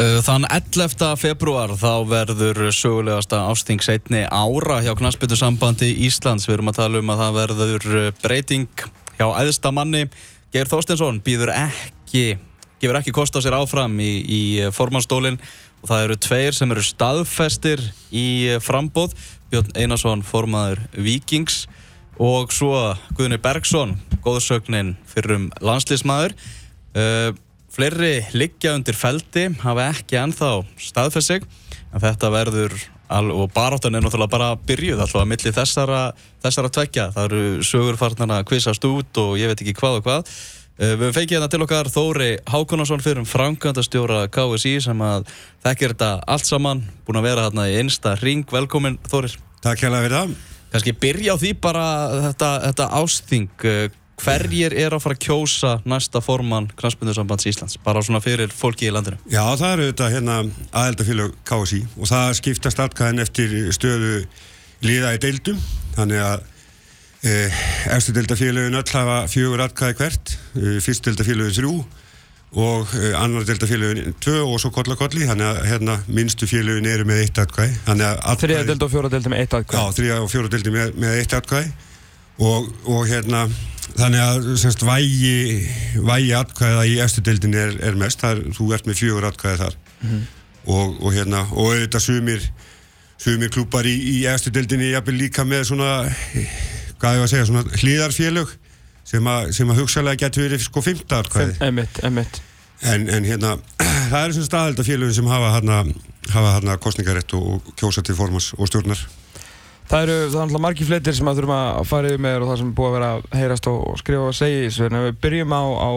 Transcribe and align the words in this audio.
Uh, 0.00 0.22
Þann 0.24 0.46
11. 0.48 1.02
februar 1.20 1.74
þá 1.76 2.06
verður 2.08 2.70
sögulegasta 2.72 3.42
ásting 3.50 3.82
setni 3.84 4.22
ára 4.24 4.78
hjá 4.80 4.94
Knarsbyttusambandi 4.96 5.90
Íslands. 6.06 6.46
Við 6.48 6.54
erum 6.54 6.70
að 6.72 6.78
tala 6.78 7.02
um 7.02 7.12
að 7.12 7.20
það 7.20 7.34
verður 7.36 7.84
uh, 7.98 8.06
breyting 8.22 8.84
hjá 9.18 9.26
æðsta 9.42 9.72
manni. 9.76 10.06
Geir 10.54 10.70
Þorstensson 10.70 11.18
býður 11.26 11.52
ekki, 11.52 12.38
gefur 12.80 13.00
ekki 13.02 13.12
kost 13.12 13.36
á 13.36 13.44
sér 13.44 13.58
áfram 13.58 13.98
í, 14.00 14.08
í 14.24 14.40
formannstólinn 14.72 15.36
og 15.82 15.92
það 15.92 16.06
eru 16.06 16.18
tveir 16.28 16.56
sem 16.56 16.72
eru 16.72 16.86
staðfestir 16.86 17.84
í 18.08 18.56
frambóð. 18.64 19.12
Björn 19.52 19.76
Einarsson, 19.76 20.24
formaður 20.24 20.80
Vikings 20.96 21.66
og 22.16 22.56
svo 22.56 22.72
Guðni 23.20 23.36
Bergson, 23.36 23.98
góðsögnin 24.24 24.96
fyrir 25.12 25.36
um 25.36 25.46
landslýsmaður. 25.60 26.38
Uh, 26.96 27.36
fleiri 27.70 28.14
liggja 28.34 28.74
undir 28.78 28.96
feldi 28.98 29.48
hafa 29.62 29.90
ekki 29.92 30.18
ennþá 30.20 30.54
staðfest 30.80 31.32
sig 31.32 31.44
en 31.90 32.02
þetta 32.02 32.30
verður 32.34 32.74
og 33.10 33.50
baráttan 33.50 33.96
er 33.98 34.04
náttúrulega 34.04 34.30
bara 34.30 34.52
byrjuð 34.68 35.02
alltaf 35.02 35.24
að 35.24 35.30
milli 35.32 35.52
þessara, 35.54 36.00
þessara 36.44 36.70
tvekja 36.70 37.10
það 37.16 37.24
eru 37.26 37.64
sögurfarnar 37.66 38.34
að 38.36 38.48
kvissast 38.50 38.86
út 38.86 39.20
og 39.22 39.36
ég 39.40 39.50
veit 39.50 39.62
ekki 39.64 39.74
hvað 39.74 39.98
og 39.98 40.06
hvað. 40.06 40.34
Uh, 40.80 40.94
við 40.96 41.10
fengið 41.16 41.36
hérna 41.36 41.48
til 41.52 41.60
okkar 41.64 41.90
Þóri 41.92 42.28
Hákonarsson 42.48 43.02
fyrir 43.04 43.20
um 43.20 43.26
framkvæmdastjóra 43.28 44.22
KSI 44.32 44.76
sem 44.86 45.02
að 45.04 45.26
þekkir 45.66 45.96
þetta 45.96 46.12
allt 46.30 46.48
saman 46.48 46.84
búin 47.04 47.18
að 47.20 47.26
vera 47.26 47.48
hérna 47.48 47.66
í 47.68 47.74
einsta 47.82 48.14
ring 48.22 48.46
velkomin 48.48 49.00
Þórir. 49.10 49.34
Takk 49.60 49.82
það 49.82 50.06
fyrir 50.06 50.16
það. 50.16 50.36
Kanski 50.70 50.94
byrja 51.02 51.34
á 51.34 51.36
því 51.42 51.50
bara 51.58 51.86
þetta, 52.30 52.50
þetta 52.68 52.88
ásting 53.02 53.50
hverjir 54.20 54.74
er 54.76 54.94
að 54.94 55.02
fara 55.04 55.16
að 55.16 55.24
kjósa 55.24 55.72
næsta 55.88 56.22
formann 56.24 56.68
Knastbundarsambands 56.78 57.48
Íslands, 57.50 57.78
bara 57.84 58.02
svona 58.04 58.22
fyrir 58.24 58.52
fólki 58.54 58.88
í 58.88 58.94
landinu? 58.94 59.18
Já, 59.30 59.42
það 59.58 59.72
eru 59.72 59.88
þetta 59.90 60.10
hérna 60.14 60.38
aðeldafélag 60.82 61.36
KSI 61.48 61.82
og 61.96 62.10
það 62.10 62.32
skiptast 62.40 62.82
alltaf 62.84 63.22
eftir 63.24 63.56
stöðu 63.76 64.14
liða 64.86 65.14
í 65.16 65.22
deildum, 65.22 65.58
þannig 65.96 66.22
að 66.24 66.44
eh, 67.28 67.64
eftir 67.96 68.16
deildafélagin 68.16 68.78
öll 68.80 68.92
hafa 68.94 69.18
fjögur 69.32 69.64
atkvæði 69.66 69.98
hvert, 70.00 70.36
eh, 70.56 70.78
fyrst 70.84 71.08
deildafélagin 71.08 71.58
þrjú 71.58 71.74
og 72.60 72.94
eh, 72.98 73.12
annar 73.20 73.44
deildafélagin 73.46 74.16
tvö 74.22 74.40
og 74.46 74.56
svo 74.62 74.72
kollakolli, 74.74 75.26
þannig 75.28 75.50
að 75.50 75.60
hérna 75.70 75.98
minnstu 76.08 76.48
félagin 76.50 76.88
eru 76.90 77.06
með 77.08 77.26
eitt 77.26 77.42
atkvæði. 77.44 77.76
Þrija 77.86 78.64
deild 78.68 78.86
og 78.86 78.94
fjóra 78.94 79.12
deild 79.12 79.28
með 79.30 79.44
eitt 79.44 79.60
atkvæði? 79.60 79.84
Já, 79.84 79.98
þrija 80.00 80.18
og 80.24 80.32
fjóra 80.32 80.52
deild 80.54 80.72
með, 80.74 80.96
með 81.04 81.20
eitt 81.20 81.36
atkvæði 81.38 81.76
og, 82.40 82.72
og 82.88 83.04
hérna 83.10 83.44
Þannig 83.98 84.22
að 84.22 84.48
semst, 84.62 84.82
vægi, 84.86 85.36
vægi 86.06 86.34
atkvæða 86.38 86.84
í 86.88 86.98
eftirdeildin 87.04 87.56
er, 87.58 87.76
er 87.90 87.98
mest, 87.98 88.22
er, 88.24 88.42
þú 88.56 88.70
ert 88.76 88.88
með 88.88 89.00
fjögur 89.02 89.26
atkvæða 89.28 89.58
þar 89.64 89.76
mm 89.76 90.10
-hmm. 90.10 90.26
og, 90.64 90.96
og 91.02 91.14
hérna, 91.16 91.44
og 91.50 91.72
auðvitað 91.72 92.04
sumir, 92.06 92.50
sumir 93.18 93.50
klúpar 93.50 93.86
í, 93.86 93.96
í 93.96 94.16
eftirdeildinni 94.30 94.92
jafnvel 94.92 95.16
líka 95.18 95.44
með 95.44 95.64
svona, 95.72 95.90
hvað 97.00 97.16
ég 97.16 97.22
var 97.22 97.28
að 97.28 97.32
segja, 97.34 97.46
svona 97.46 97.64
hlýðarfélög 97.82 98.54
sem 99.04 99.26
að, 99.26 99.50
sem 99.56 99.70
að 99.70 99.82
hugsalega 99.82 100.16
getur 100.24 100.46
verið 100.46 100.62
sko 100.64 100.82
fymta 100.84 101.20
atkvæði. 101.24 101.56
Emitt, 101.66 102.02
emitt. 102.06 102.42
En, 102.80 103.08
en 103.08 103.24
hérna, 103.24 103.56
það 104.10 104.22
eru 104.24 104.36
svona 104.36 104.50
staðaldafélögin 104.50 105.18
sem 105.18 105.30
hafa 105.30 105.54
hérna, 105.56 105.80
hafa 106.30 106.54
hérna 106.56 106.76
kostningarétt 106.80 107.34
og, 107.36 107.48
og 107.58 107.74
kjósa 107.80 108.04
til 108.06 108.16
formans 108.16 108.52
og 108.56 108.70
stjórnar. 108.70 109.02
Það 109.90 110.04
eru 110.04 110.16
þannig 110.30 110.54
að 110.54 110.62
margi 110.62 110.86
fleitir 110.86 111.14
sem 111.18 111.26
að 111.26 111.40
þurfum 111.40 111.56
að 111.56 111.86
fara 111.90 112.10
yfir 112.12 112.20
með 112.22 112.44
og 112.44 112.50
það 112.50 112.58
sem 112.60 112.68
er 112.68 112.74
búið 112.78 112.88
að 112.88 112.92
vera 112.94 113.08
að 113.10 113.24
heyrast 113.40 113.68
og 113.72 113.96
skrifa 113.98 114.28
og 114.28 114.36
segja 114.38 114.60
þessu. 114.62 114.84
En 114.86 114.98
við 115.02 115.16
byrjum 115.24 115.54
á, 115.56 115.62
á, 115.66 115.90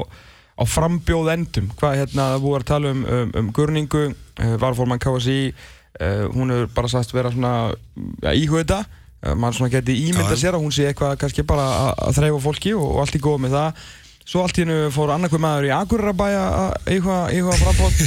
á 0.58 0.63
frambjóð 0.73 1.30
endum. 1.35 1.67
Hvað 1.77 2.00
hérna 2.00 2.25
það 2.31 2.45
búið 2.47 2.58
að 2.58 2.66
tala 2.72 2.94
um, 2.95 3.03
um, 3.05 3.34
um 3.38 3.51
gurningu, 3.53 4.01
uh, 4.09 4.56
varforman 4.63 5.01
KSI, 5.03 5.38
uh, 5.53 6.23
hún 6.34 6.56
hefur 6.56 6.72
bara 6.79 6.90
sagt 6.95 7.13
vera 7.13 7.34
svona 7.35 7.53
ja, 7.69 8.34
íhuga 8.34 8.63
þetta. 8.63 8.79
Uh, 9.22 9.35
mann 9.38 9.53
svona 9.53 9.75
geti 9.75 10.00
ímynda 10.07 10.39
sér 10.41 10.57
að 10.57 10.66
hún 10.66 10.73
sé 10.73 10.89
eitthvað 10.89 11.13
kannski 11.22 11.45
bara 11.53 11.69
að, 11.91 12.18
þreyfa 12.18 12.41
fólki 12.47 12.73
og, 12.73 12.88
og 12.95 13.03
allt 13.06 13.19
í 13.19 13.22
góð 13.22 13.45
með 13.45 13.59
það. 13.59 13.85
Svo 14.23 14.41
allt 14.41 14.57
í 14.57 14.66
hennu 14.66 14.89
fór 14.95 15.13
annarkveð 15.13 15.45
maður 15.45 15.69
í 15.69 15.73
Akurabæja 15.78 16.44
að 16.63 16.91
íhuga 16.97 17.62
frambóð. 17.62 18.03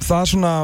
það 0.08 0.28
svona 0.32 0.56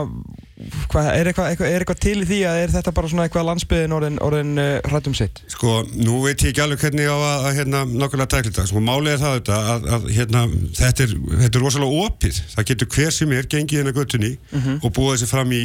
Hvað, 0.57 1.07
er, 1.13 1.29
eitthvað, 1.29 1.67
er 1.69 1.83
eitthvað 1.83 1.99
til 2.01 2.15
í 2.23 2.27
því 2.31 2.37
að 2.49 2.59
er 2.63 2.71
þetta 2.73 2.93
bara 2.97 3.09
svona 3.13 3.25
eitthvað 3.27 3.45
landsbyðin 3.51 3.93
orðin, 3.93 4.15
orðin 4.25 4.53
uh, 4.63 4.69
hrættum 4.89 5.17
sitt? 5.17 5.43
Sko, 5.53 5.83
nú 5.93 6.23
veit 6.23 6.41
ég 6.41 6.55
ekki 6.55 6.63
alveg 6.65 6.81
hvernig 6.81 7.11
á 7.13 7.17
að, 7.17 7.35
að 7.35 7.59
hérna, 7.59 7.83
nokkulega 7.91 8.31
tækla 8.33 8.49
þetta. 8.49 8.65
Sko, 8.71 8.81
málið 8.87 9.13
er 9.13 9.21
það 9.21 9.35
þetta 9.35 9.59
að, 9.75 9.89
að 9.97 10.07
hérna, 10.17 10.45
þetta, 10.79 11.05
er, 11.05 11.13
þetta 11.43 11.61
er 11.61 11.67
rosalega 11.67 12.07
opið. 12.07 12.39
Það 12.55 12.69
getur 12.71 12.89
hver 12.95 13.13
sem 13.19 13.35
er 13.37 13.51
gengið 13.53 13.83
inn 13.83 13.93
á 13.93 13.99
göttunni 13.99 14.31
mhm. 14.33 14.63
-huh. 14.63 14.79
og 14.81 14.95
búið 14.97 15.13
þessi 15.19 15.29
fram 15.35 15.53
í 15.53 15.61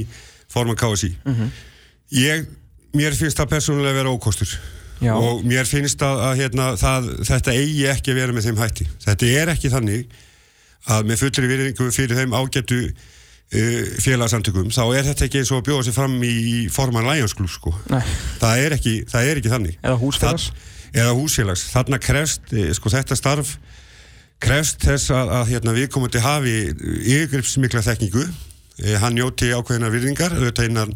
forman 0.52 0.80
KSI. 0.82 1.12
Mhm. 1.24 1.40
-huh. 1.40 1.64
Ég, 2.20 2.52
mér 3.00 3.16
finnst 3.16 3.40
það 3.40 3.54
persónulega 3.54 3.94
að 3.96 4.02
vera 4.02 4.12
ókostur 4.12 4.58
Já. 5.00 5.14
og 5.16 5.46
mér 5.48 5.72
finnst 5.72 6.04
að, 6.04 6.20
að 6.28 6.36
hérna, 6.44 6.68
það, 6.76 7.08
þetta 7.32 7.56
eigi 7.56 7.88
ekki 7.88 8.12
að 8.12 8.20
vera 8.20 8.36
með 8.36 8.50
þeim 8.50 8.60
hætti. 8.60 8.90
Þetta 9.08 9.32
er 9.40 9.54
ekki 9.56 9.72
þannig 9.72 10.20
að 10.92 11.08
með 11.08 11.24
fullri 11.24 11.48
virðingu 11.48 11.92
fyrir 11.96 12.20
þeim 12.20 12.36
ágættu 12.36 12.84
félagsamtökum, 13.52 14.70
þá 14.72 14.84
er 14.96 15.08
þetta 15.10 15.26
ekki 15.26 15.42
eins 15.42 15.50
og 15.52 15.60
að 15.60 15.66
bjóða 15.68 15.84
sér 15.88 15.96
fram 15.98 16.14
í 16.24 16.68
forman 16.72 17.08
Lions 17.10 17.34
Club 17.36 17.50
sko. 17.52 17.74
það 18.40 18.62
er, 18.64 18.76
ekki, 18.78 18.94
það 19.12 19.28
er 19.28 19.42
ekki 19.42 19.52
þannig. 19.52 19.80
Eða 19.82 19.98
húsfélags. 20.00 20.46
Eða 20.92 21.18
húsfélags, 21.18 21.66
þarna 21.74 22.00
krefst 22.00 22.54
eh, 22.56 22.72
sko, 22.76 22.92
þetta 22.94 23.18
starf 23.20 23.58
krefst 24.42 24.82
þess 24.88 25.12
að, 25.14 25.34
að 25.38 25.52
hérna, 25.52 25.76
við 25.76 25.92
komum 25.94 26.12
til 26.12 26.24
hafi 26.24 26.56
yfirgripsmikla 26.72 27.84
þekkingu. 27.86 28.26
Eh, 28.82 28.98
hann 29.04 29.16
njóti 29.20 29.52
ákveðina 29.54 29.92
virðingar 29.94 30.34
auðvitað 30.38 30.72
innan, 30.72 30.94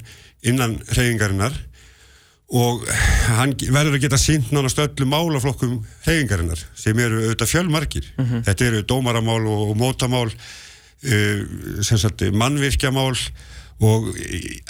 innan 0.48 0.80
reyfingarinnar 0.96 1.56
og 2.56 2.84
hann 3.36 3.56
verður 3.58 3.98
að 3.98 4.04
geta 4.06 4.20
sínt 4.22 4.52
nánast 4.54 4.80
öllu 4.82 5.08
málaflokkum 5.10 5.80
reyfingarinnar 6.06 6.62
sem 6.78 7.00
eru 7.02 7.24
auðvitað 7.24 7.52
fjölmarkir 7.52 8.12
mm 8.14 8.26
-hmm. 8.26 8.44
þetta 8.46 8.66
eru 8.66 8.84
dómaramál 8.86 9.42
og, 9.42 9.72
og 9.72 9.78
mótamál 9.78 10.30
uh, 11.03 12.31
mannvirkjamál 12.33 13.16
og 13.83 14.13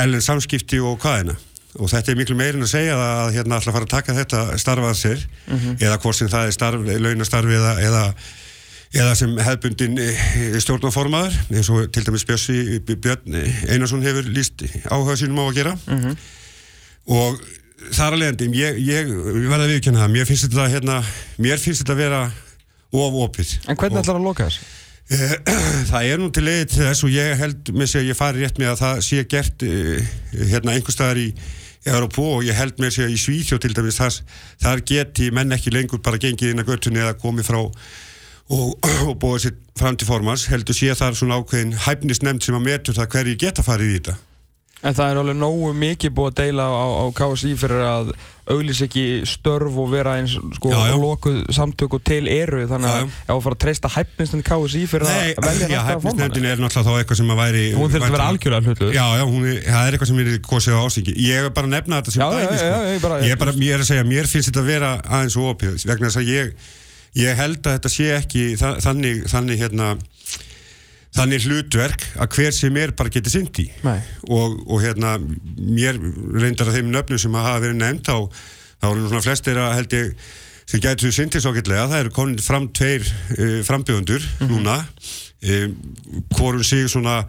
ellen 0.02 0.22
samskipti 0.22 0.80
og 0.82 0.98
hvaðina 1.04 1.36
og 1.76 1.92
þetta 1.92 2.14
er 2.14 2.20
miklu 2.20 2.38
meirinn 2.40 2.64
að 2.64 2.72
segja 2.72 2.96
að 2.96 3.36
hérna 3.36 3.60
að 3.60 3.68
fara 3.68 3.88
að 3.88 3.92
taka 3.92 4.16
þetta 4.16 4.42
starfað 4.62 4.98
sér 5.00 5.26
mm 5.26 5.58
-hmm. 5.58 5.78
eða 5.84 6.00
hvort 6.04 6.18
sem 6.18 6.32
það 6.32 6.48
er 6.48 6.56
starf, 6.56 6.88
launastarfi 7.06 7.58
eða, 7.58 7.74
eða, 7.88 8.04
eða 8.94 9.16
sem 9.16 9.36
hefbundin 9.48 10.00
eh, 10.00 10.56
stjórnaformaður 10.64 11.36
eins 11.52 11.70
og 11.70 11.92
til 11.92 12.06
dæmis 12.06 12.26
Björsi 12.26 12.80
Björn 12.80 13.36
Einarsson 13.70 14.04
hefur 14.04 14.24
líst 14.24 14.64
áhuga 14.88 15.18
sínum 15.20 15.44
á 15.44 15.46
að 15.50 15.56
gera 15.56 15.76
mm 15.76 16.00
-hmm. 16.00 16.16
og 17.06 17.40
þar 17.92 18.14
að 18.14 18.20
leiðandi 18.20 18.50
ég, 18.56 18.80
ég, 18.80 19.08
ég 19.44 19.50
verði 19.50 19.66
að 19.66 19.74
viðkjöna 19.74 20.00
það 20.00 20.12
mér 20.12 20.26
finnst 20.26 20.48
þetta 20.48 20.68
hérna, 20.68 21.04
að 21.92 21.96
vera 21.96 22.32
ofopið 22.92 23.60
En 23.68 23.76
hvernig 23.76 24.00
ætlar 24.00 24.16
það 24.16 24.22
að 24.22 24.28
loka 24.30 24.48
þessu? 24.48 24.64
Eh, 25.06 25.36
það 25.92 26.08
er 26.10 26.18
nú 26.18 26.32
til 26.34 26.42
leiði 26.48 26.66
til 26.72 26.82
þess 26.82 27.06
og 27.06 27.12
ég 27.14 27.36
held 27.38 27.70
með 27.78 27.92
sig 27.92 28.02
að 28.02 28.08
ég 28.10 28.18
fari 28.18 28.42
rétt 28.42 28.58
með 28.58 28.72
að 28.72 28.80
það 28.80 29.04
sé 29.06 29.26
gert 29.30 29.66
uh, 29.68 30.08
hérna 30.34 30.74
einhver 30.74 30.96
staðar 30.96 31.22
í 31.22 31.28
Európa 31.86 32.26
og 32.26 32.48
ég 32.48 32.58
held 32.58 32.82
með 32.82 32.96
sig 32.96 33.06
að 33.06 33.14
í 33.14 33.20
Svíþjó 33.22 33.60
til 33.62 33.76
dæmis 33.78 34.00
þar, 34.02 34.18
þar 34.64 34.82
geti 34.90 35.30
menn 35.30 35.54
ekki 35.54 35.74
lengur 35.76 36.02
bara 36.02 36.18
gengið 36.22 36.56
inn 36.56 36.64
að 36.64 36.72
göttunni 36.72 37.04
eða 37.04 37.20
komið 37.22 37.52
frá 37.52 37.60
og, 37.62 38.72
og 39.12 39.14
búið 39.22 39.44
sér 39.46 39.60
fram 39.78 40.00
til 40.02 40.10
formans 40.10 40.48
heldur 40.50 40.78
sé 40.78 40.90
þar 40.98 41.20
svona 41.20 41.38
ákveðin 41.38 41.78
hæfnist 41.86 42.26
nefnd 42.26 42.48
sem 42.48 42.58
að 42.58 42.66
metur 42.72 42.98
það 42.98 43.12
hverju 43.14 43.38
geta 43.46 43.68
farið 43.68 43.92
í 43.92 44.00
þetta 44.00 44.18
En 44.86 44.94
það 44.94 45.12
er 45.12 45.20
alveg 45.24 45.38
nógu 45.40 45.74
mikið 45.82 46.12
búið 46.14 46.32
að 46.32 46.40
deila 46.44 46.66
á, 46.70 46.86
á 47.02 47.06
KSI 47.18 47.54
fyrir 47.58 47.84
að 47.90 48.12
auglís 48.54 48.82
ekki 48.86 49.04
störf 49.26 49.78
og 49.82 49.88
vera 49.90 50.20
eins 50.20 50.36
sko 50.58 50.70
lokuð 51.02 51.40
samtöku 51.56 51.98
til 52.06 52.28
eru 52.30 52.68
þannig 52.70 52.92
að 52.92 53.08
ef 53.08 53.32
þú 53.32 53.38
fara 53.48 53.58
að 53.58 53.64
treysta 53.64 53.92
hæfnistin 53.96 54.44
KSI 54.46 54.84
fyrir 54.92 55.10
Nei, 55.10 55.32
að 55.34 55.48
velja 55.50 55.70
næsta 55.72 55.96
að 55.96 56.04
fóna 56.06 56.28
Hæfnistin 56.28 56.48
er 56.52 56.62
náttúrulega 56.62 56.86
þá 56.86 57.00
eitthvað 57.02 57.20
sem 57.22 57.34
að 57.34 57.42
væri 57.42 57.64
Hún 57.74 57.94
þurft 57.96 58.06
að 58.06 58.16
vera 58.18 58.30
algjörlega 58.30 58.70
hlutu 58.70 58.92
Já, 58.94 59.06
já, 59.18 59.24
hún 59.32 59.48
það 59.50 59.82
er 59.82 59.98
eitthvað 59.98 60.12
sem 60.12 60.22
er 60.22 60.32
kosið 60.46 60.78
á 60.78 60.82
ásíki 60.86 61.16
Ég 61.26 61.42
er 61.42 61.56
bara 61.58 61.72
að 61.72 61.74
nefna 61.74 62.02
þetta 62.02 62.14
sem 62.14 62.36
dæmi 62.36 62.60
sko. 62.62 62.70
Ég 63.26 63.34
er 63.34 63.42
bara, 63.42 63.56
ég 63.66 63.74
er 63.80 63.82
að 63.82 63.90
segja, 63.90 64.06
mér 64.14 64.30
finnst 64.30 64.52
þetta 64.52 64.62
að 64.62 64.70
vera 64.70 64.92
aðeins 65.10 65.40
og 65.42 65.50
opið 65.56 65.88
vegna 65.90 66.12
þess 66.12 66.22
að 66.22 66.30
ég, 66.30 66.68
ég 67.24 67.42
held 67.42 67.62
að 67.64 67.80
þetta 67.80 67.94
sé 67.96 68.12
ekki 68.20 68.46
þannig, 68.62 69.26
þannig 69.34 69.66
hérna 69.66 69.96
þannig 71.16 71.46
hlutverk 71.48 72.08
að 72.20 72.36
hver 72.36 72.56
sem 72.56 72.78
er 72.82 72.92
bara 72.98 73.14
getið 73.14 73.38
synd 73.38 73.60
í. 73.64 73.70
Og, 74.28 74.58
og 74.68 74.82
hérna 74.84 75.16
mér 75.20 76.00
reyndar 76.36 76.72
að 76.72 76.80
þeim 76.80 76.92
nöfnum 76.92 77.22
sem 77.22 77.38
hafa 77.40 77.62
verið 77.64 77.80
nefnd 77.80 78.10
þá, 78.10 78.18
þá 78.82 78.90
eru 78.92 79.08
svona 79.08 79.26
flestir 79.26 79.62
að 79.62 79.78
held 79.80 79.96
ég 79.96 80.12
sem 80.66 80.82
getur 80.82 81.14
syndið 81.14 81.44
svo 81.46 81.54
getlega 81.56 81.90
það 81.92 82.04
eru 82.04 82.14
komin 82.14 82.40
fram 82.42 82.70
tveir 82.74 83.06
uh, 83.06 83.60
frambjöðundur 83.68 84.24
mm 84.24 84.48
-hmm. 84.48 84.54
núna. 84.54 84.78
Um, 85.46 85.76
hvorum 86.34 86.64
sig 86.64 86.90
svona 86.90 87.26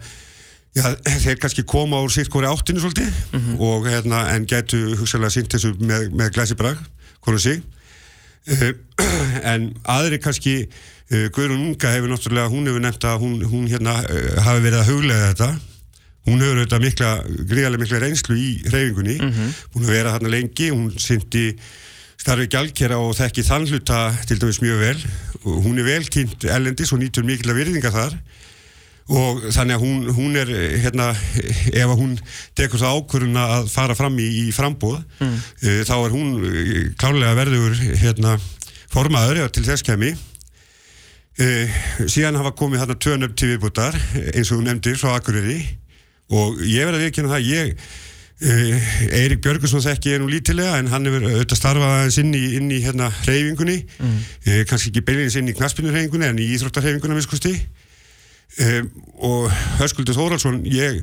já, 0.73 0.95
þeir 1.05 1.37
kannski 1.37 1.63
koma 1.63 2.01
úr 2.01 2.11
sitt 2.11 2.31
hvori 2.33 2.47
áttinu 2.49 2.79
svolítið 2.79 3.11
mm 3.33 3.39
-hmm. 3.39 3.59
og 3.61 3.87
hérna 3.87 4.35
en 4.35 4.45
getur 4.45 4.97
hugsalega 4.97 5.29
syndið 5.29 5.53
þessu 5.53 5.73
með, 5.79 6.09
með 6.11 6.33
glæsibrag 6.33 6.77
hvorum 7.21 7.39
sig. 7.39 7.61
Uh, 8.47 8.73
en 9.53 9.73
aðri 9.85 10.17
kannski 10.19 10.67
uh, 11.11 11.25
Guðrún 11.33 11.65
Unga 11.69 11.93
hefur 11.95 12.11
náttúrulega, 12.11 12.51
hún 12.51 12.69
hefur 12.69 12.83
nefnt 12.83 13.07
að 13.07 13.23
hún, 13.23 13.41
hún 13.47 13.67
hérna 13.71 13.97
uh, 14.03 14.37
hafi 14.45 14.63
verið 14.65 14.79
að 14.81 14.91
huglega 14.91 15.31
þetta. 15.31 15.49
Hún 16.27 16.41
hefur 16.43 16.57
auðvitað 16.59 16.83
mikla, 16.83 17.11
gríðarlega 17.47 17.83
mikla 17.85 17.99
reynslu 18.03 18.35
í 18.35 18.47
reyfingunni, 18.67 19.13
hún 19.71 19.83
hefur 19.85 19.93
verið 19.93 20.09
þarna 20.11 20.31
lengi, 20.33 20.71
hún 20.73 20.89
syndi 20.99 21.45
starfi 22.17 22.49
gjaldkera 22.51 22.97
og 22.99 23.13
þekki 23.15 23.45
þann 23.47 23.67
hluta 23.69 24.01
til 24.27 24.39
dæmis 24.41 24.59
mjög 24.59 24.81
vel. 24.81 24.97
Hún 25.47 25.79
er 25.79 25.87
vel 25.87 26.09
kynnt 26.11 26.43
ellendis 26.43 26.91
og 26.91 26.99
nýtur 26.99 27.23
mikil 27.27 27.53
að 27.53 27.61
virðinga 27.61 27.93
þar. 27.93 28.17
Og 29.07 29.45
þannig 29.55 29.77
að 29.77 29.83
hún, 29.85 30.07
hún 30.17 30.35
er 30.35 30.49
hérna, 30.83 31.13
ef 31.71 31.93
hún 31.95 32.17
tekur 32.59 32.81
það 32.81 32.97
ákvörðuna 32.97 33.45
að 33.55 33.69
fara 33.71 33.95
fram 33.95 34.17
í, 34.19 34.27
í 34.41 34.47
frambóð 34.51 34.97
mm. 35.23 35.37
þá 35.87 35.93
er 35.95 36.15
hún 36.17 36.33
eh, 36.49 36.89
klárlega 36.99 37.37
verður 37.37 37.77
hérna, 38.01 38.33
formaður 38.91 39.45
til 39.55 39.63
þess 39.63 39.87
kemi 39.87 40.11
uh, 41.43 41.77
síðan 42.09 42.39
hafa 42.39 42.55
komið 42.57 42.83
hérna 42.83 42.97
tvön 42.99 43.27
upp 43.27 43.37
til 43.37 43.53
viðbútar 43.53 43.97
eins 44.33 44.51
og 44.51 44.59
hún 44.59 44.69
nefndir 44.69 44.99
frá 44.99 45.15
Akureyri. 45.15 45.61
Og 46.33 46.59
ég 46.65 46.87
verði 46.87 46.99
að 46.99 47.05
viðkynna 47.05 47.33
það 47.33 47.47
ég 47.47 47.73
uh, 48.43 48.87
Eirik 49.21 49.41
Björgursson 49.45 49.85
þekki 49.85 50.13
ég 50.15 50.21
nú 50.21 50.29
lítilega 50.31 50.77
en 50.81 50.91
hann 50.91 51.07
hefur 51.07 51.27
auðvitað 51.29 51.61
starfað 51.61 51.95
aðeins 51.95 52.19
inn 52.23 52.33
í, 52.35 52.43
inn 52.59 52.71
í 52.73 52.81
hérna 52.83 53.09
hreyfingunni. 53.23 53.79
Mm. 54.01 54.19
uh, 54.49 54.61
kannski 54.69 54.91
ekki 54.91 55.05
beilinins 55.07 55.37
inn 55.39 55.51
í 55.51 55.55
knaspinurhreyfingunni 55.57 56.31
en 56.31 56.41
í 56.43 56.49
íþróttarhreyfingunna 56.57 57.19
viskusti 57.21 57.55
um, 58.63 58.91
og 59.29 59.49
Höskuldur 59.81 60.17
Þóraldsson 60.17 60.61
ég, 60.71 61.01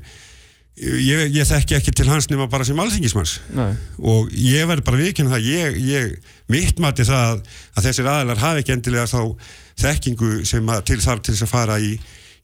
ég, 0.81 1.29
ég 1.35 1.49
þekki 1.49 1.77
ekki 1.79 1.95
til 1.95 2.09
hans 2.11 2.29
nema 2.31 2.49
bara 2.51 2.67
sem 2.67 2.81
alþingismanns. 2.81 3.37
Nei. 3.55 3.75
og 4.03 4.33
ég 4.33 4.67
verð 4.71 4.87
bara 4.87 5.03
viðkynna 5.03 5.37
það 5.37 5.51
ég, 5.51 5.79
ég 5.89 6.33
mitt 6.51 6.81
mati 6.83 7.07
það 7.07 7.45
að 7.75 7.87
þessir 7.89 8.11
aðlar 8.11 8.43
hafi 8.43 8.65
ekki 8.65 8.77
endilega 8.77 9.07
þá 9.11 9.21
þekkingu 9.85 10.33
sem 10.49 10.75
að 10.75 10.83
til 10.91 10.99
þarf 11.05 11.23
til 11.23 11.37
þess 11.37 11.47
að 11.47 11.55
fara 11.55 11.79
í, 11.83 11.95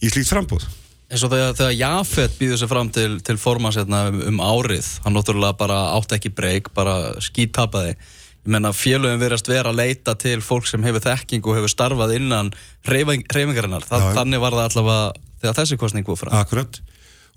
í 0.01 0.13
slíkt 0.13 0.31
frambóð 0.31 0.69
eins 1.11 1.25
og 1.27 1.33
þegar, 1.33 1.57
þegar 1.59 1.75
Jafet 1.75 2.39
býður 2.39 2.59
sér 2.61 2.71
fram 2.71 2.91
til, 2.95 3.11
til 3.27 3.39
formansetna 3.43 4.07
um, 4.13 4.23
um 4.31 4.41
árið 4.47 4.87
hann 5.05 5.17
náttúrulega 5.17 5.59
bara 5.59 5.79
átt 5.97 6.15
ekki 6.15 6.31
breyk 6.35 6.71
bara 6.77 7.17
skítapaði 7.23 7.97
ég 7.97 8.53
menna 8.55 8.73
félögum 8.73 9.21
verðast 9.21 9.51
vera 9.51 9.73
að 9.73 9.81
leita 9.83 10.15
til 10.19 10.39
fólk 10.45 10.69
sem 10.69 10.85
hefur 10.87 11.03
þekking 11.05 11.45
og 11.45 11.59
hefur 11.59 11.73
starfað 11.73 12.15
innan 12.17 12.49
hreyfing, 12.89 13.27
hreyfingarinnar. 13.29 13.85
Þa, 13.85 14.15
þannig 14.17 14.41
var 14.41 14.57
það 14.57 14.69
allavega 14.71 15.27
þegar 15.43 15.59
þessi 15.59 15.79
kostning 15.81 16.07
búið 16.07 16.23
fram. 16.23 16.37
Akkurat 16.41 16.81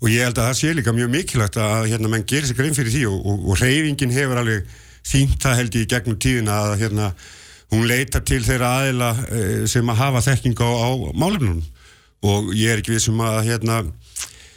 og 0.02 0.10
ég 0.10 0.26
held 0.26 0.38
að 0.38 0.50
það 0.50 0.58
sé 0.58 0.74
líka 0.74 0.96
mjög 0.96 1.12
mikilvægt 1.14 1.60
að 1.62 1.88
hérna 1.92 2.10
menn 2.12 2.26
gerir 2.28 2.48
sér 2.48 2.58
grein 2.58 2.76
fyrir 2.76 2.92
því 2.92 3.06
og, 3.12 3.18
og, 3.22 3.48
og 3.50 3.62
reyfingin 3.62 4.14
hefur 4.14 4.42
alveg 4.42 4.76
sínt 5.04 5.40
það 5.42 5.58
held 5.60 5.80
ég 5.80 5.90
gegnum 5.90 6.20
tíðina 6.20 6.60
að 6.66 6.78
hérna 6.82 7.10
hún 7.74 7.88
leita 7.88 8.22
til 8.24 8.42
þeirra 8.44 8.70
aðila 8.80 9.10
eh, 9.28 9.66
sem 9.70 9.90
að 9.90 10.00
hafa 10.00 10.24
þekking 10.28 10.56
á, 10.62 10.68
á 10.68 10.90
málefnunum. 11.12 11.62
Og 12.24 12.54
ég 12.56 12.72
er 12.72 12.80
ekki 12.80 12.94
vissum 12.94 13.20
að 13.20 13.42
hérna 13.50 13.82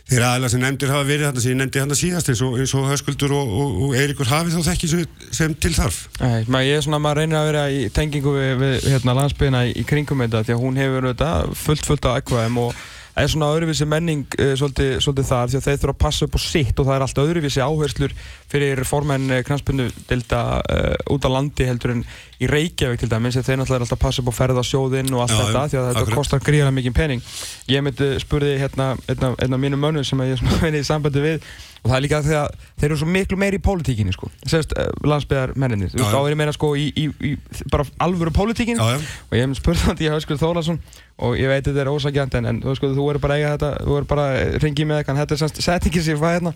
þeirra 0.07 0.34
aðila 0.34 0.50
sem 0.51 0.62
nefndir 0.63 0.92
hafa 0.94 1.07
verið 1.07 1.25
þarna 1.28 1.44
sem 1.44 1.51
ég 1.51 1.57
nefndi 1.60 1.81
þarna 1.81 1.98
síðast 2.00 2.30
eins 2.31 2.44
og, 2.45 2.60
eins 2.62 2.74
og 2.80 2.86
Höskuldur 2.88 3.34
og, 3.36 3.95
Eiríkur 3.98 4.30
hafi 4.31 4.54
þá 4.54 4.69
þekking 4.69 4.92
sem, 4.94 5.24
sem 5.36 5.56
til 5.66 5.74
þarf. 5.75 5.98
Nei, 6.22 6.45
maður, 6.48 6.68
ég 6.69 6.80
er 6.80 6.86
svona, 6.86 7.01
maður 7.04 7.24
reynir 7.24 7.39
að 7.42 7.50
vera 7.50 7.66
í 7.68 7.81
tengingu 7.95 8.36
við, 8.38 8.54
við 8.62 8.88
hérna, 8.94 9.18
landsbyðina 9.19 9.66
í, 9.74 9.84
kringum 9.89 10.24
þetta 10.24 10.45
því 10.48 10.56
að 10.56 10.63
hún 10.63 10.80
hefur 10.80 11.10
þetta 11.10 11.31
fullt 11.66 11.89
fullt 11.89 12.07
af 12.07 12.22
ekvaðum 12.22 12.62
og 12.63 12.86
það 13.18 13.25
er 13.25 13.31
svona 13.34 13.50
öðruvísi 13.56 13.88
menning 13.90 14.25
uh, 14.38 14.54
svolítið, 14.60 14.92
svolítið 15.02 15.30
þar 15.31 15.52
því 15.52 15.60
að 15.60 15.68
þeir 15.68 15.80
þurfa 15.81 15.96
að 15.96 16.02
passa 16.04 16.28
upp 16.28 16.38
á 16.38 16.42
sitt 16.44 16.80
og 16.80 16.88
það 16.88 16.96
er 16.96 17.06
alltaf 17.08 17.30
öðruvísi 17.31 17.64
áherslur 17.66 18.16
fyrir 18.52 18.84
formenn 18.88 19.31
knastbundu 19.48 19.88
dilda 20.10 20.42
uh, 20.62 21.14
út 21.16 21.25
á 21.25 21.30
landi 21.34 21.68
heldur 21.68 21.96
en 21.96 22.04
í 22.38 22.50
Reykjavík 22.52 23.02
til 23.02 23.10
dæmis 23.10 23.40
þeir 23.40 23.58
náttúrulega 23.58 23.80
er 23.80 23.86
alltaf 23.88 23.98
að 23.98 24.04
passa 24.06 24.22
upp 24.22 24.30
á 24.30 24.40
ferða 24.40 24.64
sjóðinn 24.66 25.10
og 25.16 25.24
allt 25.24 25.34
Já, 25.34 25.40
þetta 25.42 25.64
því 25.72 25.80
að 25.80 25.88
þetta 25.88 26.04
akkurat. 26.04 26.19
kostar 26.22 26.44
gríðarlega 26.46 26.78
mikið 26.78 26.98
pening 27.00 27.31
ég 27.74 27.86
myndi 27.88 28.12
spurði 28.22 28.54
hérna 28.62 28.92
einn 29.10 29.58
af 29.58 29.62
mínum 29.63 29.81
mönnum 29.81 30.06
sem 30.06 30.22
ég 30.28 30.46
er 30.70 30.78
í 30.78 30.86
sambandi 30.86 31.25
við 31.25 31.50
og 31.88 31.94
það 31.94 31.98
er 31.98 32.04
líka 32.06 32.19
að 32.19 32.30
þeir 32.78 32.88
eru 32.89 32.98
svo 33.00 33.07
miklu 33.16 33.39
meiri 33.39 33.60
í 33.62 33.63
pólitíkinni 33.63 34.13
sko, 34.16 34.28
sérst 34.44 34.75
uh, 34.75 34.89
landsbyðar 35.07 35.54
menninni, 35.56 35.88
Já, 35.94 36.01
já. 36.04 36.10
þá 36.12 36.18
er 36.19 36.31
ég 36.34 36.39
meina 36.44 36.56
sko 36.56 36.74
í, 36.75 36.88
í, 36.92 37.06
í 37.31 37.31
bara 37.72 37.88
alvöru 38.04 38.34
pólitíkin 38.36 38.78
Já, 38.81 38.98
já. 38.98 39.06
og 39.31 39.38
ég 39.39 39.45
hef 39.48 39.62
spurt 39.62 39.84
þetta 39.86 40.04
í 40.04 40.12
Hauðskur 40.12 40.42
Þólason 40.44 40.81
og 41.24 41.38
ég 41.39 41.50
veit 41.50 41.63
þetta 41.66 41.86
er 41.86 41.94
ósakjant 41.95 42.36
en, 42.42 42.50
en 42.51 42.60
þú, 42.66 42.75
sko, 42.78 42.92
þú 42.98 43.07
verður 43.07 43.24
bara 43.24 43.39
eiga 43.39 43.54
þetta, 43.56 43.72
þú 43.88 43.95
verður 43.95 44.12
bara 44.12 44.28
að 44.36 44.60
ringi 44.68 44.86
með 44.92 45.00
eitthvað, 45.01 45.24
þetta 45.24 45.38
er 45.38 45.42
semst 45.45 45.63
settingin 45.66 46.06
sem 46.06 46.13
ég 46.18 46.22
fæði 46.22 46.38
hérna. 46.42 46.54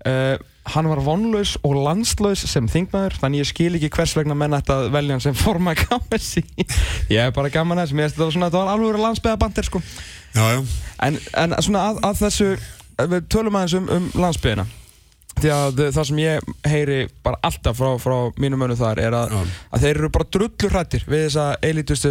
Uh, 0.00 0.38
hann 0.72 0.86
var 0.88 1.00
vonlaus 1.04 1.58
og 1.60 1.74
landslaus 1.76 2.40
sem 2.48 2.64
þingmaður, 2.72 3.18
þannig 3.20 3.42
ég 3.42 3.48
skil 3.50 3.74
ekki 3.76 3.90
hvers 3.92 4.14
vegna 4.16 4.32
menn 4.38 4.56
að 4.56 4.86
velja 4.94 5.12
hann 5.12 5.20
sem 5.20 5.36
forma 5.36 5.74
KMSI 5.80 6.40
ég 7.12 7.20
er 7.26 7.34
bara 7.36 7.50
gaman 7.52 7.76
að 7.82 7.90
þess, 7.90 7.96
mér 7.98 8.06
finnst 8.08 8.16
þetta 8.16 8.32
svona, 8.32 8.48
þetta 8.48 8.62
var 8.62 8.72
alveg 8.78 9.00
landsbyðabandir 9.04 9.68
sko. 9.68 9.82
Já, 10.32 10.44
já, 10.56 10.60
En, 11.04 11.18
en 11.42 11.56
svona 11.66 11.82
að, 11.90 12.00
að 12.08 12.18
þessu, 12.22 12.48
við 13.08 13.26
tölum 13.32 13.58
aðeins 13.60 13.78
um, 13.80 13.90
um 13.96 14.10
landsbyðina 14.20 14.66
Því 15.40 15.50
að 15.54 15.78
það 15.94 16.06
sem 16.08 16.18
ég 16.20 16.48
heyri 16.68 16.96
bara 17.24 17.38
alltaf 17.46 17.78
frá, 17.78 17.94
frá 18.02 18.16
mínum 18.40 18.60
önnu 18.66 18.76
þar 18.76 19.00
er 19.00 19.14
að, 19.16 19.30
að 19.72 19.84
þeir 19.84 19.92
eru 19.92 20.10
bara 20.12 20.26
drullur 20.36 20.74
hrættir 20.74 21.06
við 21.08 21.22
þessa 21.28 22.10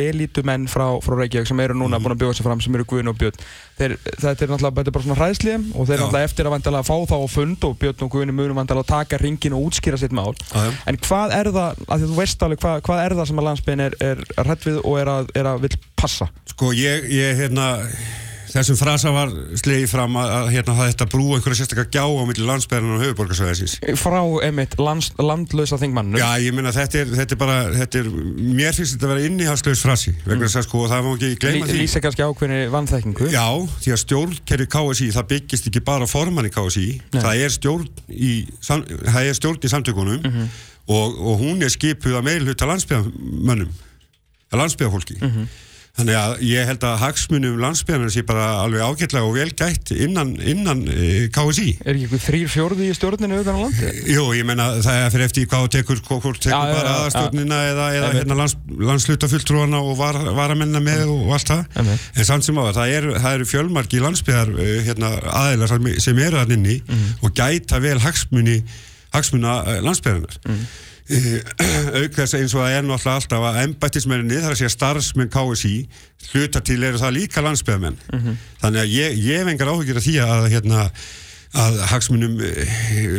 elitumenn 0.00 0.66
frá, 0.70 0.86
frá 1.04 1.14
Reykjavík 1.20 1.50
sem 1.50 1.62
eru 1.62 1.76
núna 1.78 2.00
búin 2.02 2.16
að 2.16 2.24
bjóða 2.24 2.38
sig 2.38 2.46
fram 2.46 2.64
sem 2.64 2.74
eru 2.74 2.88
Guðin 2.90 3.12
og 3.12 3.20
Björn. 3.20 3.38
Þeir, 3.78 3.94
þetta 4.08 4.32
er 4.32 4.50
náttúrulega 4.50 4.80
þetta 4.80 4.90
er 4.90 4.96
bara 4.96 5.06
svona 5.06 5.18
hræðsli 5.20 5.54
og 5.54 5.86
þeir 5.86 5.94
eru 5.94 6.08
náttúrulega 6.08 6.30
eftir 6.30 6.48
að 6.48 6.56
vantilega 6.56 6.88
fá 6.88 6.96
þá 7.12 7.16
á 7.22 7.28
fund 7.36 7.68
og 7.68 7.78
Björn 7.84 8.04
og 8.06 8.12
Guðin 8.16 8.34
munum 8.34 8.60
vantilega 8.62 8.86
að 8.86 8.92
taka 8.96 9.22
ringin 9.22 9.54
og 9.54 9.68
útskýra 9.68 10.00
sitt 10.00 10.16
mál. 10.16 10.34
Já. 10.50 10.66
en 10.90 11.00
hvað 11.06 11.38
er 11.38 11.54
það, 11.54 11.86
að 11.86 11.94
því 11.94 12.08
að 12.08 12.10
þú 12.10 12.18
veist 12.18 12.46
alveg 12.48 12.64
hvað, 12.64 12.84
hvað 12.88 13.04
er 13.04 13.18
það 13.20 13.30
sem 13.30 13.42
að 13.42 13.48
landsbyðin 13.50 13.86
er, 13.86 13.98
er 14.10 14.26
hrætt 14.42 14.68
við 14.68 14.82
og 14.82 15.00
er 15.02 15.14
að, 15.14 15.32
er 15.38 15.50
að 15.52 15.64
vill 15.68 15.74
passa? 15.98 16.30
Sko 16.50 16.74
ég, 16.74 17.10
ég 17.14 17.42
hérna 17.44 17.68
þessum 18.54 18.76
frasa 18.78 19.10
var 19.14 19.32
slegið 19.58 19.88
fram 19.90 20.14
að, 20.20 20.30
að 20.38 20.48
hérna 20.54 20.74
það 20.78 20.88
þetta 20.92 21.06
brú 21.12 21.24
einhverja 21.34 21.58
sérstaklega 21.58 21.90
gjá 21.96 22.04
á 22.06 22.22
milli 22.28 22.44
landsbæðan 22.48 22.92
og 22.94 23.02
höfuborgarsvæðisins 23.02 23.74
frá 23.98 24.20
lands, 24.84 25.08
landlösa 25.18 25.78
þingmannum 25.82 26.20
Já, 26.22 26.28
ég 26.44 26.54
meina 26.54 26.72
þetta 26.74 27.02
þetta 27.10 27.34
er 27.36 27.40
bara 27.40 27.56
þetta 27.74 28.02
er, 28.02 28.10
mér 28.54 28.76
finnst 28.78 28.94
þetta 28.94 29.08
að 29.08 29.12
vera 29.14 29.26
innihaldslaus 29.28 29.82
frasi 29.84 30.14
vegna 30.24 30.46
þess 30.46 30.60
að 30.62 30.66
sko 30.68 30.84
það 30.92 31.06
má 31.08 31.10
ekki 31.16 31.30
gleyma 31.44 31.68
því. 31.70 31.78
lýsa 31.82 32.02
kannski 32.04 32.26
ákveðinni 32.28 32.60
vannþekkingu 32.74 33.30
Já, 33.34 33.46
því 33.84 33.94
að 33.96 34.02
stjórnkerfi 34.04 34.68
KSI 34.76 35.08
það 35.18 35.28
byggist 35.34 35.68
ekki 35.72 35.84
bara 35.90 36.06
á 36.06 36.14
formanni 36.14 36.52
KSI 36.54 36.86
það 37.18 37.42
er 37.48 37.54
stjórn 37.58 37.88
í 38.14 38.32
sam, 38.62 38.86
það 38.86 39.30
er 39.32 39.38
stjórn 39.40 39.58
í 39.66 39.72
samtökunum 39.74 40.22
Mhm. 40.24 40.46
og, 40.94 41.14
og 41.24 41.38
hún 41.40 41.62
er 41.64 41.70
skipuð 41.72 42.18
að 42.20 42.26
meilhuta 42.30 42.66
landsbyðamönnum 42.68 43.70
landsbyðafólki 44.54 45.16
Þannig 45.94 46.16
að 46.18 46.32
ég 46.42 46.66
held 46.66 46.84
að 46.88 46.96
hagsmunum 47.04 47.60
landsbyðanar 47.62 48.10
sé 48.10 48.24
bara 48.26 48.46
alveg 48.64 48.82
ágætlega 48.82 49.28
og 49.28 49.36
vel 49.36 49.52
gætt 49.54 49.92
innan, 49.94 50.32
innan 50.42 50.80
e, 50.90 51.28
KSI. 51.30 51.66
er 51.84 51.92
ekki 51.94 52.08
eitthvað 52.08 52.24
þrýr 52.24 52.48
fjórði 52.50 52.88
í 52.90 52.96
stjórninu 52.98 53.38
utan 53.44 53.54
á 53.54 53.60
landi 53.62 53.92
Jú, 54.10 54.24
ég 54.34 54.48
menna 54.48 54.66
það 54.82 54.98
er 55.04 55.12
fyrir 55.14 55.26
eftir 55.28 55.46
hvað 55.52 55.68
tekur, 55.76 56.00
hvort 56.08 56.40
tekur 56.42 56.50
já, 56.50 56.72
bara 56.74 56.82
já, 56.90 56.96
aðastjórnina 57.04 57.60
eða, 57.70 57.86
eða 58.00 58.08
hérna 58.16 58.38
lands, 58.40 58.56
landslutafulltrúana 58.90 59.82
og 59.86 59.94
var, 60.00 60.18
varamennina 60.34 60.82
með 60.82 61.04
og, 61.14 61.28
allt 61.38 61.52
það. 61.52 61.62
Einmitt. 61.78 62.08
En 62.18 62.28
samt 62.32 62.48
sem 62.48 62.58
á 62.58 62.62
það, 62.66 62.80
það 62.80 62.94
eru 62.98 63.14
er 63.30 63.46
fjölmarki 63.52 64.02
landsbyðar 64.02 64.50
eh, 64.66 64.74
hérna, 64.88 65.12
aðeinar 65.44 65.74
sem, 66.02 66.18
eru 66.26 66.42
þann 66.42 66.56
inni 66.58 66.80
Mhm. 66.84 67.06
og 67.22 67.38
gæta 67.38 67.78
vel 67.82 68.00
hagsmuni, 68.02 68.58
hagsmuna 69.14 69.54
uh, 69.62 69.78
landsbyðanar. 69.86 70.40
Mhm. 71.04 71.40
auk 72.00 72.14
þess 72.16 72.38
eins 72.38 72.54
og 72.54 72.62
það 72.62 72.76
er 72.78 72.86
náttúrulega 72.86 73.18
alltaf 73.18 73.42
að 73.50 73.58
embættismenninni, 73.64 74.38
það 74.38 74.48
er 74.48 74.54
að 74.54 74.60
segja 74.62 74.72
starfsmenn 74.72 75.32
KSI, 75.34 75.74
hluta 76.32 76.62
til 76.64 76.80
eru 76.82 77.02
það 77.02 77.18
líka 77.18 77.44
landsbyðamenn. 77.44 77.98
Mhm. 78.12 78.40
Þannig 78.62 78.80
að 78.80 78.94
ég, 78.94 79.20
ég 79.20 79.42
hef 79.42 79.52
engar 79.52 79.72
áhugir 79.74 80.00
af 80.00 80.06
því 80.06 80.16
að 80.24 80.48
hérna 80.54 80.88
að 81.54 81.76
hagsmunum 81.86 82.40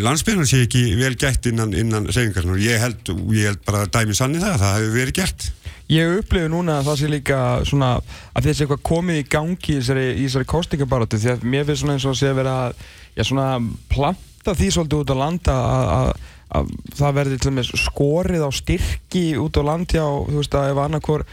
landsbyrnar 0.03 0.47
sé 0.49 0.65
ekki 0.65 0.81
vel 0.99 1.13
gætt 1.15 1.47
innan, 1.47 1.71
innan 1.77 2.09
reyfingarnar 2.09 2.57
og 2.57 2.63
ég 2.63 2.81
held, 2.81 3.13
ég 3.31 3.47
held 3.47 3.61
bara 3.63 3.85
að 3.85 3.93
dæmi 3.95 4.17
sanni 4.17 4.41
það 4.41 4.57
að 4.57 4.63
það 4.63 4.75
hefur 4.75 4.97
verið 4.97 5.17
gert 5.21 5.45
ég 5.91 6.17
upplifu 6.19 6.49
núna 6.51 6.79
að 6.79 6.89
það 6.89 6.99
sé 6.99 7.09
líka 7.13 7.39
svona 7.69 7.89
að 8.35 8.47
þessi 8.47 8.65
eitthvað 8.65 8.85
komið 8.89 9.19
í 9.21 9.25
gangi 9.35 9.75
í 9.75 9.79
þessari, 9.79 10.05
í 10.17 10.23
þessari 10.25 10.49
kostingabaratu 10.51 11.19
því 11.21 11.31
að 11.31 11.45
mér 11.53 11.67
finnst 11.67 11.83
svona 11.83 11.95
eins 11.95 12.07
og 12.07 12.15
að 12.15 12.19
sé 12.19 12.31
að 12.31 12.39
vera 12.41 12.55
að 12.65 12.79
já, 13.15 13.23
svona 13.29 13.47
planta 13.93 14.55
því 14.57 14.69
svolítið 14.73 15.03
út 15.03 15.13
á 15.13 15.17
landa 15.21 15.57
að, 15.75 16.09
að, 16.55 16.69
að 16.71 16.99
það 16.99 17.17
verði 17.19 17.39
til 17.39 17.51
dæmis 17.51 17.73
skorið 17.85 18.45
á 18.47 18.51
styrki 18.55 19.25
út 19.41 19.59
á 19.59 19.63
landi 19.67 19.99
á, 20.01 20.09
þú 20.27 20.39
veist 20.39 20.57
að 20.57 20.71
ef 20.71 20.81
annarkor 20.85 21.25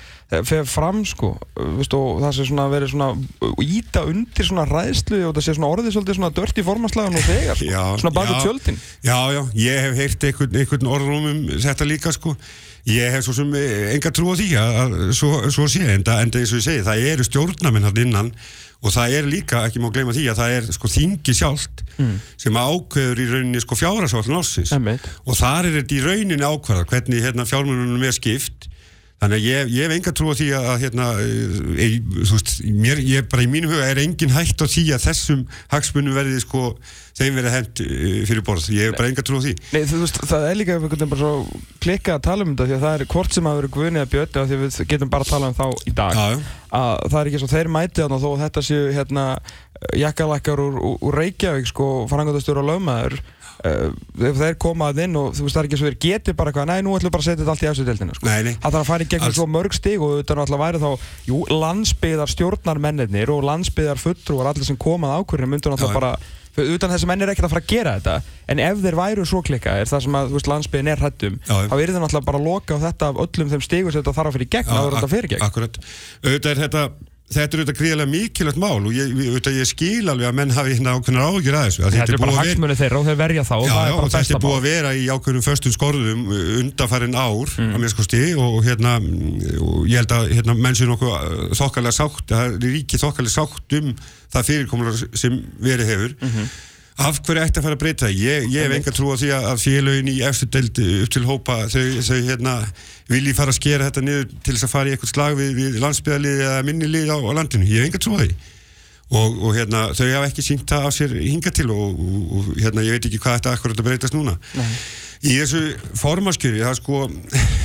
fer 0.49 0.65
fram 0.65 1.03
sko 1.05 1.35
þú 1.53 1.69
veist, 1.77 1.95
og 1.97 2.23
það 2.23 2.35
sé 2.37 2.47
svona 2.49 2.67
verið 2.73 2.93
svona 2.95 3.09
íta 3.61 4.05
undir 4.09 4.49
svona 4.49 4.65
ræðslu 4.69 5.21
og 5.29 5.37
það 5.37 5.47
sé 5.47 5.55
svona 5.59 5.71
orðið 5.75 5.97
svolítið 5.97 6.19
svona 6.19 6.33
dört 6.39 6.61
í 6.61 6.67
formanslagan 6.67 7.19
og 7.21 7.27
þegar 7.27 7.61
sko, 7.61 7.69
Já, 7.69 7.83
svona 8.01 8.15
baka 8.17 8.41
tjöldin. 8.41 8.81
Já, 9.05 9.19
já, 9.37 9.43
ég 9.61 9.87
hef 9.87 10.01
heyrt 10.01 10.29
einhvern, 10.31 10.61
einhvern 10.63 10.93
orðrum 10.97 11.29
um 11.33 11.43
þetta 11.67 11.89
líka 11.89 12.15
sko. 12.17 12.35
Ég 12.89 13.15
hef 13.15 13.27
svo 13.27 13.37
sem 13.37 13.53
eh, 13.55 13.93
enga 13.93 14.11
trú 14.15 14.33
á 14.33 14.35
því 14.41 14.49
að, 14.59 14.81
að 14.81 15.13
svo, 15.15 15.37
svo 15.55 15.69
sé, 15.71 15.85
en 15.93 16.07
það 16.07 16.25
eins 16.25 16.55
og 16.57 16.59
ég 16.63 16.67
segi, 16.67 16.87
það 16.89 17.07
eru 17.13 17.29
stjórnamenn 17.29 17.87
hann 17.87 18.03
innan 18.07 18.33
og 18.83 18.91
það 18.91 19.13
er 19.19 19.29
líka, 19.31 19.61
ekki 19.69 19.79
má 19.83 19.91
gleyma 19.95 20.13
því 20.17 20.25
að 20.33 20.41
það 20.43 20.55
er 20.59 20.73
sko 20.79 20.89
þingi 20.91 21.35
sjálft 21.39 21.85
Mm. 22.01 22.15
sem 22.41 22.55
ákveður 22.57 23.19
í 23.21 23.25
rauninni 23.29 23.61
sko 23.61 23.77
fjárhagsvállin 23.77 24.39
ásins 24.41 24.71
Einmitt. 24.73 25.05
og 25.29 25.37
þar 25.37 25.67
er 25.69 25.75
þetta 25.83 25.95
í 25.99 26.01
rauninni 26.07 26.47
ákvarða 26.49 26.87
hvernig 26.89 27.21
hérna, 27.23 27.45
fjármununum 27.45 28.03
er 28.09 28.15
skipt 28.17 28.69
þannig 29.23 29.39
að 29.39 29.47
ég, 29.47 29.71
ég 29.73 29.87
hef 29.87 29.95
enga 29.97 30.15
trú 30.19 30.33
á 30.33 30.35
því 30.35 30.49
að 30.59 30.73
hérna, 30.83 31.07
e, 31.23 31.87
þú 32.03 32.35
veist, 32.35 32.53
mér, 32.83 33.03
ég 33.07 33.29
bara 33.31 33.47
í 33.47 33.51
mínu 33.51 33.71
huga 33.71 33.87
er 33.89 34.03
engin 34.03 34.35
hægt 34.35 34.63
á 34.63 34.67
því 34.67 34.85
að 34.97 35.07
þessum 35.07 35.45
hagsmunum 35.73 36.17
verði 36.17 36.43
sko 36.43 36.73
þeim 37.17 37.39
verið 37.39 37.55
hent 37.55 37.83
e, 37.85 37.89
fyrir 38.29 38.45
borð, 38.47 38.69
ég 38.75 38.91
hef 38.91 38.99
bara 38.99 39.13
enga 39.13 39.25
trú 39.27 39.39
á 39.39 39.45
því. 39.45 39.55
Nei, 39.77 39.83
þú 39.89 40.01
veist, 40.03 40.21
það 40.27 40.47
er 40.49 40.59
líka 40.59 40.77
einhvern 40.77 40.95
veginn 40.95 41.13
bara 41.13 41.23
svo 41.23 41.61
klikkað 41.85 42.19
að 42.19 42.25
tala 42.27 42.47
um 42.47 42.55
þetta 42.55 42.69
því 42.69 42.77
að 42.77 42.87
það 42.87 42.97
er 42.97 43.11
hvort 43.15 43.37
sem 43.37 43.51
að 43.51 43.61
vera 43.61 43.73
Guðni 43.77 44.03
eða 44.03 44.13
Björn 44.15 44.41
af 44.43 44.49
því 44.49 44.59
að 44.59 44.65
við 44.65 44.81
getum 44.93 45.13
bara 45.13 45.27
að 45.27 45.35
tala 45.37 45.53
um 45.53 45.59
þá 45.61 45.67
í 45.87 45.95
dag. 46.03 46.17
Já, 46.17 46.55
að 46.73 47.05
það 47.13 47.21
er 47.21 47.31
ekki 47.31 47.43
svo 47.43 47.51
þeir 47.53 47.71
mæti 47.77 48.01
þarna 48.01 48.23
þó 48.23 48.29
að 48.33 48.43
þetta 48.47 48.65
séu 48.67 48.89
hérna 48.97 49.27
jakkalækkar 49.99 50.63
úr, 50.63 50.81
úr, 50.95 51.17
Reykjavík 51.19 51.69
sko, 51.71 51.89
frangandastur 52.11 52.61
og 52.63 52.69
lögmaður 52.71 53.19
ef 53.63 54.37
þeir 54.43 54.57
koma 54.63 54.89
að 54.93 55.01
inn 55.07 55.17
og 55.21 55.33
þú 55.37 55.47
veist 55.47 55.57
það 55.57 55.63
er 55.63 55.69
ekki 55.71 55.79
svo 55.81 55.89
þeir 55.91 55.99
geti 56.07 56.35
bara 56.39 56.51
eitthvað, 56.53 56.69
nei 56.73 56.83
nú 56.83 56.95
ætlum 56.97 57.09
við 57.11 57.15
bara 57.15 57.23
að 57.23 57.29
setja 57.29 57.41
þetta 57.43 57.55
allt 57.55 57.63
í 57.63 57.71
efstu 57.71 57.87
deildina 57.89 58.17
sko. 58.19 58.27
Það 58.27 58.59
þarf 58.67 58.81
að 58.83 58.91
fara 58.91 59.07
í 59.07 59.11
gegnum 59.13 59.29
Alls- 59.31 59.39
svo 59.39 59.47
mörg 59.47 59.77
stig 59.79 60.03
og 60.03 60.15
þetta 60.21 60.37
náttúrulega 60.41 60.65
væri 60.67 60.83
þá 60.83 60.91
jú, 61.31 61.41
landsbyðar 61.63 62.33
stjórnarmennir 62.35 63.33
og 63.35 63.43
landsbyðar 63.47 64.01
fulltrúar 64.03 64.51
allir 64.53 64.67
sem 64.69 64.77
komað 64.81 65.19
ákvörðinu 65.23 65.53
myndur 65.55 65.75
náttúrulega 65.77 66.01
bara 66.01 66.17
utan 66.53 66.91
þessi 66.93 67.07
menn 67.09 67.23
er 67.25 67.31
ekkert 67.33 67.47
að 67.49 67.53
fara 67.55 67.63
að 67.65 67.71
gera 67.71 67.93
þetta. 67.97 68.17
En 68.53 68.59
ef 68.61 68.83
þeir 68.83 68.97
væru 68.99 69.23
svo 69.25 69.41
klikkaðir 69.47 69.89
þar 69.89 70.03
sem 70.05 70.19
að 70.19 70.35
veist, 70.35 70.51
landsbyðin 70.53 70.91
er 70.93 71.01
já. 71.01 71.31
þá 71.49 71.77
er 71.79 71.93
það 71.95 72.03
náttúrulega 72.03 72.27
bara 72.29 72.39
að 72.43 72.45
loka 72.51 72.77
á 72.77 72.79
þetta 72.83 73.09
af 73.09 73.23
öllum 73.25 73.53
þeim 73.55 73.63
stigum 73.65 73.93
sem 73.95 74.03
þetta 74.03 74.15
þarf 74.19 74.29
að 74.29 74.37
fyrir 74.37 74.51
gegn 74.53 74.69
að 74.69 74.83
ak- 74.83 74.93
þetta 74.99 75.11
fyrir 75.15 75.33
gegn. 75.33 75.47
Akkurat, 75.49 75.79
auðvitað 76.27 76.51
er 76.53 76.61
þetta 76.67 76.85
þetta 77.35 77.57
er 77.57 77.63
auðvitað 77.63 77.79
gríðarlega 77.81 78.13
mikilvægt 78.13 78.61
mál 78.63 78.79
og 78.81 78.95
ég, 78.97 79.13
auðvitað 79.13 79.59
ég 79.59 79.69
skil 79.71 80.13
alveg 80.13 80.29
að 80.29 80.37
menn 80.39 80.55
hafi 80.57 80.75
hérna 80.77 80.95
ákveðnar 80.97 81.29
ágjur 81.29 81.59
að 81.59 81.67
þessu 81.69 81.85
að 81.87 81.97
þetta 81.97 82.15
er 82.17 82.23
bara 82.23 82.37
hagsmunni 82.39 82.77
þeirra 82.81 83.01
og 83.01 83.07
þeir 83.09 83.19
verja 83.23 83.45
þá 83.49 83.55
Já, 83.63 83.77
já, 83.89 83.95
þetta 84.17 84.37
er 84.37 84.43
búið 84.47 84.57
að 84.59 84.67
vera 84.69 84.95
í 84.95 85.05
ákveðnum 85.13 85.47
föstum 85.47 85.77
skorðum 85.77 86.25
undanfærin 86.63 87.17
ár 87.19 87.55
mm. 87.57 87.71
að 87.73 87.85
mér 87.85 87.95
sko 87.95 88.07
sti 88.09 88.23
og 88.41 88.59
hérna 88.67 88.97
mm, 89.03 89.47
og 89.63 89.79
ég 89.91 90.03
held 90.03 90.17
að 90.19 90.35
hérna, 90.37 90.59
menn 90.59 90.79
sér 90.79 90.93
nokkuð 90.93 91.15
uh, 91.15 91.47
þokkalega 91.59 91.97
sátt, 91.99 92.27
það 92.33 92.45
er 92.49 92.59
ríkið 92.77 93.05
þokkalega 93.07 93.37
sátt 93.37 93.79
um 93.81 93.95
það 94.33 94.51
fyrirkomular 94.51 95.01
sem 95.25 95.41
verið 95.63 95.91
hefur 95.95 96.19
Mhm. 96.23 96.53
Af 97.01 97.21
hverju 97.25 97.43
ætti 97.43 97.61
að 97.61 97.67
fara 97.67 97.77
að 97.77 97.83
breyta? 97.83 98.09
Ég, 98.13 98.49
ég 98.53 98.67
hef 98.67 98.75
enga 98.77 98.93
trú 98.95 99.13
á 99.13 99.17
því 99.17 99.31
að 99.37 99.61
félögin 99.63 100.11
í 100.13 100.17
eftir 100.29 100.51
deild 100.53 100.81
upp 100.83 101.13
til 101.15 101.23
hópa 101.29 101.59
þau, 101.73 101.85
þau 102.05 102.19
hérna 102.29 102.57
vilji 103.09 103.37
fara 103.37 103.53
að 103.53 103.59
skera 103.59 103.87
þetta 103.89 104.05
niður 104.05 104.27
til 104.45 104.55
þess 104.55 104.67
að 104.67 104.73
fara 104.75 104.91
í 104.91 104.97
eitthvað 104.97 105.13
slag 105.13 105.37
við, 105.39 105.55
við 105.57 105.79
landsbyðalið 105.83 106.43
eða 106.49 106.67
minnilið 106.69 107.13
á, 107.13 107.17
á 107.17 107.33
landinu, 107.39 107.69
ég 107.69 107.81
hef 107.81 107.89
enga 107.91 108.03
trú 108.03 108.17
á 108.17 108.21
því. 108.23 108.37
Og, 109.13 109.41
og 109.45 109.57
hérna, 109.57 109.81
þau 109.93 110.07
hafa 110.09 110.29
ekki 110.31 110.45
sínt 110.45 110.69
það 110.69 110.87
af 110.89 110.95
sér 110.97 111.17
hinga 111.21 111.53
til 111.53 111.67
og, 111.73 111.97
og, 112.01 112.21
og 112.39 112.53
hérna, 112.61 112.85
ég 112.87 112.97
veit 112.97 113.09
ekki 113.09 113.21
hvað 113.21 113.41
þetta 113.41 113.57
akkurat 113.59 113.83
að 113.83 113.89
breytast 113.91 114.17
núna. 114.17 114.39
Í 115.23 115.35
þessu 115.37 115.65
formaskjöri 116.01 116.63
það 116.65 116.79
sko, 116.81 117.03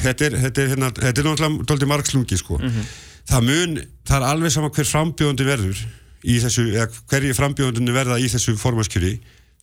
þetta 0.03 0.27
er, 0.27 0.35
þetta 0.43 0.63
er, 0.63 0.73
hérna, 0.73 0.89
þetta 0.97 1.23
er 1.23 1.29
náttúrulega 1.29 1.91
margslungi 1.93 2.39
sko. 2.41 2.59
það 3.27 3.47
mun, 3.47 3.79
það 4.07 4.17
er 4.19 4.27
alveg 4.27 4.53
sama 4.53 4.69
hver 4.75 4.91
frambjóðandi 4.91 5.47
verður 5.47 5.85
í 6.27 6.37
þessu, 6.43 6.67
eða 6.75 6.89
hverju 7.11 7.37
frambjóðandinu 7.37 7.95
verða 7.95 8.19
í 8.19 8.27
þessu 8.31 8.57
formaskjöri, 8.59 9.15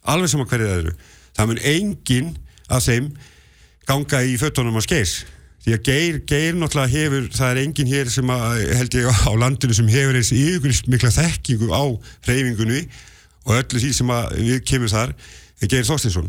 alveg 0.08 0.32
sama 0.32 0.48
hverju 0.48 0.70
það 0.70 0.82
eru. 0.82 0.96
Það 1.36 1.50
mun 1.50 1.62
engin 1.70 2.34
af 2.72 2.84
þeim 2.86 3.08
ganga 3.88 4.22
í 4.24 4.36
fötunum 4.40 4.80
að 4.80 4.86
skeis 4.88 5.14
því 5.64 5.74
að 5.76 5.84
geir, 5.88 6.16
geir 6.28 6.56
náttúrulega 6.60 6.92
hefur 6.92 7.28
það 7.32 7.50
er 7.50 7.60
engin 7.62 7.88
hér 7.88 8.10
sem 8.12 8.32
að, 8.32 8.58
held 8.76 8.96
ég 8.98 9.08
á 9.08 9.32
landinu 9.40 9.76
sem 9.76 9.88
hefur 9.88 10.18
eins 10.18 10.32
yfirgrist 10.36 10.90
mikla 10.92 11.12
þekkingu 11.14 11.70
á 11.72 11.84
reyfingunni 12.28 12.82
og 13.44 13.54
öllu 13.56 13.80
því 13.80 13.92
sem 13.96 14.12
að 14.12 14.36
við 14.40 14.60
kemur 14.68 14.92
þar 14.92 15.14
Geir 15.64 15.86
Þorstinsson 15.88 16.28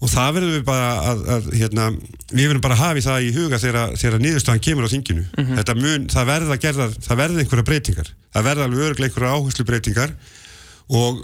og 0.00 0.08
það 0.08 0.30
verður 0.36 0.54
við 0.54 0.64
bara 0.64 0.88
að, 1.10 1.22
að 1.34 1.48
hérna, 1.60 1.86
við 2.30 2.46
verðum 2.46 2.64
bara 2.64 2.76
að 2.76 2.80
hafa 2.80 3.00
í 3.00 3.04
það 3.04 3.26
í 3.26 3.30
huga 3.36 3.60
þegar, 3.60 4.18
niðurstaðan 4.22 4.64
kemur 4.64 4.88
á 4.88 4.92
þinginu. 4.94 5.24
Þetta 5.58 5.76
mun, 5.76 6.06
það 6.08 6.30
verða 6.30 6.56
gerðar, 6.64 6.94
það 7.04 7.20
verða 7.20 7.42
einhverja 7.44 7.66
breytingar. 7.68 8.12
Það 8.32 8.46
verða 8.48 8.68
alveg 8.68 8.86
örglega 8.86 9.10
einhverja 9.10 9.34
áherslu 9.36 9.66
breytingar 9.68 10.14
og 11.00 11.20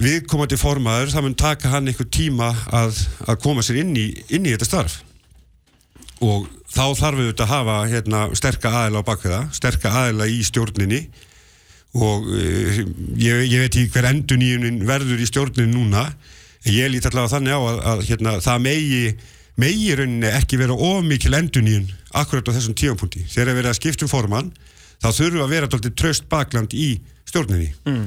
viðkomandi 0.00 0.58
formaður, 0.60 1.12
það 1.12 1.26
mun 1.26 1.38
taka 1.42 1.74
hann 1.74 1.90
einhver 1.90 2.08
tíma 2.14 2.54
að, 2.70 3.02
að 3.26 3.40
koma 3.42 3.64
sér 3.66 3.82
inn 3.82 3.92
í, 3.98 4.06
inn 4.30 4.46
í 4.46 4.54
þetta 4.54 4.70
starf. 4.70 5.00
Og 6.22 6.46
þá 6.70 6.84
þarf 6.94 7.18
við 7.24 7.32
að 7.34 7.50
hafa 7.50 7.76
hérna, 7.90 8.24
sterka 8.38 8.70
aðila 8.70 9.02
á 9.02 9.08
bakveða, 9.08 9.42
sterka 9.56 9.92
aðila 10.04 10.30
í 10.30 10.40
stjórninni. 10.46 11.08
Og 11.98 12.28
uh, 12.30 12.82
ég, 13.18 13.48
ég 13.50 13.64
veit 13.64 13.72
ekki 13.74 13.90
hver 13.96 14.12
enduníunin 14.12 14.84
verður 14.86 15.18
í 15.18 15.26
stjórnin 15.26 15.74
núna 15.74 16.12
ég 16.68 16.90
lít 16.92 17.06
allavega 17.08 17.34
þannig 17.36 17.56
á 17.56 17.60
að, 17.60 17.78
að 17.92 18.02
hérna, 18.08 18.34
það 18.44 18.64
megi 18.66 19.02
megi 19.60 19.94
rauninni 19.98 20.30
ekki 20.32 20.58
vera 20.60 20.76
ómikil 20.76 21.34
enduníun 21.36 21.88
akkurat 22.16 22.48
á 22.48 22.54
þessum 22.56 22.76
tíampunkti 22.78 23.24
þegar 23.28 23.52
við 23.52 23.62
erum 23.62 23.72
að 23.72 23.78
skipta 23.80 24.06
um 24.06 24.12
formann 24.12 24.50
þá 25.00 25.08
þurfum 25.08 25.38
við 25.38 25.44
að 25.44 25.54
vera 25.54 25.70
doldið 25.72 25.96
tröst 26.00 26.28
bakland 26.32 26.76
í 26.76 26.90
stjórninni 27.28 27.70
mm. 27.88 28.06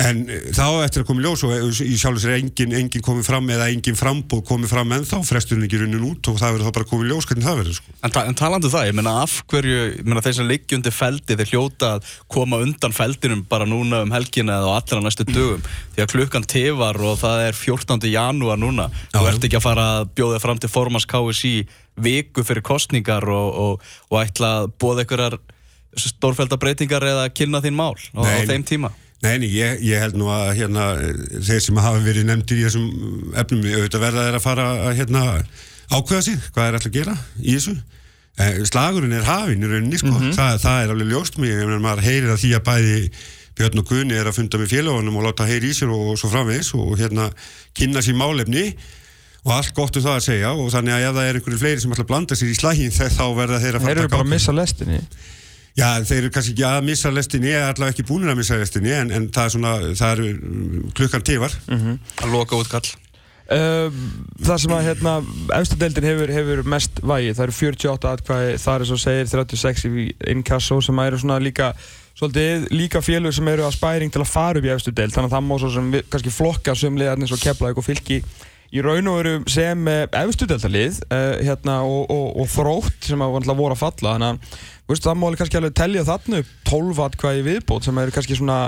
En 0.00 0.22
eh, 0.30 0.48
þá 0.56 0.66
eftir 0.86 1.02
að 1.02 1.08
koma 1.10 1.20
í 1.20 1.24
ljós 1.26 1.42
og 1.44 1.52
eh, 1.52 1.80
í 1.84 1.96
sjálf 2.00 2.22
sér 2.22 2.38
engin, 2.38 2.72
engin 2.76 3.04
komið 3.04 3.26
fram 3.28 3.50
eða 3.52 3.68
engin 3.72 3.98
frambóð 3.98 4.40
komið 4.48 4.72
fram 4.72 4.94
en 4.96 5.04
þá 5.04 5.18
fresturinn 5.28 5.66
ekki 5.66 5.82
runnin 5.82 6.06
út 6.08 6.30
og 6.32 6.38
það 6.40 6.54
verður 6.56 6.68
þá 6.70 6.76
bara 6.78 6.88
komið 6.92 7.04
í 7.04 7.10
ljós 7.10 7.28
hvernig 7.28 7.46
það 7.48 7.58
verður 7.60 7.76
sko. 7.76 7.94
En, 8.00 8.14
ta 8.14 8.24
en 8.28 8.38
talandu 8.38 8.70
það, 8.72 8.86
ég 8.88 8.96
meina 8.96 9.14
af 9.20 9.36
hverju, 9.52 9.82
ég 9.98 10.08
meina 10.08 10.24
þeir 10.24 10.38
sem 10.38 10.48
liggja 10.48 10.78
undir 10.78 10.96
feldi, 10.96 11.36
þeir 11.36 11.52
hljóta 11.52 11.92
að 11.98 12.10
koma 12.32 12.62
undan 12.64 12.96
feldinum 12.96 13.44
bara 13.52 13.68
núna 13.68 14.02
um 14.06 14.16
helgina 14.16 14.58
eða 14.62 14.72
á 14.72 14.76
allra 14.80 15.04
næstu 15.04 15.28
dögum. 15.28 15.68
Því 15.92 16.06
að 16.06 16.12
klukkan 16.14 16.48
tefar 16.48 17.00
og 17.04 17.20
það 17.20 17.46
er 17.50 17.60
14. 17.60 18.08
janúar 18.08 18.60
núna. 18.60 18.88
Þú 19.12 19.26
Já. 19.26 19.30
ert 19.34 19.48
ekki 19.48 19.60
að 19.60 19.66
fara 19.66 19.88
að 19.98 20.12
bjóða 20.16 20.40
fram 20.40 20.62
til 20.62 20.72
formans 20.72 21.08
KSI 21.08 21.54
viku 22.00 22.44
fyrir 22.48 22.64
kostningar 22.64 23.28
og, 23.28 23.48
og, 23.52 23.90
og 24.08 24.22
ætla 24.22 24.54
að 24.62 24.72
bóða 24.80 25.36
stórfælda 25.92 26.56
breytingar 26.56 27.04
eða 27.04 27.28
kynna 27.36 27.60
þín 27.60 27.76
mál 27.76 27.92
á, 28.16 28.24
á 28.24 28.40
þeim 28.48 28.64
tíma. 28.64 28.92
Nei, 29.22 29.36
nei, 29.38 29.48
ég, 29.54 29.82
ég 29.86 30.02
held 30.02 30.16
nú 30.18 30.30
að 30.34 30.48
hérna, 30.58 30.86
þeir 31.46 31.60
sem 31.62 31.76
hafa 31.78 32.00
verið 32.02 32.26
nefndir 32.26 32.58
í 32.58 32.64
þessum 32.66 33.34
efnum, 33.38 33.66
auðvitað 33.70 34.02
verða 34.02 34.24
þeir 34.26 34.38
að 34.38 34.46
fara 34.46 34.64
að 34.88 34.96
hérna, 34.98 35.26
ákveða 35.92 36.24
sig, 36.26 36.40
hvað 36.54 36.66
er 36.66 36.78
alltaf 36.78 36.90
að 36.90 36.96
gera 36.96 37.14
í 37.38 37.54
þessu. 37.54 37.76
Eh, 38.42 38.58
slagurinn 38.66 39.14
er 39.14 39.28
hafinn 39.28 39.62
í 39.62 39.70
rauninni, 39.70 40.00
sko. 40.00 40.16
það, 40.34 40.58
það 40.64 40.80
er 40.80 40.94
alveg 40.96 41.12
ljóst 41.12 41.38
mig, 41.38 41.54
ef 41.54 41.70
maður 41.84 42.04
heyrir 42.08 42.34
að 42.34 42.42
því 42.42 42.52
að 42.58 42.66
bæði 42.70 42.98
Björn 43.58 43.82
og 43.82 43.88
Gunni 43.90 44.16
er 44.16 44.30
að 44.30 44.38
funda 44.38 44.58
með 44.60 44.72
félagunum 44.72 45.18
og 45.20 45.26
láta 45.26 45.46
heyri 45.48 45.70
í 45.72 45.76
sér 45.76 45.92
og, 45.92 46.14
og 46.14 46.18
svo 46.20 46.30
framvegis 46.32 46.72
og 46.78 46.94
hérna 46.96 47.28
kynna 47.76 48.00
sér 48.04 48.16
málefni 48.16 48.64
og 49.42 49.52
allt 49.58 49.74
gott 49.76 49.98
um 49.98 50.04
það 50.06 50.16
að 50.16 50.24
segja 50.24 50.52
og 50.56 50.70
þannig 50.72 50.96
að 50.96 51.04
ef 51.04 51.16
það 51.18 51.28
er 51.28 51.38
einhverju 51.38 51.60
fleiri 51.60 51.82
sem 51.82 51.92
ætla 51.92 52.06
að 52.06 52.10
blanda 52.12 52.38
sér 52.38 52.52
í 52.52 52.56
slægin 52.56 52.94
þá 52.96 53.24
verða 53.36 53.60
þeir 53.60 53.76
að 53.76 53.84
Þeir 53.84 53.88
fara 53.88 54.04
eru 54.06 54.12
bara 54.14 54.24
að 54.24 54.32
missa 54.32 54.54
lestinni 54.56 55.00
Já, 55.78 55.86
þeir 56.04 56.18
eru 56.18 56.32
kannski 56.34 56.52
ekki 56.52 56.66
að 56.68 56.82
missa 56.84 57.12
lestinni 57.12 57.52
eða 57.52 57.70
allavega 57.72 57.94
ekki 57.94 58.08
búinir 58.08 58.32
að 58.32 58.42
missa 58.42 58.58
lestinni 58.60 58.92
en, 58.92 59.12
en 59.14 59.30
það 59.32 59.46
er 59.46 59.54
svona, 59.54 59.76
það 59.96 60.12
eru 60.18 60.26
mm, 60.34 60.90
klukkan 60.98 61.24
tifar 61.24 61.54
Að 62.20 62.34
loka 62.34 62.58
útkall. 62.60 62.84
Uh, 63.52 63.88
það 64.40 64.60
sem 64.62 64.72
að 64.72 64.84
hérna, 64.86 65.14
efstadeildin 65.58 66.06
hefur, 66.06 66.30
hefur 66.32 66.62
mest 66.72 67.00
vægi, 67.02 67.32
það 67.36 67.42
eru 67.44 67.56
48 67.58 68.12
atkvæði, 68.12 68.52
það 68.62 68.76
er 68.76 68.88
svo 68.88 69.00
segir 69.02 69.32
36 69.32 69.82
í 69.88 70.06
inkasso 70.32 70.78
sem 70.84 71.02
eru 71.02 71.18
svona 71.20 71.40
líka 71.42 71.72
svolítið 72.16 72.68
líka 72.72 73.02
félög 73.04 73.34
sem 73.34 73.48
eru 73.48 73.66
að 73.66 73.76
spæring 73.76 74.12
til 74.12 74.22
að 74.22 74.30
fara 74.30 74.60
upp 74.60 74.68
í 74.68 74.72
efstadeild 74.72 75.14
þannig 75.14 75.30
að 75.30 75.36
það 75.36 75.44
má 75.48 75.54
svo 75.58 75.70
sem 75.74 75.90
við, 75.92 76.06
kannski 76.12 76.32
flokka 76.32 76.74
sömliðarnir 76.78 77.32
svo 77.32 77.40
keflaðið 77.42 77.82
og 77.82 77.86
fylki 77.86 78.18
í 78.72 78.84
raun 78.84 79.10
og 79.10 79.18
veru 79.20 79.34
sem 79.52 79.88
efstudeildalið 79.90 81.02
uh, 81.08 81.40
hérna, 81.42 81.80
og, 81.84 82.06
og, 82.12 82.28
og 82.40 82.52
þrótt 82.52 83.08
sem 83.10 83.24
að 83.24 83.52
voru 83.52 83.74
að 83.74 83.82
falla 83.82 84.14
þannig 84.16 84.30
að 84.30 84.60
veist, 84.90 85.04
það 85.06 85.16
má 85.20 85.26
alveg 85.28 85.38
kannski 85.42 85.60
alveg 85.60 85.74
telja 85.78 86.04
þarna 86.08 86.42
upp 86.42 86.52
12 86.68 87.02
atkvæði 87.06 87.42
viðbót 87.46 87.86
sem 87.86 87.98
eru 88.02 88.14
kannski 88.14 88.36
svona 88.38 88.58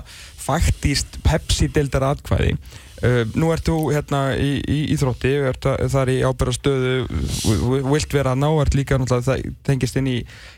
faktíst 0.44 1.21
Pepsi-deildar 1.26 2.11
atkvæði 2.14 2.56
Uh, 3.04 3.26
nú 3.37 3.50
ert 3.52 3.66
þú 3.66 3.90
hérna 3.92 4.21
í, 4.38 4.62
í 4.71 4.76
Íþrótti, 4.94 5.28
ert 5.50 5.66
að- 5.68 5.90
þar 5.92 6.09
í 6.09 6.14
ábyrra 6.25 6.52
stöðu, 6.54 6.92
vilt 7.90 8.14
vera 8.14 8.33
að 8.33 8.38
ná, 8.40 8.47
ert 8.62 8.76
líka 8.78 8.97
náttúrulega 8.97 9.26
það 9.26 9.42
tengist 9.66 9.99
inn 10.00 10.06
í, 10.09 10.14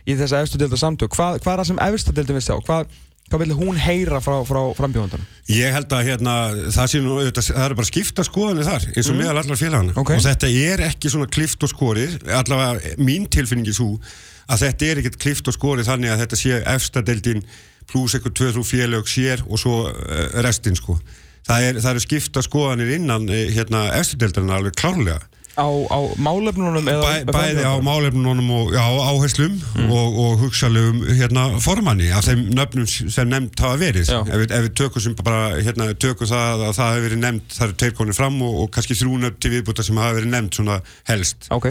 í 0.06 0.14
þessa 0.14 0.42
efstu 0.44 0.60
delta 0.60 0.78
samtök. 0.78 1.16
Hvað, 1.16 1.40
hvað 1.42 1.52
er 1.56 1.62
það 1.62 1.68
sem 1.72 1.80
efstu 1.88 2.14
deildin 2.14 2.38
við 2.38 2.44
sjá? 2.46 2.54
Hvað, 2.68 2.92
hvað 3.26 3.42
vil 3.42 3.56
hún 3.58 3.78
heyra 3.80 4.20
frá, 4.22 4.36
frá 4.46 4.60
frambjóðandanum? 4.78 5.26
Ég 5.50 5.74
held 5.74 5.92
að 5.96 6.08
hérna, 6.10 6.34
það, 6.74 6.96
nú, 7.02 7.16
auðvitað, 7.18 7.48
það 7.50 7.66
eru 7.66 7.78
bara 7.80 7.90
skipta 7.90 8.26
skoðanir 8.26 8.68
þar 8.68 8.88
eins 8.92 9.10
og 9.10 9.18
meðal 9.18 9.36
allar 9.42 9.60
félagana 9.60 9.96
Ok. 9.98 10.14
og 10.14 10.24
þetta 10.26 10.50
er 10.70 10.84
ekki 10.86 11.12
svona 11.12 11.28
klift 11.30 11.66
og 11.66 11.72
skorið 11.72 12.16
allavega 12.38 12.96
mín 13.02 13.26
tilfinningi 13.30 13.74
svo 13.76 13.96
að 14.46 14.66
þetta 14.66 14.90
er 14.90 15.02
ekkert 15.02 15.20
klift 15.22 15.50
og 15.50 15.56
skorið 15.56 15.90
þannig 15.90 16.14
að 16.14 16.22
þetta 16.24 16.40
sé 16.42 16.60
efstadeldin 16.76 17.46
pluss 17.90 18.16
eitthvað 18.16 18.36
2-3 18.40 18.66
félag 18.66 19.10
sér 19.10 19.42
og 19.46 19.62
svo 19.62 19.78
uh, 19.90 20.26
restin 20.46 20.78
sko 20.78 20.98
það, 21.46 21.66
er, 21.68 21.80
það 21.82 21.90
eru 21.92 22.04
skipta 22.06 22.42
skoðanir 22.44 22.94
innan 22.96 23.26
eh, 23.30 23.48
hérna 23.54 23.88
efstadeldarinn 23.98 24.54
alveg 24.54 24.78
klárlega 24.78 25.20
Á, 25.56 25.64
á 25.64 25.98
málefnunum 26.20 26.84
eða 26.84 27.12
Bæ, 27.24 27.30
bæði 27.32 27.62
á 27.64 27.80
málefnunum 27.80 28.48
og 28.52 28.74
já, 28.76 28.82
áherslum 28.84 29.54
og, 29.88 30.18
og 30.20 30.32
hugsalegum 30.42 30.98
hérna, 31.16 31.46
formanni 31.64 32.10
af 32.12 32.26
þeim 32.26 32.42
nöfnum 32.52 32.84
sem 32.84 33.30
nefnd 33.30 33.62
hafa 33.64 33.78
verið. 33.80 34.10
Ef 34.12 34.42
ef 34.44 34.66
við 34.66 34.74
tökum 34.76 35.04
sem 35.06 35.14
bara 35.16 35.54
hérna, 35.56 35.86
tökum 35.96 36.28
það 36.28 36.66
að 36.66 36.74
það 36.76 36.90
hefur 36.92 37.06
verið 37.06 37.22
nefnd 37.22 37.54
það 37.56 37.64
eru 37.66 37.76
tveir 37.82 37.94
konir 38.00 38.18
fram 38.18 38.36
og, 38.44 38.58
og 38.62 38.68
kannski 38.74 38.98
þrjú 39.00 39.20
nöfn 39.22 39.38
til 39.40 39.52
viðbúta 39.54 39.86
sem 39.86 40.00
hafa 40.02 40.18
verið 40.18 40.34
nefnd 40.34 40.58
svona 40.58 40.76
helst. 41.08 41.48
Ok, 41.56 41.70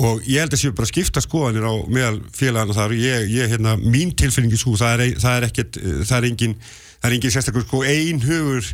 og 0.00 0.24
ég 0.24 0.40
held 0.40 0.56
að 0.56 0.62
séu 0.62 0.76
bara 0.78 0.88
skipta 0.88 1.20
skoðanir 1.24 1.66
á 1.68 1.74
meðal 1.92 2.22
félagana 2.36 2.78
þar. 2.78 2.94
Ég, 2.96 3.26
ég 3.34 3.52
hérna, 3.52 3.74
mín 3.84 4.14
tilfinningi 4.16 4.56
svo, 4.60 4.78
það 4.80 4.96
er, 4.96 5.20
það 5.20 5.36
er 5.36 5.48
ekkert 5.50 5.76
eh, 5.82 6.00
það 6.08 6.16
er 6.22 6.28
engin, 6.30 6.56
það 7.02 7.10
er 7.10 7.18
engin 7.18 7.36
sérstakur 7.36 7.68
sko 7.68 7.84
ein 7.84 8.24
hugur 8.24 8.72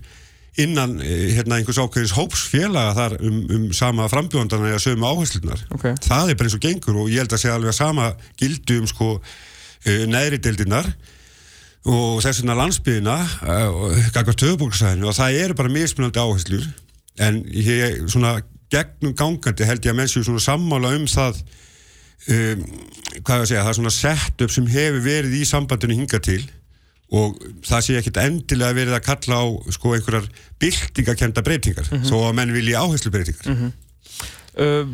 innan 0.63 0.97
eh, 1.05 1.35
hérna, 1.37 1.59
einhvers 1.59 1.81
ákveðins 1.83 2.15
hóps 2.17 2.47
félaga 2.51 2.95
þar 2.97 3.17
um, 3.21 3.43
um 3.57 3.67
sama 3.77 4.07
frambjóndana 4.09 4.71
eða 4.73 4.83
sömu 4.87 5.09
áherslunar 5.11 5.61
Ok. 5.77 5.91
það 6.07 6.33
er 6.33 6.39
bara 6.39 6.49
eins 6.49 6.57
og 6.57 6.65
gengur 6.65 7.03
og 7.03 7.13
ég 7.13 7.21
held 7.25 7.37
að 7.37 7.43
sé 7.45 7.53
alveg 7.53 7.75
að 7.75 7.79
sama 7.81 8.09
gildu 8.41 8.81
um 8.81 8.89
sko 8.91 9.11
uh, 9.21 10.03
neðri 10.09 10.41
deildinar 10.41 10.89
og 11.87 12.19
þess 12.25 12.41
vegna 12.43 12.57
landsbyðina 12.59 13.17
og 13.71 13.93
gagvar 14.15 14.35
töðbúksæðinu 14.41 15.07
og 15.07 15.15
það 15.15 15.37
eru 15.45 15.55
bara 15.55 15.71
mismunandi 15.71 16.19
áherslur. 16.19 16.65
En 17.23 17.39
ég 17.47 18.01
svona 18.11 18.41
gegnum 18.75 19.15
gangandi 19.15 19.69
held 19.69 19.87
ég 19.87 19.95
að 19.95 20.01
menn 20.01 20.11
séu 20.11 20.25
svona 20.27 20.43
sammála 20.43 20.91
um 20.97 21.07
það 21.07 21.39
um, 22.35 22.65
hvað 23.23 23.37
ég 23.37 23.45
að 23.45 23.49
segja, 23.53 23.63
það 23.63 23.71
er 23.71 23.79
svona 23.79 23.95
setup 23.95 24.55
sem 24.57 24.67
hefur 24.75 25.05
verið 25.05 25.37
í 25.39 25.45
sambandinu 25.47 26.01
hinga 26.01 26.21
til 26.27 26.43
og 27.15 27.37
það 27.63 27.85
sé 27.87 27.99
ekkit 28.01 28.19
endilega 28.25 28.75
verið 28.75 28.97
að 28.97 29.05
kalla 29.07 29.37
á 29.39 29.45
sko 29.77 29.95
einhverjar 29.95 30.25
byltingakenda 30.63 31.45
breytingar 31.47 31.91
þó 32.09 32.17
að 32.25 32.33
menn 32.41 32.55
vilji 32.57 32.75
áherslu 32.75 33.13
breytingar 33.15 33.53
uh, 34.59 34.89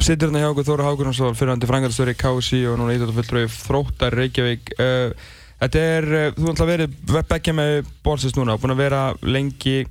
Sittur 0.00 0.30
hérna 0.30 0.44
hjá 0.44 0.52
okkur 0.54 0.68
Þóra 0.70 0.88
Hákunarsson 0.88 1.36
fyrirhandi 1.36 1.68
frangatastöri 1.68 2.16
KSI 2.16 2.62
og 2.70 2.80
núna 2.80 2.96
íþjóttafulltrúi 2.96 3.46
Þróttar 3.52 4.16
Reykjavík. 4.16 4.74
Uh, 4.80 5.36
Þetta 5.60 5.80
er, 5.84 6.06
uh, 6.08 6.28
þú 6.38 6.52
ætla 6.54 6.64
að 6.64 6.70
verið 6.72 7.24
bekkja 7.28 7.52
með 7.52 7.72
bórsins 8.04 8.36
núna 8.38 8.54
og 8.56 8.62
búin 8.62 8.72
að 8.72 8.80
vera 8.80 9.00
lengi 9.20 9.82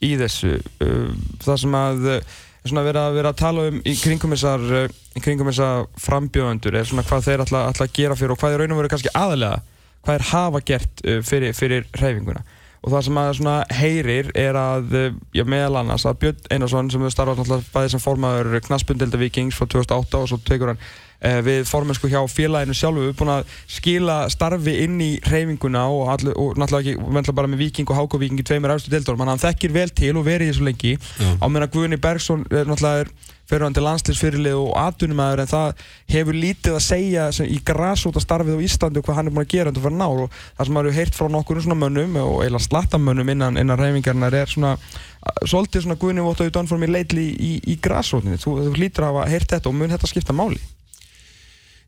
í 0.00 0.14
þessu. 0.16 0.54
Uh, 0.80 1.10
það 1.44 1.58
sem 1.60 1.76
að 1.76 2.06
uh, 2.14 2.38
svona 2.64 2.84
vera, 2.86 3.02
vera 3.12 3.32
að 3.34 3.40
tala 3.40 3.66
um 3.68 3.82
í 3.84 3.94
kringum 4.00 4.32
þessar 4.32 4.64
uh, 4.78 4.86
í 5.16 5.20
kringum 5.24 5.50
þessar 5.50 5.84
frambjóðendur 6.00 6.78
er 6.80 6.88
svona 6.88 7.04
hvað 7.04 7.28
þeir 7.28 7.44
ætla, 7.44 7.66
ætla 7.68 7.88
að 7.88 7.94
gera 8.00 8.16
fyrir 8.16 8.34
og 8.34 8.40
hvað 8.40 8.56
er 8.56 8.64
raun 8.64 8.74
og 8.74 8.80
veru 8.80 8.92
kannski 8.94 9.12
aðalega 9.12 9.60
hvað 10.04 10.16
þeir 10.16 10.26
hafa 10.30 10.64
gert 10.72 11.04
uh, 11.04 11.20
fyrir, 11.26 11.54
fyrir 11.56 11.86
hreyfinguna. 11.98 12.42
Og 12.80 12.94
það 12.94 13.04
sem 13.06 13.18
að 13.20 13.30
svona 13.36 13.56
heyrir 13.76 14.30
er 14.40 14.56
að 14.56 14.96
uh, 14.96 15.18
já, 15.36 15.44
meðal 15.44 15.82
annars 15.82 16.06
að 16.08 16.20
Björn 16.24 16.50
Einarsson 16.54 16.90
sem 16.92 17.04
við 17.04 17.14
starfað 17.14 17.42
náttúrulega 17.42 17.74
bæðið 17.74 17.94
sem 17.94 18.04
formaður 18.04 18.60
knaspundilda 18.68 19.20
Vikings 19.20 19.58
frá 19.58 19.68
2008 19.68 20.22
og 20.22 20.30
svo 20.30 20.40
tekur 20.48 20.72
hann 20.72 20.84
við 21.20 21.66
formensku 21.68 22.08
hjá 22.08 22.20
félaginu 22.32 22.76
sjálfu 22.76 23.02
við 23.02 23.10
erum 23.10 23.18
búin 23.18 23.32
að 23.34 23.56
skila 23.68 24.20
starfi 24.32 24.76
inn 24.84 25.00
í 25.04 25.10
hreyfinguna 25.26 25.86
og, 25.92 26.06
allu, 26.14 26.32
og 26.32 26.60
náttúrulega 26.60 26.94
ekki 26.94 27.10
vantla 27.16 27.36
bara 27.36 27.50
með 27.50 27.64
Viking 27.66 27.92
og 27.92 27.98
Háko 27.98 28.20
Viking 28.22 28.40
í 28.40 28.46
tveimur 28.46 28.72
efstu 28.76 28.92
deildórum 28.94 29.26
hann 29.28 29.42
þekkir 29.42 29.74
vel 29.74 29.90
til 29.92 30.14
og 30.16 30.24
verið 30.28 30.48
í 30.48 30.54
þessu 30.54 30.64
lengi. 30.70 30.94
Já. 30.96 31.28
á 31.36 31.46
meðan 31.46 31.68
að 31.68 31.76
Guðni 31.76 32.00
Bergson 32.00 32.46
er 32.48 32.70
náttúrulega 32.70 33.10
fyrirhandi 33.50 33.82
landslýsfyrirlið 33.82 34.58
og 34.60 34.74
atvinnumæður 34.78 35.42
en 35.44 35.50
það 35.50 35.84
hefur 36.12 36.38
lítið 36.38 36.76
að 36.76 36.84
segja 36.84 37.26
í 37.42 37.58
grasóta 37.66 38.22
starfið 38.22 38.60
á 38.60 38.64
Íslandi 38.66 39.00
og 39.00 39.06
hvað 39.06 39.18
hann 39.18 39.30
er 39.30 39.34
búin 39.34 39.46
að 39.46 39.54
gera 39.54 39.72
undir 39.72 39.86
fyrir 39.86 39.98
nár 39.98 40.24
og 40.24 40.34
það 40.38 40.68
sem 40.68 40.76
maður 40.76 40.90
hefur 40.90 41.00
heyrt 41.00 41.18
frá 41.18 41.30
nokkur 41.34 41.62
svona 41.64 41.78
mönnum 41.80 42.18
og 42.22 42.34
eiginlega 42.44 42.66
slattamönnum 42.68 43.32
innan, 43.34 43.60
innan 43.60 43.80
reyfingarnar 43.80 44.36
er 44.38 44.52
svona 44.52 44.74
uh, 44.76 45.32
svolítið 45.42 45.86
svona 45.86 45.98
Guðni 46.00 46.26
Vótt 46.26 46.44
og 46.44 46.52
Done 46.54 46.70
for 46.70 46.82
me 46.82 46.90
lately 46.90 47.30
í, 47.34 47.56
í 47.66 47.78
grasótinni 47.82 48.38
þú, 48.40 48.58
þú 48.68 48.76
hlýtur 48.78 49.08
að 49.08 49.16
hafa 49.16 49.32
heyrt 49.32 49.56
þetta 49.56 49.72
og 49.72 49.80
mun 49.80 49.96
þetta 49.96 50.12
skipta 50.12 50.36
máli 50.36 50.60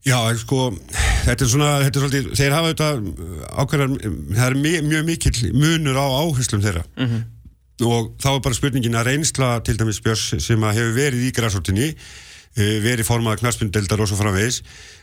Já, 0.03 0.17
sko, 0.41 0.73
þetta 1.23 1.45
er 1.45 1.51
svona, 1.53 1.69
þetta 1.85 1.99
er 1.99 2.03
svolítið, 2.03 2.31
þeir 2.41 2.55
hafa 2.57 2.73
þetta 2.73 2.89
ákveðar, 3.63 3.93
það 4.35 4.47
er 4.49 4.57
mjög, 4.65 4.89
mjög 4.91 5.05
mikill 5.07 5.53
munur 5.55 6.01
á 6.03 6.07
áherslum 6.25 6.65
þeirra 6.65 6.83
og 7.83 8.11
þá 8.23 8.27
er 8.37 8.41
bara 8.45 8.55
spurningin 8.55 8.95
að 8.99 9.07
reynsla 9.09 9.47
til 9.67 9.77
dæmis 9.79 10.01
Björns 10.05 10.43
sem 10.45 10.61
að 10.67 10.77
hefur 10.79 10.93
verið 10.99 11.23
í 11.27 11.31
græsortinni, 11.35 11.87
verið 12.85 13.07
formað 13.09 13.41
knarspindeldar 13.41 14.03
og 14.05 14.11
svo 14.11 14.19
framvegis, 14.19 14.59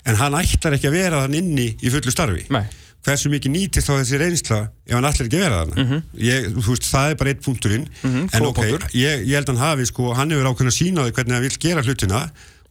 en 0.08 0.15
hann 0.20 0.36
ætlar 0.38 0.75
ekki 0.77 0.88
að 0.91 0.96
vera 1.00 1.24
þann 1.25 1.39
inni 1.39 1.65
í 1.82 1.89
fullu 1.91 2.12
starfi. 2.13 2.45
Nei. 2.54 2.62
Hversu 3.08 3.32
mikið 3.32 3.52
nýtist 3.56 3.88
þá 3.89 3.93
þessi 4.02 4.19
reynsla 4.19 4.60
ef 4.86 4.93
hann 4.95 5.08
ætlar 5.08 5.28
ekki 5.30 5.39
að 5.39 5.43
vera 5.47 5.60
þann? 5.65 6.04
Ég, 6.19 6.47
þú 6.60 6.65
veist, 6.76 6.88
það 6.91 7.10
er 7.13 7.19
bara 7.24 7.34
eitt 7.34 7.43
punkturinn, 7.47 7.88
Mhm, 8.04 8.30
en 8.36 8.43
góð 8.43 8.50
ok, 8.52 8.88
ég, 9.00 9.24
ég 9.28 9.36
held 9.39 9.50
að 9.50 9.56
hann 9.56 9.63
hafi, 9.65 9.86
sko, 9.89 10.13
hann 10.19 10.30
hefur 10.36 10.50
ákveðin 10.52 10.71
að 10.71 10.78
sína 10.80 11.04
á 11.04 11.12
hvernig 11.12 11.36
hann 11.39 11.45
vil 11.47 11.58
gera 11.63 11.84
hlutina 11.88 12.21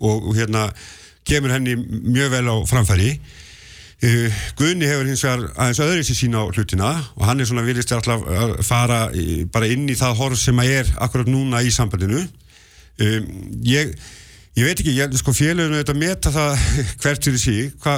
og, 0.00 0.28
og 0.28 0.36
hérna, 0.36 0.66
kemur 1.28 1.54
henni 1.54 1.76
mjög 1.78 2.32
vel 2.34 2.50
á 2.50 2.56
framfæri. 2.68 3.12
Uh, 3.98 4.28
Guðni 4.58 4.86
hefur 4.86 5.08
hins 5.10 5.24
vegar 5.26 5.48
aðeins 5.56 5.82
öðru 5.82 6.04
sér 6.06 6.18
sína 6.20 6.44
á 6.46 6.50
hlutina 6.52 6.92
og 7.18 7.24
hann 7.26 7.42
er 7.42 7.48
svona 7.50 7.66
viljast 7.66 7.90
alltaf 7.96 8.22
að 8.30 8.52
fara 8.66 9.00
í, 9.10 9.42
bara 9.50 9.66
inn 9.74 9.88
í 9.90 9.96
það 9.98 10.20
horf 10.20 10.38
sem 10.38 10.62
að 10.62 10.74
er 10.76 10.92
akkurat 11.02 11.30
núna 11.32 11.64
í 11.66 11.74
sambandinu. 11.74 12.22
Um, 12.98 13.28
ég 13.66 13.96
Ég 14.58 14.66
veit 14.66 14.80
ekki, 14.80 14.94
ég, 14.96 15.12
sko 15.20 15.30
félaginu 15.36 15.78
þetta 15.78 15.94
meta 15.94 16.30
það 16.34 16.62
hvert 17.04 17.26
fyrir 17.28 17.68
hva, 17.84 17.92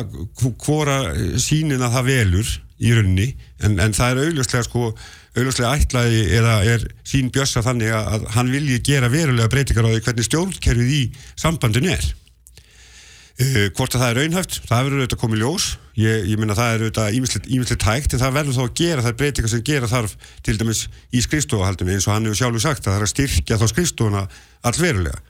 hvora 0.61 0.97
sínin 1.41 1.81
að 1.81 1.95
það 1.95 2.11
velur 2.11 2.51
í 2.81 2.93
rauninni, 2.97 3.29
en, 3.65 3.79
en 3.81 3.97
það 3.97 4.11
er 4.13 4.21
augljóslega 4.27 4.67
sko, 4.67 4.91
augljóslega 5.37 5.71
ætlaði 5.79 6.21
eða 6.37 6.55
er 6.69 6.85
sín 7.09 7.31
bjössa 7.33 7.63
þannig 7.65 7.93
að, 7.97 8.27
hann 8.37 8.53
vilji 8.53 8.81
gera 8.85 9.09
verulega 9.13 9.49
breytingar 9.53 9.89
á 9.89 9.93
því 9.93 10.03
hvernig 10.05 10.29
stjórnkerfið 10.29 10.93
í 10.99 11.03
sambandinu 11.41 11.93
er. 11.95 12.11
Uh, 13.41 13.71
hvort 13.73 13.95
að 13.95 14.03
það 14.03 14.11
er 14.11 14.19
raunhæft, 14.21 14.57
það 14.69 14.83
verður 14.85 15.01
auðvitað 15.01 15.21
komið 15.23 15.39
ljós. 15.41 15.67
Ég, 15.97 16.25
ég 16.29 16.41
minna 16.41 16.57
það 16.59 16.75
er 16.75 16.83
auðvitað 16.85 17.15
ímislegt 17.57 17.87
hægt 17.89 18.13
en 18.13 18.21
það 18.21 18.35
verður 18.37 18.57
þá 18.59 18.63
að 18.67 18.75
gera 18.81 19.05
þær 19.07 19.15
breytingar 19.23 19.53
sem 19.53 19.63
gera 19.65 19.89
þarf 19.89 20.13
til 20.45 20.57
dæmis 20.61 20.83
í 21.17 21.23
skrifstofahaldinu 21.25 21.95
eins 21.95 22.09
og 22.09 22.13
hann 22.13 22.29
hefur 22.29 22.41
sjálfur 22.43 22.65
sagt 22.67 22.85
að 22.85 22.91
það 22.91 22.99
er 22.99 23.07
að 23.07 23.13
styrkja 23.15 23.59
þá 23.63 23.65
skrifstofuna 23.73 24.27
allverulega. 24.69 25.23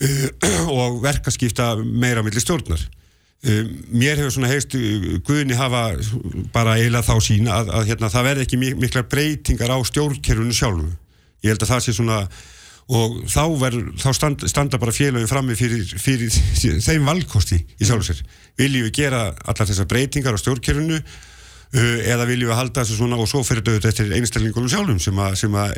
Uh, 0.00 0.28
og 0.84 1.00
verkaskipta 1.02 1.72
meira 1.82 2.22
á 2.22 2.26
milli 2.26 2.44
stjórnar. 2.44 2.86
Uh, 3.42 3.66
mér 3.90 4.22
hefur 4.22 4.36
svona 4.36 4.52
heist 4.52 4.78
Guðni 5.26 5.58
hafa 5.58 5.82
bara 6.54 6.78
eiginlega 6.78 7.08
þá 7.10 7.26
sína 7.26 7.58
að, 7.58 7.74
að 7.74 7.90
hérna, 7.90 8.12
það 8.14 8.30
verði 8.30 8.46
ekki 8.46 8.62
mik 8.62 8.78
miklar 8.86 9.10
breytingar 9.10 9.74
á 9.74 9.78
stjórnkerfunu 9.90 10.54
sjálfu. 10.54 10.92
Ég 11.42 11.56
held 11.56 11.66
að 11.66 11.74
það 11.74 11.84
sé 11.88 11.98
svona 11.98 12.22
og 12.90 13.16
þá, 13.30 13.42
ver, 13.60 13.76
þá 14.00 14.10
stand, 14.16 14.44
standa 14.50 14.78
bara 14.82 14.94
félagin 14.94 15.30
frammi 15.30 15.56
fyrir, 15.58 15.84
fyrir 16.02 16.30
þeim 16.86 17.08
valkosti 17.08 17.60
í 17.78 17.88
sjálf 17.88 18.08
sér 18.08 18.22
viljum 18.58 18.88
við 18.88 18.96
gera 19.02 19.28
allar 19.46 19.68
þessar 19.70 19.88
breytingar 19.90 20.34
á 20.34 20.42
stjórnkerfinu 20.42 20.98
uh, 20.98 21.98
eða 22.02 22.28
viljum 22.28 22.50
við 22.50 22.58
halda 22.58 22.82
þessu 22.82 22.98
svona 22.98 23.20
og 23.20 23.30
svo 23.30 23.44
fyrir 23.46 23.64
döðut 23.66 23.90
eftir 23.92 24.10
einstaklingunum 24.18 24.72
sjálfum 24.72 25.02
sem 25.02 25.22
að, 25.22 25.36
sem 25.44 25.60
að 25.62 25.76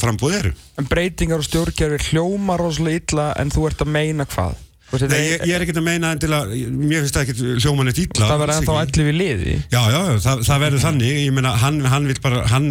frambúð 0.00 0.38
eru 0.40 0.54
En 0.80 0.88
breytingar 0.88 1.42
og 1.42 1.48
stjórnkerfi 1.48 2.12
hljóma 2.12 2.56
rosalega 2.60 3.04
illa 3.04 3.28
en 3.42 3.52
þú 3.52 3.68
ert 3.70 3.84
að 3.84 3.92
meina 3.98 4.28
hvað? 4.32 4.56
Nei, 4.86 5.18
ég, 5.18 5.40
ég 5.42 5.50
er 5.56 5.62
ekkert 5.64 5.80
að 5.80 5.84
meina 5.88 6.12
endilega, 6.14 6.56
mér 6.70 7.00
finnst 7.02 7.16
það 7.16 7.24
ekkert 7.24 7.64
hljóman 7.64 7.90
eitt 7.90 7.98
illa 8.04 8.28
Það 8.30 8.38
verður 8.42 8.52
ennþá 8.60 8.74
allir 8.82 9.08
við 9.08 9.16
liði. 9.18 9.54
Já, 9.72 9.80
já, 9.90 9.96
já, 9.98 10.18
það, 10.22 10.42
það 10.46 10.60
verður 10.62 10.82
þannig, 10.84 11.16
ég 11.24 11.32
meina, 11.34 11.52
hann, 11.58 11.80
hann 11.90 12.06
vil 12.06 12.16
bara, 12.22 12.42
hann, 12.52 12.68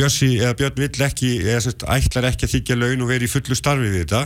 Bjössi, 0.00 0.30
eða 0.40 0.56
Björn 0.58 0.82
vill 0.82 1.06
ekki, 1.06 1.30
eða 1.44 1.60
sérst, 1.68 1.84
ætlar 1.94 2.26
ekki 2.32 2.48
að 2.48 2.54
þykja 2.56 2.78
laun 2.80 3.04
og 3.06 3.12
vera 3.12 3.28
í 3.28 3.30
fullu 3.30 3.58
starfi 3.58 3.92
við 3.92 4.00
þetta, 4.02 4.24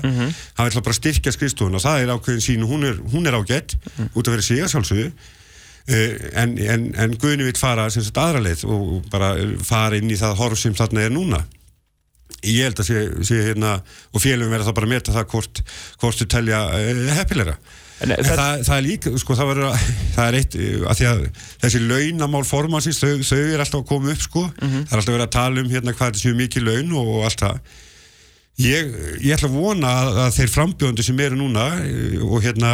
hann 0.57 0.71
vil 0.71 0.85
bara 0.89 0.97
styrkja 0.97 1.35
skrifstofun 1.37 1.77
og 1.77 1.85
það 1.85 2.07
er 2.07 2.15
ákveðin 2.17 2.47
sín, 2.47 2.65
hún 2.73 2.89
er, 2.89 3.03
hún 3.13 3.29
er 3.29 3.37
ágætt, 3.37 3.77
út 4.15 4.25
af 4.25 4.33
verið 4.33 4.49
sig 4.49 4.65
að 4.65 4.73
sjálfsögðu, 4.73 5.11
uh, 5.13 6.17
en, 6.41 6.57
en, 6.57 6.89
en 7.05 7.19
Guðni 7.21 7.51
vil 7.51 7.61
fara, 7.61 7.91
sem 7.93 8.07
sagt, 8.07 8.17
aðra 8.25 8.41
leið 8.49 8.65
og 8.65 8.97
bara 9.13 9.35
fara 9.61 10.01
inn 10.01 10.09
í 10.09 10.17
það 10.17 10.41
horf 10.41 10.65
sem 10.65 10.75
þarna 10.79 11.05
er 11.05 11.13
núna. 11.13 11.45
Ég 12.45 12.67
held 12.69 12.83
að 12.83 12.89
sé, 12.91 13.03
sé 13.27 13.41
hérna, 13.49 13.79
og 14.13 14.23
félagum 14.23 14.53
verður 14.53 14.69
það 14.69 14.77
bara 14.77 14.89
að 14.89 14.93
meta 14.93 15.15
það 15.15 15.27
hvort, 15.33 15.63
hvort 16.03 16.21
þau 16.21 16.29
telja 16.37 16.61
uh, 16.77 17.01
heppilegra. 17.17 17.57
En, 18.05 18.13
En 18.13 18.21
það, 18.21 18.37
það, 18.37 18.63
það 18.69 18.77
er 18.77 18.85
líka, 18.85 19.13
sko, 19.23 19.39
það 19.39 19.51
verður 19.51 19.69
að, 19.71 19.87
það 20.19 20.29
er 20.29 20.39
eitt, 20.41 20.59
uh, 20.61 20.85
að 20.91 21.01
því 21.01 21.09
að 21.11 21.25
þessi 21.65 21.83
launamál 21.87 22.45
formansins, 22.47 23.01
þau, 23.01 23.25
þau 23.25 23.41
er 23.41 23.65
alltaf 23.65 23.81
að 23.81 23.89
koma 23.89 24.13
upp, 24.13 24.23
sko, 24.27 24.45
það 24.61 24.77
er 24.85 25.01
alltaf 25.01 25.17
verið 25.17 25.27
að 25.27 25.35
tala 25.39 25.65
um 25.65 25.73
hérna 25.73 25.97
hvað 25.97 26.13
þetta 26.13 26.23
séu 26.23 26.39
mikið 26.43 26.69
laun 26.69 26.95
og, 27.01 27.13
allt 27.31 27.45
það. 27.47 27.75
Ég, 28.57 28.93
ég 29.21 29.35
ætla 29.35 29.51
að 29.51 29.57
vona 29.59 29.89
að, 30.01 30.15
að 30.23 30.37
þeir 30.39 30.53
frambjóðandi 30.55 31.05
sem 31.05 31.19
eru 31.21 31.37
núna 31.37 31.65
og 32.25 32.39
hérna, 32.45 32.71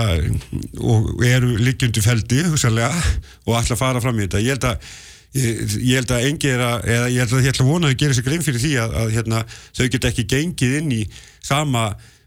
og 0.78 1.24
eru 1.26 1.56
liggjundu 1.58 2.04
feldi, 2.04 2.44
hugsaðlega, 2.52 3.00
og 3.48 3.56
ætla 3.58 3.74
að 3.74 3.80
fara 3.80 4.02
fram 4.04 4.20
í 4.20 4.26
þetta. 4.28 4.42
Ég 4.44 4.54
held 4.54 4.68
að, 4.68 4.92
ég, 5.38 5.62
ég 5.78 6.00
held 6.00 6.12
að 6.14 6.26
engi 6.28 6.50
er 6.52 6.64
að, 6.66 6.88
eða 6.96 7.06
ég 7.12 7.22
held 7.22 7.36
að 7.36 7.46
ég 7.46 7.54
ætla 7.54 7.66
að 7.66 7.72
vona 7.72 7.92
að 7.92 7.96
gera 8.02 8.16
sér 8.18 8.26
grein 8.26 8.44
fyrir 8.46 8.62
því 8.62 8.72
að, 8.82 8.98
að 9.02 9.14
hérna, 9.16 9.44
þau 9.78 9.86
get 9.94 10.10
ekki 10.10 10.26
gengið 10.32 10.76
inn 10.80 10.92
í 10.96 11.00
sama 11.42 11.86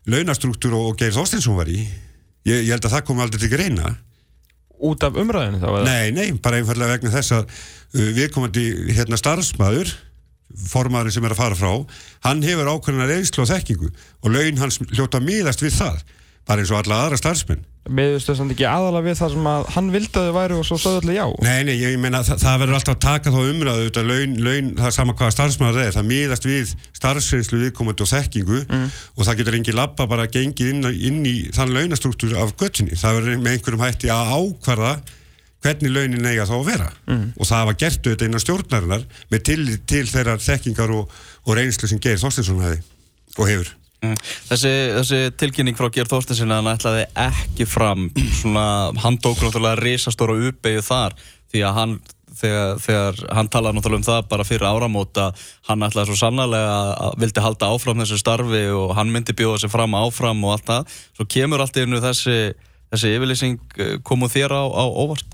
launastruktúr 0.09 0.75
og, 0.77 0.89
og 0.91 0.99
Geir 0.99 1.15
Þorsteinsson 1.15 1.57
var 1.57 1.69
í. 1.71 1.79
Ég, 2.45 2.65
ég 2.67 2.73
held 2.75 2.85
að 2.85 2.97
það 2.97 3.07
komi 3.07 3.25
aldrei 3.25 3.41
til 3.41 3.53
greina. 3.53 3.95
út 4.85 5.03
af 5.07 5.15
umræðinu 5.17 5.61
þá? 5.61 5.69
eða? 5.71 5.85
Nei, 5.87 6.11
nei, 6.13 6.27
bara 6.43 6.59
einfallega 6.59 6.97
vegna 6.97 7.13
þess 7.13 7.37
að 7.37 7.45
uh, 7.47 8.09
viðkomandi 8.17 8.65
hérna 8.97 9.17
starfsmæður 9.17 9.93
formaðurinn 10.69 11.15
sem 11.15 11.25
er 11.25 11.33
að 11.33 11.39
fara 11.39 11.57
frá 11.57 11.71
hann 12.27 12.43
hefur 12.45 12.69
ákveðina 12.69 13.07
reynslu 13.09 13.43
og 13.43 13.49
þekkingu 13.49 13.89
og 13.89 14.29
laun 14.31 14.61
hans 14.61 14.77
hljóta 14.91 15.21
miðast 15.23 15.63
við 15.63 15.73
það 15.79 16.03
bara 16.45 16.62
eins 16.62 16.71
og 16.71 16.84
alla 16.84 17.05
aðra 17.05 17.17
starfsmenn. 17.17 17.63
Meðustu 17.86 18.34
að 18.34 18.51
ekki 18.55 18.65
aðalega 18.65 19.05
við 19.05 19.17
það 19.19 19.34
sem 19.36 19.47
að 19.49 19.67
hann 19.75 19.89
vildi 19.93 20.17
að 20.17 20.23
þau 20.25 20.34
væri 20.34 20.55
og 20.58 20.63
svo 20.65 20.77
sögðu 20.81 21.01
allir 21.03 21.17
já. 21.19 21.25
Nei, 21.45 21.60
nei, 21.67 21.75
ég 21.77 21.99
meina 22.01 22.23
það, 22.25 22.39
það 22.41 22.55
verður 22.63 22.77
alltaf 22.79 22.95
að 22.95 23.03
taka 23.03 23.29
þá 23.34 23.38
umræðu 23.45 23.84
þetta 23.86 24.03
laun, 24.10 24.34
laun, 24.41 24.71
það 24.79 24.88
er 24.89 24.95
sama 24.95 25.13
hvaða 25.13 25.36
starfsmæður 25.36 25.77
það 25.77 25.86
er. 25.86 25.93
Það 25.93 26.08
miðast 26.10 26.47
við 26.49 26.71
starfsreynslu 26.97 27.60
viðkomandi 27.62 28.01
og 28.05 28.10
þekkingu 28.10 28.60
Mm. 28.65 28.89
og 29.15 29.21
það 29.27 29.38
getur 29.38 29.55
engi 29.60 29.73
labba 29.77 30.08
bara 30.10 30.25
gengið 30.25 30.71
inn, 30.73 30.81
inn 30.89 31.21
í 31.29 31.36
þann 31.53 31.75
launastruktúr 31.77 32.34
af 32.41 32.55
göttinni 32.58 32.97
það 32.97 33.13
verður 33.19 33.38
með 33.45 33.53
einhverjum 33.53 33.86
hætti 33.86 34.10
að 34.10 34.34
ákvarða 34.34 34.93
hvernig 35.62 35.93
launin 35.93 36.25
eiga 36.25 36.49
þá 36.49 36.58
að 36.58 36.65
vera. 36.65 36.89
Mm. 37.05 37.38
og 37.38 37.45
það 37.45 37.65
var 37.69 37.77
gert 37.86 38.01
auðvitað 38.01 38.27
innan 38.27 38.41
stjórnarinnar 38.41 39.05
með 39.29 39.39
til, 39.45 39.62
til 39.86 40.05
þeirra 40.10 40.41
þekkingar 40.41 40.89
og, 40.97 41.05
og 41.45 41.53
Mm. 44.03 44.17
Þessi, 44.49 44.73
þessi 44.99 45.21
tilkynning 45.39 45.77
frá 45.77 45.88
Geir 45.93 46.10
Þorstensin 46.12 46.51
að 46.51 46.62
hann 46.62 46.73
ætlaði 46.75 47.05
ekki 47.25 47.67
fram. 47.69 48.10
Svona, 48.41 48.65
hann 49.03 49.21
tók 49.23 49.39
náttúrulega 49.41 49.79
risastóra 49.81 50.36
uppeyju 50.49 50.84
þar 50.86 51.15
því 51.53 51.63
að 51.65 51.79
hann 51.79 51.95
þegar, 52.36 52.79
þegar 52.84 53.21
hann 53.38 53.49
talaði 53.51 53.77
náttúrulega 53.77 54.01
um 54.01 54.08
það 54.08 54.29
bara 54.31 54.47
fyrir 54.47 54.67
áramót 54.67 55.21
að 55.21 55.45
hann 55.69 55.86
ætlaði 55.88 56.12
svo 56.12 56.19
sannlega 56.19 56.77
að 57.08 57.17
vildi 57.23 57.45
halda 57.45 57.71
áfram 57.71 58.03
þessu 58.03 58.19
starfi 58.21 58.63
og 58.75 58.93
hann 58.97 59.12
myndi 59.13 59.36
bjóða 59.38 59.63
sig 59.63 59.73
fram 59.73 59.97
áfram 59.97 60.43
og 60.45 60.55
allt 60.55 60.69
það. 60.69 60.95
Svo 61.17 61.27
kemur 61.38 61.63
allt 61.63 61.79
einu 61.79 62.01
þessi, 62.03 62.38
þessi 62.93 63.13
yfirlýsing 63.15 63.60
eh, 63.79 63.97
komu 64.05 64.29
þér 64.31 64.58
á, 64.60 64.63
á 64.67 64.84
óvart? 64.86 65.27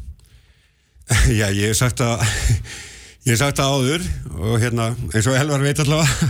Já, 1.39 1.47
ég 1.49 1.71
hef 1.71 1.79
sagt 1.81 2.03
að 2.05 2.21
ég 3.25 3.33
hef 3.33 3.41
sagt 3.41 3.61
að 3.63 3.77
áður 3.77 4.11
og 4.37 4.59
hérna, 4.61 4.91
eins 5.11 5.27
og 5.29 5.39
Elvar 5.39 5.65
veit 5.65 5.81
allavega 5.81 6.29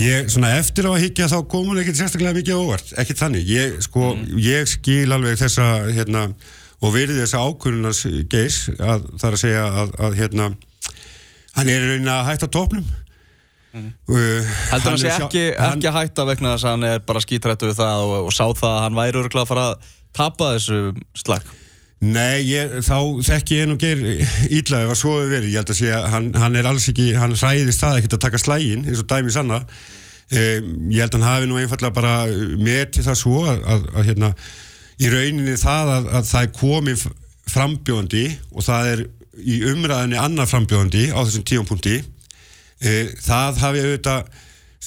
ég, 0.00 0.30
svona 0.32 0.52
eftir 0.58 0.88
á 0.88 0.92
að 0.92 1.02
higgja 1.06 1.30
þá 1.32 1.38
komur 1.50 1.80
ekkert 1.80 2.00
sérstaklega 2.00 2.36
mikið 2.36 2.60
óvart, 2.60 2.92
ekkert 3.00 3.22
þannig. 3.24 3.48
Ég, 3.50 3.80
sko, 3.86 4.12
ég 4.42 4.68
skil 4.70 5.08
alveg 5.16 5.40
þessa 5.40 5.66
hérna, 5.88 6.28
og 6.84 6.94
virði 6.94 7.22
þessa 7.22 7.42
ákvörunars 7.46 8.04
geis, 8.32 8.62
að 8.76 9.08
það 9.16 9.28
er 9.28 9.36
að 9.38 9.42
segja 9.42 9.66
að, 9.82 9.98
að 10.06 10.18
hérna 10.20 10.48
hann 11.56 11.72
er 11.72 11.84
raunin 11.88 12.12
að 12.12 12.24
hætta 12.30 12.48
tópnum 12.52 12.86
mm. 13.72 13.92
Heldur 14.72 14.92
hann 14.92 15.00
sé 15.00 15.12
ekki, 15.14 15.44
ekki 15.54 15.90
að 15.90 15.98
hætta 16.00 16.26
vegna 16.28 16.54
þess 16.54 16.66
að 16.66 16.74
hann 16.76 16.88
er 16.90 17.04
bara 17.08 17.22
skítrættu 17.24 17.70
við 17.70 17.78
það 17.80 18.02
og, 18.06 18.16
og 18.28 18.34
sá 18.36 18.44
það 18.44 18.72
að 18.72 18.82
hann 18.84 18.98
væri 18.98 19.22
öruglega 19.22 19.46
að 19.46 19.52
fara 19.52 19.68
að 19.70 19.94
tapa 20.16 20.50
þessu 20.56 20.80
slag 21.16 21.54
Nei, 22.04 22.42
ég, 22.44 22.74
þá 22.84 22.98
þekki 23.24 23.56
ég 23.56 23.68
nú 23.70 23.78
geir 23.80 24.02
ídlaði 24.52 24.90
að 24.92 24.98
svo 25.00 25.14
hefur 25.16 25.30
verið, 25.32 25.52
ég 25.54 25.62
held 25.62 25.70
að 25.72 25.78
sé 25.78 25.92
að 25.96 26.08
hann, 26.12 26.26
hann 26.36 26.58
er 26.60 26.68
alls 26.68 26.88
ekki, 26.92 27.06
hann 27.16 27.32
hræðist 27.32 27.80
það 27.80 28.00
ekkert 28.00 28.16
að 28.18 28.24
taka 28.26 28.40
slægin 28.42 28.84
eins 28.84 29.00
og 29.00 29.08
dæmi 29.08 29.32
sanna 29.32 29.62
um, 29.62 30.68
ég 30.92 31.00
held 31.00 31.16
að 31.16 31.16
hann 31.16 31.28
hafi 31.30 31.48
nú 31.48 31.56
einfallega 31.56 31.96
bara 31.96 32.12
metið 32.60 33.08
það 33.08 33.18
svo 33.22 33.46
að, 33.48 33.64
að, 33.64 33.88
að 33.94 34.10
hérna, 34.10 34.30
í 35.00 35.12
rauninni 35.14 35.56
það 35.62 35.94
að, 35.94 36.10
að 36.20 36.28
það 36.34 36.44
er 36.44 36.52
komið 36.60 37.06
frambjóðandi 37.54 38.26
og 38.52 38.68
það 38.68 38.92
er 38.92 39.04
í 39.36 39.58
umræðinni 39.72 40.20
annar 40.20 40.52
frambjóðandi 40.52 41.08
á 41.16 41.20
þessum 41.22 41.48
tíumpunkti 41.48 41.96
e, 41.96 42.94
það 43.24 43.64
hafi 43.64 43.84
auðvitað 43.86 44.30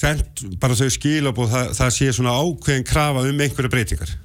sendt 0.00 0.46
bara 0.62 0.78
þau 0.78 0.90
skil 0.94 1.26
og 1.30 1.42
það, 1.42 1.70
það 1.74 1.94
sé 1.98 2.10
svona 2.14 2.38
ákveðin 2.38 2.86
krafa 2.86 3.26
um 3.26 3.42
einhverja 3.42 3.74
breytingar 3.74 4.18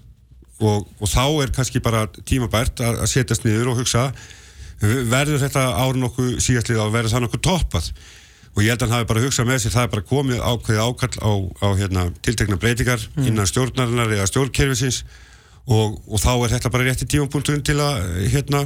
og, 0.62 0.86
og 1.02 1.10
þá 1.12 1.24
er 1.44 1.52
kannski 1.56 1.82
bara 1.84 2.06
tímabært 2.24 2.80
að, 2.80 3.02
að 3.04 3.12
setjast 3.12 3.44
niður 3.48 3.74
og 3.74 3.82
hugsa 3.82 4.06
verður 4.82 5.42
þetta 5.42 5.64
ár 5.80 5.98
nokkuð 6.00 6.38
síðastlið 6.44 6.80
og 6.84 6.94
verður 6.94 7.14
það 7.16 7.26
nokkuð 7.26 7.44
toppað 7.48 7.90
og 8.56 8.64
ég 8.64 8.72
held 8.72 8.84
að 8.84 8.88
hann 8.88 8.96
hafi 9.00 9.08
bara 9.10 9.24
hugsað 9.26 9.48
með 9.50 9.62
sér 9.66 9.74
það 9.76 9.86
er 9.88 9.94
bara 9.94 10.08
komið 10.10 10.42
ákveðið 10.48 10.82
ákall 10.86 11.16
á, 11.20 11.32
á 11.60 11.68
hérna, 11.80 12.04
tiltekna 12.24 12.58
breytingar 12.60 13.04
Mm. 13.16 13.28
innan 13.32 13.48
stjórnarinnar 13.50 14.12
eða 14.16 14.28
stjórnkerfisins 14.32 15.02
og, 15.68 15.98
og 16.08 16.20
þá 16.22 16.32
er 16.46 16.54
þetta 16.56 16.72
bara 16.72 16.86
rétti 16.88 17.08
tímapunkturinn 17.10 17.64
til 17.66 17.80
að 17.82 18.04
hérna, 18.32 18.62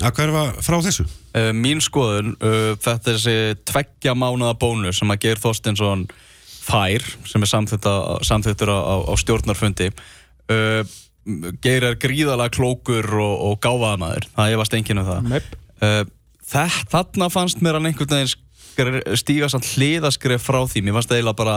að 0.00 0.16
hverfa 0.20 0.46
frá 0.64 0.78
þessu 0.86 1.06
Uh, 1.34 1.50
mín 1.50 1.80
skoðun, 1.82 2.36
uh, 2.38 2.76
þetta 2.78 3.10
er 3.10 3.16
þessi 3.18 3.56
tveggja 3.66 4.12
mánuða 4.14 4.52
bónus 4.54 5.00
sem 5.00 5.10
að 5.10 5.24
Geir 5.24 5.40
Þorstinsson 5.42 6.04
fær, 6.62 7.02
sem 7.26 7.42
er 7.42 7.50
samþýttur 7.50 8.70
á, 8.70 8.78
á, 8.78 8.94
á 9.10 9.12
stjórnarfundi. 9.18 9.88
Uh, 10.46 10.86
Geir 11.64 11.86
er 11.88 11.98
gríðalega 12.00 12.52
klókur 12.52 13.06
og, 13.16 13.34
og 13.48 13.60
gáfaðamaður, 13.64 14.26
það 14.34 14.50
ég 14.52 14.60
varst 14.60 14.74
enginn 14.76 15.00
um 15.00 15.06
það. 15.08 15.28
Neip. 15.32 15.52
Uh, 15.80 16.00
það, 16.44 16.80
þarna 16.92 17.28
fannst 17.32 17.62
mér 17.64 17.78
hann 17.78 17.88
einhvern 17.88 18.12
veginn 18.12 18.32
skre- 18.34 19.16
stíga 19.20 19.48
samt 19.52 19.68
hliðaskref 19.74 20.44
frá 20.44 20.60
því 20.68 20.82
mér 20.84 20.98
fannst 20.98 21.12
það 21.12 21.20
eiginlega 21.20 21.40
bara 21.40 21.56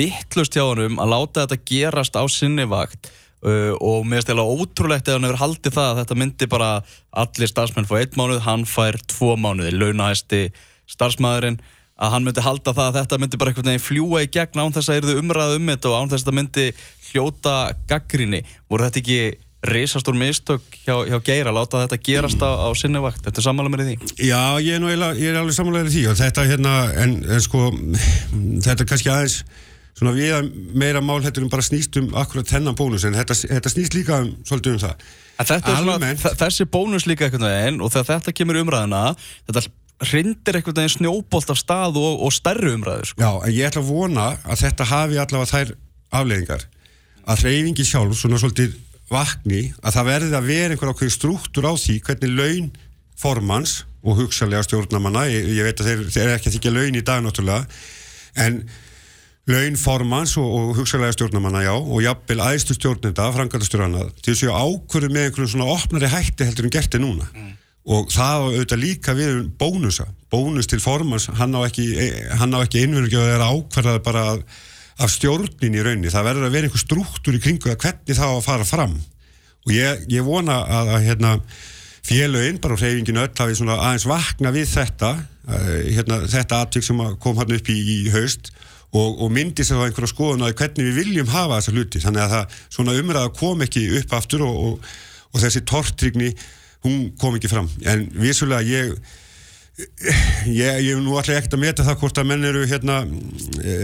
vittlust 0.00 0.56
hjá 0.56 0.64
hann 0.64 0.96
að 1.02 1.12
láta 1.12 1.44
þetta 1.44 1.60
gerast 1.68 2.16
á 2.16 2.24
sinni 2.32 2.64
vakt 2.70 3.10
uh, 3.44 3.74
og 3.76 4.06
mér 4.06 4.22
finnst 4.22 4.32
eiginlega 4.32 4.56
ótrúlegt 4.62 5.08
ef 5.10 5.18
hann 5.18 5.28
hefur 5.28 5.42
haldið 5.42 5.76
það 5.76 5.90
að 5.90 6.00
þetta 6.02 6.18
myndi 6.22 6.50
bara 6.56 6.70
allir 7.24 7.52
starfsmenn 7.52 7.88
fá 7.90 7.94
einn 8.00 8.18
mánuð, 8.18 8.42
hann 8.46 8.66
fær 8.68 8.98
tvo 9.12 9.34
mánuði, 9.36 9.74
launahæsti 9.76 10.42
starfsmæðurinn 10.96 11.60
að 12.02 12.12
hann 12.16 12.26
myndi 12.26 12.42
halda 12.44 12.72
það 12.74 12.88
að 12.90 12.96
þetta 13.00 13.18
myndi 13.22 13.38
bara 13.40 13.52
einhvern 13.52 13.70
veginn 13.70 13.86
fljúa 13.86 14.24
í 14.26 14.30
gegn 14.34 14.62
án 14.64 14.74
þess 14.74 14.90
að 14.90 15.00
yrðu 15.02 15.16
umræðu 15.22 15.60
um 15.60 15.70
þetta 15.72 15.90
og 15.92 15.96
án 16.00 16.10
þess 16.12 16.18
að 16.18 16.26
þetta 16.26 16.36
myndi 16.40 16.66
hljóta 17.12 17.54
gaggrinni 17.92 18.40
voru 18.70 18.88
þetta 18.88 19.02
ekki 19.04 19.18
risastór 19.62 20.16
mistök 20.18 20.64
hjá, 20.82 20.96
hjá 21.06 21.18
Geir 21.22 21.46
að 21.46 21.54
láta 21.60 21.84
þetta 21.84 21.98
gerast 22.02 22.40
á, 22.42 22.50
á 22.66 22.68
sinni 22.74 22.98
vakt, 23.04 23.20
þetta 23.22 23.38
er 23.38 23.44
sammála 23.46 23.70
mér 23.70 23.84
í 23.84 23.92
því? 23.92 24.14
Já, 24.26 24.40
ég 24.58 24.74
er, 24.74 24.82
eiginlega, 24.88 25.14
ég 25.22 25.30
er 25.30 25.38
alveg 25.38 25.54
samanlega 25.54 25.86
í 25.86 25.92
því 25.94 26.02
og 26.10 26.16
þetta 26.18 26.46
hérna, 26.50 26.72
en, 27.04 27.12
en 27.36 27.44
sko 27.44 27.60
þetta 28.64 28.82
er 28.82 28.88
kannski 28.90 29.12
aðeins 29.14 29.36
svona 29.92 30.14
við 30.16 30.48
meira 30.82 31.02
mál 31.04 31.20
hættur 31.22 31.44
um 31.46 31.52
bara 31.52 31.62
snýst 31.62 31.94
um 32.00 32.08
akkurat 32.18 32.48
þennan 32.50 32.74
bónus 32.78 33.04
en 33.06 33.14
þetta, 33.14 33.36
þetta 33.52 33.70
snýst 33.76 33.94
líka 33.94 34.18
um, 34.24 34.32
svolítið 34.48 34.74
um 34.74 34.82
það. 34.82 35.06
Svona, 35.42 35.76
Almennt- 35.94 36.22
þ- 36.24 36.34
þessi 36.42 36.66
bónus 36.72 37.06
líka 37.06 37.28
einhvern 37.28 37.46
veginn 37.46 37.78
og 37.86 37.92
þegar 37.94 38.08
þetta 38.16 38.34
kemur 38.40 38.58
umræðina 38.64 39.04
þetta 39.46 39.62
hrindir 40.08 40.58
einhvern 40.58 40.78
veginn 40.78 40.94
snjóbolt 40.96 41.52
af 41.52 41.60
stað 41.60 41.98
og, 42.00 42.22
og 42.26 42.32
stærri 42.34 42.72
umræður 42.74 43.12
sko. 43.12 43.22
Já, 43.22 43.30
en 43.46 43.54
ég 43.54 43.68
ætla 43.68 43.82
að 43.82 43.90
vona 43.90 44.28
að 44.42 44.62
þetta 44.64 44.88
hafi 44.90 45.20
allavega 45.22 45.50
þær 45.52 45.74
afleiðingar 46.20 46.66
að 47.22 47.44
hreyfingi 47.44 47.86
sjálf 47.86 48.18
svona 48.18 48.40
svolítið 48.42 48.76
vakni 49.12 49.62
að 49.82 49.96
það 49.96 50.08
verði 50.08 50.38
að 50.38 50.48
vera 50.48 50.74
einhver 50.74 50.92
ákveðin 50.92 51.16
struktúr 51.16 51.68
á 51.68 51.74
því 51.78 51.98
hvernig 52.06 52.36
laun 52.38 52.70
formans 53.22 53.82
og 54.02 54.18
hugsalega 54.18 54.64
stjórnamanna 54.66 55.26
ég, 55.30 55.50
ég 55.54 55.66
veit 55.66 55.80
að 55.80 55.90
þeir, 55.90 56.06
þeir 56.10 56.24
eru 56.24 56.36
ekki 56.38 56.50
að 56.50 56.56
þykja 56.56 56.74
laun 56.74 56.98
í 56.98 57.04
dag 57.06 57.22
náttúrulega 57.22 57.66
en 58.42 58.62
laun 59.50 59.78
formans 59.78 60.36
og, 60.40 60.48
og 60.48 60.76
hugsalega 60.80 61.14
stjórnamanna 61.16 61.64
já 61.66 61.74
og 61.74 61.98
jafnvel 62.02 62.42
aðstu 62.46 62.76
stjórnenda 62.78 63.28
frangatastjórnana 63.36 64.08
til 64.20 64.34
þess 64.34 64.48
að 64.48 64.66
ákvörðu 64.66 65.12
með 65.12 65.28
einhverjum 65.28 65.52
svona 65.54 65.72
opnari 65.76 66.10
hætti 66.10 66.48
heldur 66.48 66.68
en 66.68 66.74
gert 66.74 66.96
er 66.98 67.04
núna 67.04 67.28
og 67.82 68.10
það 68.14 68.44
auðvitað 68.48 68.82
líka 68.82 69.14
við 69.18 69.32
um 69.40 69.48
bónusa. 69.58 70.06
Bónus 70.30 70.68
til 70.70 70.80
formans, 70.80 71.26
hann 71.38 71.56
á 71.58 71.60
ekki 71.66 71.86
á 71.98 72.46
ekki 72.62 72.84
einverjum 72.84 73.24
að 73.24 73.32
vera 73.34 73.50
ákvarðað 73.50 73.98
bara 74.06 74.24
af, 74.32 75.10
stjórnin 75.10 75.76
í 75.76 75.82
raunni 75.82 76.12
það 76.12 76.28
verður 76.28 76.46
að 76.46 76.56
vera 76.56 76.68
einhver 76.68 76.84
struktúr 76.84 77.36
í 77.36 77.42
kringu 77.42 77.72
að 77.72 77.80
hvernig 77.82 78.18
það 78.18 78.32
á 78.32 78.36
að 78.36 78.46
fara 78.46 78.68
fram. 78.68 78.96
Og 79.66 79.74
ég, 79.74 80.06
ég 80.10 80.26
vona 80.26 80.60
að, 80.62 80.92
að 80.94 81.06
hérna, 81.08 81.32
félögin, 82.06 82.60
bara 82.62 82.78
hreyfingin 82.78 83.20
öll 83.22 83.30
hafi 83.38 83.58
svona 83.58 83.78
aðeins 83.78 84.06
vakna 84.10 84.54
við 84.54 84.70
þetta 84.72 85.12
uh, 85.18 85.74
hérna, 85.86 86.22
þetta 86.30 86.62
atvik 86.64 86.86
sem 86.86 87.02
að 87.02 87.18
kom 87.22 87.38
hann 87.38 87.54
upp 87.54 87.70
í, 87.70 87.76
í 87.78 87.98
haust 88.14 88.50
og, 88.92 89.20
og 89.22 89.28
myndi 89.34 89.66
sér 89.66 89.78
þá 89.78 89.86
einhverja 89.88 90.10
skoðun 90.10 90.46
að 90.46 90.56
hvernig 90.58 90.88
við 90.88 90.98
viljum 91.02 91.30
hafa 91.30 91.60
þessa 91.60 91.76
hluti. 91.76 92.02
Þannig 92.02 92.24
að 92.24 92.34
það 92.34 92.56
svona 92.78 92.96
umræða 93.02 93.36
kom 93.38 93.62
ekki 93.66 93.86
upp 94.00 94.18
aftur 94.18 94.44
og, 94.46 94.58
og, 94.66 94.90
og 95.32 95.44
þessi 95.44 95.62
tortrygni 95.68 96.32
hún 96.84 97.10
kom 97.20 97.36
ekki 97.38 97.50
fram. 97.50 97.68
En 97.88 98.08
vissulega 98.14 98.62
ég 98.66 98.94
ég, 100.46 100.78
ég 100.84 101.00
nú 101.00 101.16
ætla 101.18 101.38
ekkert 101.38 101.56
að 101.56 101.64
meta 101.64 101.86
það 101.86 101.98
hvort 102.02 102.20
að 102.20 102.28
menn 102.28 102.46
eru 102.48 102.62
hérna 102.68 103.00
e, 103.62 103.76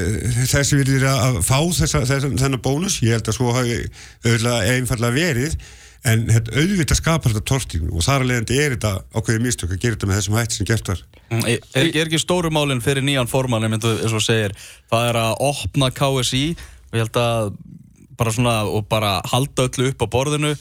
þessi 0.50 0.78
viljir 0.78 1.06
að 1.08 1.40
fá 1.46 1.58
þessa, 1.64 2.04
þessa, 2.08 2.32
þennan 2.36 2.64
bónus, 2.64 3.00
ég 3.04 3.16
held 3.16 3.30
að 3.30 3.38
svo 3.38 3.54
hafi 3.56 3.78
einfallega 4.24 5.14
verið. 5.16 5.58
En 6.06 6.28
hérna, 6.30 6.52
auðvitað 6.54 7.00
skapar 7.00 7.32
þetta 7.34 7.48
tortíðin 7.48 7.90
og 7.90 8.04
þar 8.06 8.24
leiðandi 8.28 8.58
er 8.62 8.74
þetta 8.76 8.92
ákveðið 9.16 9.46
mistök 9.48 9.72
að 9.74 9.80
gera 9.82 9.96
þetta 9.96 10.08
með 10.08 10.20
þessum 10.20 10.36
hætti 10.38 10.58
sem 10.58 10.68
gert 10.68 10.90
var. 10.92 11.00
Er, 11.28 11.48
er, 11.48 11.88
er 11.88 12.04
ekki 12.04 12.20
stóru 12.22 12.52
málinn 12.54 12.84
fyrir 12.84 13.04
nýjan 13.04 13.28
segir, 14.22 14.54
það 14.92 15.08
er 15.08 15.18
að 15.24 15.34
opna 15.48 15.90
KSI 15.90 16.44
og 16.54 16.94
ég 16.94 17.02
held 17.02 17.18
að 17.20 17.50
bara 18.18 18.34
svona, 18.34 18.54
og 18.66 18.86
bara 18.90 19.18
halda 19.30 19.66
öllu 19.68 19.90
upp 19.90 20.06
á 20.06 20.06
borðinu 20.10 20.54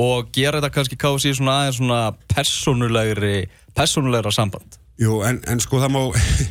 og 0.00 0.30
gera 0.34 0.58
þetta 0.58 0.72
kannski 0.74 0.98
KSI 0.98 1.36
svona 1.38 1.60
aðeins 1.60 1.78
svona 1.78 2.00
personulegri 2.34 3.36
personulegra 3.76 4.32
samband? 4.34 4.78
Jú, 5.00 5.20
en, 5.26 5.40
en 5.50 5.62
sko 5.62 5.80
það 5.82 5.94
má 5.94 6.00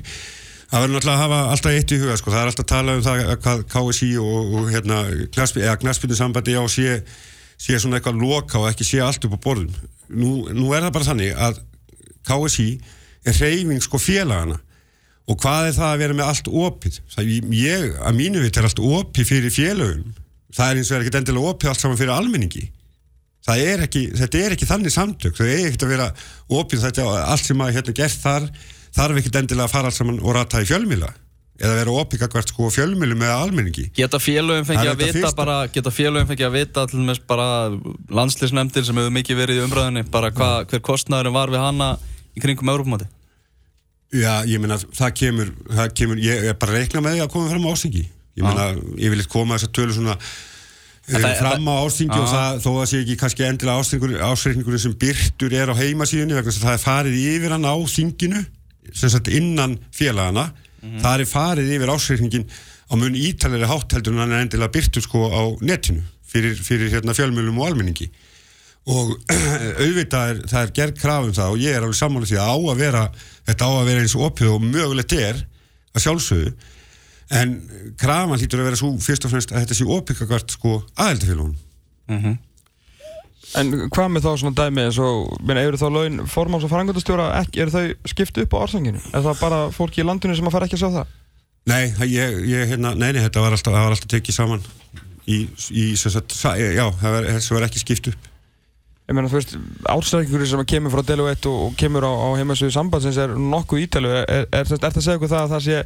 það 0.73 0.85
verður 0.85 0.95
náttúrulega 0.95 1.13
að 1.13 1.21
hafa 1.21 1.39
alltaf 1.51 1.77
eitt 1.77 1.93
í 1.93 1.99
huga 2.01 2.17
sko, 2.19 2.33
það 2.33 2.41
er 2.41 2.51
alltaf 2.51 2.65
að 2.65 2.71
tala 2.73 2.97
um 2.97 3.05
það 3.05 3.23
að 3.23 3.37
hvað 3.45 3.63
KSI 3.73 4.09
og, 4.23 4.57
og 4.57 4.71
hérna, 4.73 4.99
knastbyrnu 5.35 6.19
sambandi 6.19 6.57
á 6.57 6.63
sé, 6.71 6.97
sé 7.59 7.79
svona 7.79 7.99
eitthvað 7.99 8.23
loka 8.23 8.61
og 8.61 8.69
ekki 8.71 8.87
sé 8.87 9.01
allt 9.03 9.27
upp 9.27 9.37
á 9.37 9.45
borðum. 9.45 9.71
Nú, 10.13 10.33
nú 10.51 10.73
er 10.73 10.85
það 10.85 10.95
bara 10.97 11.09
þannig 11.11 11.39
að 11.47 11.63
KSI 12.27 12.69
er 13.27 13.37
hreyfing 13.39 13.83
sko 13.83 13.99
félagana 14.01 14.59
og 15.23 15.37
hvað 15.39 15.69
er 15.69 15.75
það 15.77 15.89
að 15.89 16.01
vera 16.01 16.15
með 16.17 16.29
allt 16.31 16.49
opið? 16.63 16.99
Það, 17.13 17.29
ég, 17.55 17.85
að 18.03 18.17
mínu 18.17 18.41
veit 18.43 18.57
er 18.59 18.67
allt 18.67 18.81
opið 18.83 19.29
fyrir 19.29 19.53
félögum. 19.55 20.15
Það 20.53 20.71
er 20.71 20.79
eins 20.79 20.89
og 20.91 20.97
er 20.97 21.05
ekkert 21.05 21.19
endilega 21.21 21.53
opið 21.53 21.71
allt 21.71 21.83
saman 21.83 21.99
fyrir 22.01 22.13
almenningi 22.13 22.65
er 23.63 23.83
ekki, 23.87 24.03
þetta 24.19 24.39
er 24.39 24.55
ekki 24.55 24.69
þannig 24.69 24.93
samtök. 24.95 25.35
Það 25.39 25.51
er 25.51 25.65
ekkert 25.67 25.87
að 25.87 25.91
vera 25.95 26.07
opið 26.61 26.85
þetta, 26.87 27.09
allt 27.25 27.49
sem 27.49 27.65
að 27.65 27.75
hérna 27.77 27.97
gert 27.97 28.21
þar 28.21 28.47
þarf 28.93 29.19
ekkert 29.19 29.41
endilega 29.41 29.67
að 29.67 29.73
fara 29.73 29.89
allt 29.89 29.97
saman 29.97 30.21
og 30.21 30.35
rata 30.37 30.61
í 30.63 30.69
fjölmila 30.69 31.11
eða 31.63 31.75
vera 31.77 31.95
opið 32.01 32.23
hvert 32.33 32.49
sko 32.49 32.69
fjölmilu 32.73 33.15
með 33.17 33.31
almenningi. 33.31 33.83
Geta 33.95 34.19
félögum 34.19 34.65
fengið 34.67 34.89
að 34.89 35.03
vita 35.03 35.29
bara, 35.37 35.57
geta 35.71 35.91
félögum 35.93 36.29
fengið 36.31 36.47
að 36.47 36.55
vita 36.57 36.85
með 36.97 37.19
bara 37.29 37.47
landslýsnefndir 38.09 38.87
sem 38.87 38.97
hefur 38.99 39.13
mikið 39.13 39.39
verið 39.39 39.59
í 39.59 39.65
umræðinni 39.67 40.03
bara 40.11 40.31
hva, 40.33 40.49
hver 40.69 40.81
kostnæðurinn 40.83 41.35
var 41.35 41.53
við 41.53 41.61
hana 41.61 41.91
í 42.33 42.43
kringum 42.43 42.73
Európamati 42.73 43.07
Já, 44.13 44.43
ég 44.45 44.61
meina, 44.61 44.77
það 44.77 45.13
kemur, 45.17 45.53
það 45.73 45.93
kemur, 45.97 46.19
ég 46.21 46.49
er 46.51 46.57
bara 46.61 46.75
að 46.75 46.83
reikna 46.83 47.01
með 47.01 47.15
því 47.15 47.21
að 47.23 47.31
koma 47.33 47.49
fram 47.49 47.63
á 47.65 47.69
ásengi. 47.73 48.03
Ég 48.37 48.45
meina, 48.45 48.65
ég 49.01 49.13
vil 49.13 49.17
eitthvað 49.17 49.33
koma 49.33 49.57
þess 49.57 49.69
að 49.69 49.73
tölu 49.79 49.95
svona 49.95 50.17
fram 51.03 51.67
á 51.67 51.75
ásengi 51.83 52.15
og 52.15 52.27
það, 52.31 52.59
þó 52.63 52.69
að 52.73 52.85
sé 52.89 52.99
ekki 53.03 53.15
kannski 53.19 53.45
endilega 53.47 54.27
ásreikningunum 54.29 54.79
sem 54.79 54.93
byrtur 54.99 55.55
er 55.59 55.71
á 55.71 55.75
heimasíðunni, 55.75 56.37
vegna 56.37 56.53
það 56.55 56.75
er 56.77 56.83
farið 56.83 57.17
yfir 57.33 57.55
hann 57.55 57.67
á 57.67 57.75
þinginu, 57.75 58.43
sem 58.93 59.11
sagt 59.11 59.27
innan 59.27 59.77
félagana, 59.91 60.51
mm 60.53 60.89
-hmm. 60.89 61.01
það 61.03 61.19
er 61.19 61.31
farið 61.33 61.73
yfir 61.75 61.91
ásreikningin 61.91 62.47
á 62.87 62.93
mun 62.95 63.15
ítalegri 63.15 63.67
hátteldur 63.67 64.13
en 64.13 64.23
hann 64.23 64.31
er 64.31 64.45
endilega 64.45 64.71
byrtur 64.71 65.03
sko 65.03 65.27
á 65.27 65.43
netinu 65.59 66.03
fyrir, 66.23 66.55
fyrir 66.55 66.91
hérna, 66.91 67.13
fjölmjölum 67.13 67.59
og 67.59 67.67
almenningi. 67.67 68.09
Og 68.91 69.13
auðvitað 69.83 70.29
er, 70.29 70.39
það 70.51 70.61
er 70.61 70.71
gerð 70.75 70.99
krafum 70.99 71.33
það 71.35 71.55
og 71.55 71.63
ég 71.63 71.75
er 71.75 71.83
alveg 71.85 71.99
sammálið 71.99 72.33
því 72.33 72.39
að 72.43 72.51
á 72.51 72.57
að 72.71 72.81
vera 72.83 73.03
þetta 73.47 73.67
á 73.67 73.71
að 73.71 73.87
vera 73.89 74.03
eins 74.03 74.15
opið 74.15 74.51
og 74.51 74.65
mögulegt 74.65 75.15
er 75.19 75.43
að 75.93 76.03
sjálfsögðu 76.03 76.53
en 77.31 77.53
krafan 77.99 78.39
hlýtur 78.39 78.61
að 78.61 78.69
vera 78.71 78.79
svo 78.79 78.93
fyrst 79.03 79.27
og 79.27 79.33
fremst 79.33 79.53
að 79.53 79.63
þetta 79.63 79.77
sé 79.77 79.87
opikakvart 79.97 80.57
sko 80.57 80.81
aðeldafélagun 80.95 81.55
mm 82.09 82.19
-hmm. 82.19 82.41
En 83.53 83.69
hvað 83.93 84.07
með 84.09 84.23
þá 84.25 84.37
svona 84.39 84.55
dæmi 84.57 84.81
eins 84.81 84.97
og, 84.97 85.37
eru 85.49 85.77
þá 85.77 85.89
laun 85.93 86.27
formáls 86.27 86.63
og 86.63 86.71
frangöndastjóra, 86.71 87.45
eru 87.53 87.69
þau 87.69 87.93
skipt 88.09 88.37
upp 88.37 88.53
á 88.53 88.57
ársanginu? 88.65 89.01
Er 89.13 89.21
það 89.21 89.39
bara 89.39 89.59
fólki 89.69 90.01
í 90.01 90.05
landinu 90.05 90.35
sem 90.35 90.47
að 90.47 90.51
fara 90.51 90.65
ekki 90.65 90.75
að 90.79 90.79
sjá 90.79 90.91
það? 90.95 91.07
Nei, 91.69 91.93
ég, 92.09 92.39
ég, 92.49 92.67
hérna, 92.67 92.95
nei, 92.95 93.11
nei, 93.13 93.21
þetta 93.21 93.43
var 93.43 93.51
alltaf, 93.51 93.73
var 93.73 93.93
alltaf 93.93 94.09
tekið 94.09 94.35
saman 94.35 94.63
í, 95.27 95.47
í 95.69 95.95
sagt, 95.95 96.33
já, 96.57 96.85
það 97.01 97.11
var, 97.11 97.29
var 97.55 97.67
ekki 97.67 97.83
skipt 97.83 98.07
upp 98.07 98.31
ég 99.03 99.15
meina 99.15 99.27
þú 99.27 99.39
veist, 99.39 99.55
ástæðingur 99.91 100.45
sem 100.47 100.63
kemur 100.67 100.93
frá 100.93 101.03
Deloitte 101.07 101.51
og, 101.51 101.67
og 101.67 101.75
kemur 101.79 102.05
á, 102.07 102.11
á 102.11 102.27
heimasögu 102.39 102.71
sambandsins 102.71 103.19
er 103.19 103.35
nokkuð 103.35 103.83
ítalu 103.83 104.13
er, 104.15 104.27
er, 104.31 104.47
er 104.47 104.69
það 104.69 104.87
að 104.89 104.99
segja 105.03 105.19
okkur 105.19 105.31
það 105.33 105.43
að 105.43 105.53
það 105.53 105.65
sé 105.67 105.81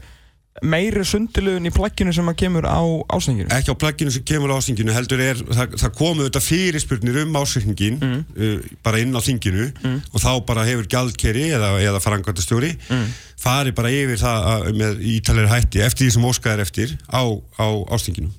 meiri 0.65 1.03
sundilugun 1.05 1.69
í 1.69 1.73
plagginu 1.73 2.13
sem 2.15 2.31
kemur 2.39 2.65
á 2.65 2.81
ásenginu? 3.13 3.49
Ekki 3.53 3.73
á 3.73 3.77
plagginu 3.77 4.13
sem 4.13 4.25
kemur 4.27 4.53
á 4.53 4.57
ásenginu, 4.57 4.95
heldur 4.95 5.21
er 5.23 5.43
það, 5.43 5.77
það 5.83 5.93
komu 5.99 6.25
þetta 6.25 6.43
fyrirspurnir 6.43 7.21
um 7.23 7.37
ásengin 7.41 7.99
mm. 7.99 8.25
uh, 8.37 8.73
bara 8.85 9.03
inn 9.03 9.13
á 9.13 9.21
þinginu 9.21 9.69
mm. 9.69 10.01
og 10.11 10.23
þá 10.23 10.31
bara 10.49 10.65
hefur 10.67 10.89
gjaldkerri 10.91 11.47
eða, 11.57 11.75
eða 11.83 12.01
farangvæntastjóri 12.03 12.73
mm. 12.87 13.05
fari 13.41 13.75
bara 13.77 13.93
yfir 13.93 14.21
það 14.21 14.73
með 14.81 15.07
ítalegri 15.13 15.53
hætti 15.53 15.85
eftir 15.85 16.07
því 16.07 16.17
sem 16.17 16.27
óskæðar 16.31 16.65
eftir 16.65 16.97
á, 17.09 17.21
á 17.61 17.67
ásenginu 17.93 18.33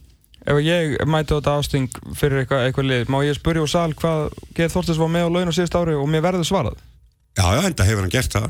ef 0.49 0.61
ég 0.65 0.97
mæti 1.09 1.35
á 1.35 1.39
þetta 1.39 1.57
ásting 1.61 1.99
fyrir 2.17 2.43
eitthvað, 2.43 2.67
eitthvað 2.67 2.89
lið, 2.89 3.11
má 3.13 3.19
ég 3.27 3.37
spurja 3.37 3.65
úr 3.65 3.71
sal 3.71 3.91
hvað 3.99 4.31
Geir 4.57 4.73
Þorstins 4.73 5.01
var 5.01 5.11
með 5.13 5.29
á 5.29 5.35
laun 5.35 5.53
á 5.53 5.55
síðust 5.55 5.77
ári 5.77 5.97
og 5.99 6.09
mér 6.09 6.25
verður 6.25 6.49
svarað? 6.49 6.79
Já, 7.39 7.45
já, 7.55 7.61
enda 7.69 7.87
hefur 7.87 8.03
hann 8.03 8.13
gert 8.13 8.35
það. 8.35 8.49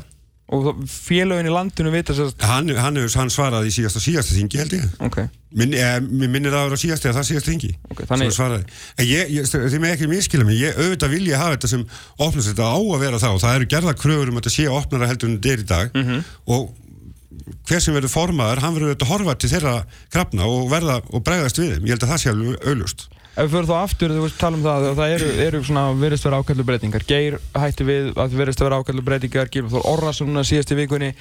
Og 0.49 0.69
félagin 0.89 1.45
í 1.45 1.51
landinu 1.53 1.91
vita 1.93 2.15
sérst? 2.17 2.39
Hann, 2.41 2.71
hann, 2.73 2.95
hann 2.97 3.29
svaraði 3.29 3.69
í 3.69 3.75
síðasta 3.75 4.01
síðasta 4.01 4.33
þingi 4.33 4.57
held 4.57 4.73
ég. 4.79 4.87
Ok. 5.05 5.19
Minn, 5.59 5.75
eh, 5.77 5.99
minnir 6.01 6.49
það 6.49 6.63
að 6.63 6.67
vera 6.69 6.79
síðasta 6.81 7.09
eða 7.09 7.17
það 7.19 7.27
síðasta 7.27 7.51
þingi. 7.51 7.69
Ok, 7.93 8.01
þannig. 8.09 8.73
Ég, 9.05 9.31
ég, 9.35 9.49
þið 9.53 9.77
með 9.83 9.93
ekki 9.93 10.09
miskila 10.09 10.47
mig, 10.47 10.57
ég 10.57 10.77
auðvitað 10.81 11.13
vil 11.13 11.23
ég 11.29 11.41
hafa 11.41 11.55
þetta 11.55 11.71
sem 11.75 11.85
opnast 12.17 12.49
þetta 12.49 12.69
á 12.69 12.79
að 12.81 13.05
vera 13.05 13.21
þá. 13.21 13.29
Það 13.45 13.55
eru 13.59 13.69
gerða 13.75 13.95
kröfur 14.01 14.33
um 14.33 14.39
að 14.39 14.43
þetta 14.43 14.55
sé 14.55 14.67
opnara 14.73 15.09
heldur 15.11 15.29
en 15.29 15.37
þetta 15.37 15.53
er 15.53 15.63
í 15.63 15.69
dag 15.69 15.93
mm 15.93 16.07
-hmm. 16.07 16.27
og 16.57 16.69
hver 17.69 17.81
sem 17.81 17.93
verður 17.93 18.13
formaður, 18.13 18.63
hann 18.63 18.75
verður 18.75 18.97
að 18.97 19.09
horfa 19.09 19.37
til 19.37 19.51
þeirra 19.53 19.75
krafna 20.13 20.49
og 20.49 20.69
verða 20.73 20.99
og 21.09 21.23
bregðast 21.25 21.61
við 21.61 21.75
þeim. 21.75 21.85
Ég 21.85 21.93
held 21.93 22.05
að 22.05 22.13
það 22.13 22.21
sé 22.23 22.33
alveg 22.33 22.69
auðlust. 22.69 23.07
Ef 23.39 23.45
við 23.47 23.53
fyrir 23.53 23.67
þá 23.69 23.75
aftur, 23.79 24.11
þú 24.11 24.23
veist, 24.25 24.35
tala 24.35 24.57
um 24.57 24.63
það, 24.65 24.85
það 24.97 25.13
eru, 25.15 25.27
eru 25.45 25.59
svona 25.63 25.83
verðist 25.95 26.25
vera 26.27 26.39
ákveðlu 26.41 26.63
breytingar. 26.67 27.05
Geir 27.07 27.37
hætti 27.55 27.85
við 27.87 28.09
að 28.19 28.35
verðist 28.35 28.63
vera 28.65 28.79
ákveðlu 28.81 29.03
breytingar, 29.07 29.51
Gilfur 29.53 29.77
Þór 29.77 29.87
Orrason 29.93 30.27
núna 30.27 30.43
síðast 30.43 30.73
í 30.75 30.77
vikunni 30.81 31.13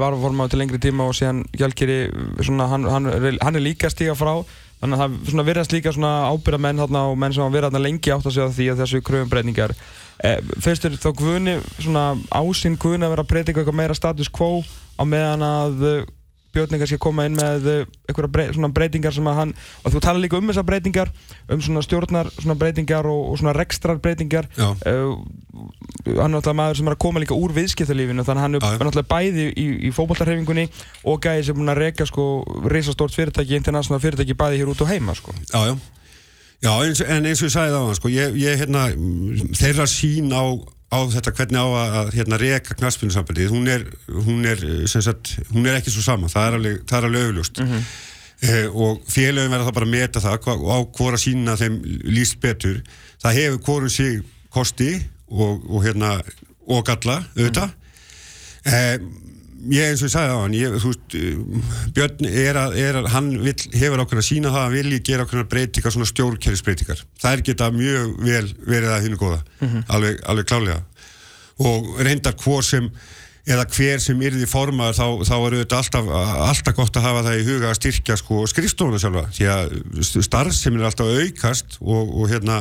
var 0.00 0.16
formaður 0.16 0.54
til 0.54 0.62
lengri 0.62 0.80
tíma 0.80 1.04
og 1.04 1.18
síðan 1.18 1.44
Hjálkiri, 1.60 1.98
svona, 2.40 2.70
hann, 2.72 2.88
hann, 2.88 3.10
hann 3.12 3.60
er 3.60 3.64
líka 3.66 3.92
stíga 3.92 4.16
frá. 4.16 4.32
Þannig 4.78 5.04
að 5.04 5.16
það 5.28 5.48
verðast 5.50 5.76
líka 5.76 5.92
svona 5.92 6.12
ábyrða 6.32 6.64
menn 6.64 6.80
þarna 6.80 7.06
og 7.10 7.16
menn 7.20 7.36
sem 7.36 7.44
hafa 7.44 7.56
verið 7.58 7.72
þarna 7.72 7.84
lengi 7.84 8.12
átt 8.14 8.28
að 8.30 8.36
segja 8.38 8.50
því 8.56 8.68
að 8.72 8.82
þessu 8.84 9.04
kröfum 9.04 9.32
breytingar. 9.32 9.74
Eh, 10.24 10.38
Fyrstur 10.64 10.96
þá 10.96 11.08
Guðni, 11.18 11.58
svona 11.82 12.04
ásinn 12.32 12.78
Guðni 12.80 13.04
að 13.04 13.12
vera 13.12 13.24
að 13.26 13.32
breytinga 13.34 13.60
eitthvað 13.60 13.80
meira 13.82 13.98
status 13.98 14.30
quo 14.32 14.62
á 14.96 15.02
meðan 15.04 15.44
að 15.44 15.84
Björn 16.54 16.78
kannski 16.80 16.98
koma 17.02 17.26
inn 17.28 17.36
með 17.38 17.68
uh, 17.68 17.80
einhverja 18.08 18.32
brey, 18.32 18.52
svona 18.56 18.70
breytingar 18.74 19.14
sem 19.14 19.26
að 19.28 19.38
hann 19.40 19.54
og 19.82 19.94
þú 19.94 20.02
tala 20.04 20.22
líka 20.22 20.38
um 20.38 20.48
þessar 20.50 20.66
breytingar 20.68 21.12
um 21.52 21.64
svona 21.64 21.82
stjórnar 21.84 22.30
svona 22.38 22.56
breytingar 22.60 23.08
og, 23.10 23.20
og 23.32 23.40
svona 23.40 23.54
rekstrar 23.56 24.00
breytingar. 24.04 24.48
Uh, 24.56 25.18
hann 26.08 26.30
er 26.30 26.34
náttúrulega 26.38 26.56
maður 26.62 26.80
sem 26.80 26.88
er 26.88 26.96
að 26.96 27.02
koma 27.04 27.22
líka 27.22 27.36
úr 27.36 27.54
viðskiptalífinu 27.56 28.24
þannig 28.26 28.46
hann 28.46 28.58
er 28.58 28.64
náttúrulega 28.64 29.10
bæði 29.12 29.50
í, 29.52 29.68
í 29.88 29.92
fókbaltarhefingunni 29.94 30.68
og 31.04 31.20
gæði 31.24 31.50
sem 31.50 31.62
er 31.64 31.74
að 31.74 31.84
reyka 31.84 32.08
sko 32.08 32.26
reysastórt 32.70 33.16
fyrirtæki, 33.16 33.58
international 33.58 34.00
fyrirtæki 34.02 34.38
bæði 34.38 34.62
hér 34.62 34.72
út 34.72 34.84
og 34.84 34.92
heima 34.92 35.16
sko. 35.18 35.36
Já, 35.52 35.72
já. 35.72 35.78
Já, 36.58 36.72
eins, 36.82 37.00
en 37.04 37.26
eins 37.28 37.38
og 37.38 37.46
ég 37.46 37.54
sagði 37.54 37.74
það 37.76 37.92
sko, 38.00 38.10
ég, 38.10 38.34
ég 38.42 38.58
hérna, 38.58 38.88
þeirra 39.60 39.84
sín 39.86 40.32
á 40.34 40.42
á 40.88 40.98
þetta 41.12 41.34
hvernig 41.36 41.60
á 41.60 41.68
að 41.68 42.12
hérna, 42.16 42.38
reka 42.40 42.76
knaspunnsambandið, 42.78 43.50
hún 43.52 43.68
er 43.68 43.84
hún 44.08 44.46
er, 44.48 44.62
sagt, 44.88 45.34
hún 45.52 45.68
er 45.68 45.78
ekki 45.78 45.92
svo 45.92 46.04
sama. 46.04 46.30
Það 46.32 46.46
er 46.46 46.58
alveg, 46.58 46.80
það 46.88 46.98
er 46.98 47.08
alveg 47.08 47.26
auðlust 47.28 47.60
mm 47.60 47.68
-hmm. 47.68 47.84
eh, 48.48 48.66
og 48.72 49.02
félagin 49.08 49.52
verða 49.52 49.68
það 49.68 49.78
bara 49.78 49.86
að 49.86 49.94
meta 49.96 50.24
það 50.24 50.48
og 50.56 50.70
á 50.72 50.78
hvora 50.96 51.18
sína 51.20 51.56
þeim 51.60 51.80
líst 52.08 52.40
betur, 52.40 52.82
það 53.22 53.38
hefur 53.40 53.62
hvorum 53.66 53.90
sig 53.90 54.22
kosti 54.50 55.02
og, 55.28 55.64
og 55.68 55.84
hérna 55.84 56.22
og 56.68 56.84
galla, 56.84 57.24
auðvitað. 57.36 57.68
Mm 57.68 57.74
-hmm. 58.64 58.74
eh, 58.74 59.27
ég 59.72 59.90
eins 59.90 60.02
og 60.02 60.08
ég 60.08 60.14
sagði 60.14 60.34
á 60.34 60.38
hann 60.38 60.56
ég, 60.56 60.74
veist, 60.78 61.16
Björn 61.96 62.28
er 62.30 62.58
að, 62.60 62.76
er 62.78 62.98
að 63.00 63.10
hann 63.14 63.30
vil, 63.42 63.54
hefur 63.74 64.04
okkur 64.04 64.22
að 64.22 64.28
sína 64.28 64.52
það 64.54 64.66
að 64.66 64.76
vilji 64.78 65.00
gera 65.10 65.26
okkur 65.26 65.42
að 65.42 65.50
breytinga 65.54 65.92
svona 65.94 66.10
stjórnkerfisbreytingar. 66.12 67.04
Það 67.18 67.36
er 67.36 67.44
geta 67.48 67.70
mjög 67.74 68.16
vel 68.22 68.44
verið 68.66 68.94
að 68.94 69.06
hinu 69.06 69.20
góða 69.20 69.40
mm 69.42 69.68
-hmm. 69.68 69.86
alveg, 69.88 70.20
alveg 70.30 70.50
klálega 70.50 70.82
og 71.58 71.94
reyndar 72.06 72.36
hvort 72.38 72.64
sem 72.64 72.90
eða 73.48 73.64
hver 73.72 74.02
sem 74.02 74.20
yrði 74.28 74.46
formar 74.48 74.92
þá, 74.96 75.24
þá 75.24 75.34
er 75.38 75.56
þetta 75.62 75.80
alltaf, 75.80 76.10
alltaf 76.48 76.76
gott 76.76 76.98
að 77.00 77.06
hafa 77.08 77.24
það 77.28 77.38
í 77.40 77.46
huga 77.48 77.70
að 77.70 77.78
styrkja 77.80 78.16
sko 78.20 78.44
skrifstofuna 78.50 79.00
sjálfa. 79.00 79.24
Því 79.32 79.48
að 79.54 80.24
starf 80.26 80.56
sem 80.56 80.76
er 80.76 80.88
alltaf 80.88 81.08
aukast 81.08 81.78
og, 81.80 82.12
og 82.12 82.28
hérna 82.28 82.60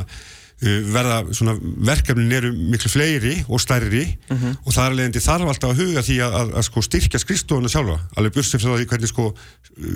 verða 0.58 1.20
svona 1.38 1.54
verkefnin 1.62 2.32
eru 2.34 2.50
miklu 2.50 2.90
fleiri 2.90 3.36
og 3.46 3.62
stærri 3.62 4.18
uh 4.30 4.36
mhm. 4.36 4.46
-huh. 4.46 4.56
og 4.66 4.74
það 4.74 4.88
er 4.88 4.96
leiðandi 4.98 5.22
þarf 5.22 5.52
alltaf 5.52 5.70
að 5.70 5.82
huga 5.82 6.02
því 6.02 6.18
að, 6.26 6.34
að, 6.40 6.56
að 6.58 6.64
sko 6.66 6.82
styrkja 6.82 7.20
skristofuna 7.20 7.70
sjálfa 7.70 8.00
alveg 8.18 8.34
bursið 8.34 8.62
frá 8.62 8.74
því 8.74 8.88
hvernig 8.90 9.10
sko 9.10 9.34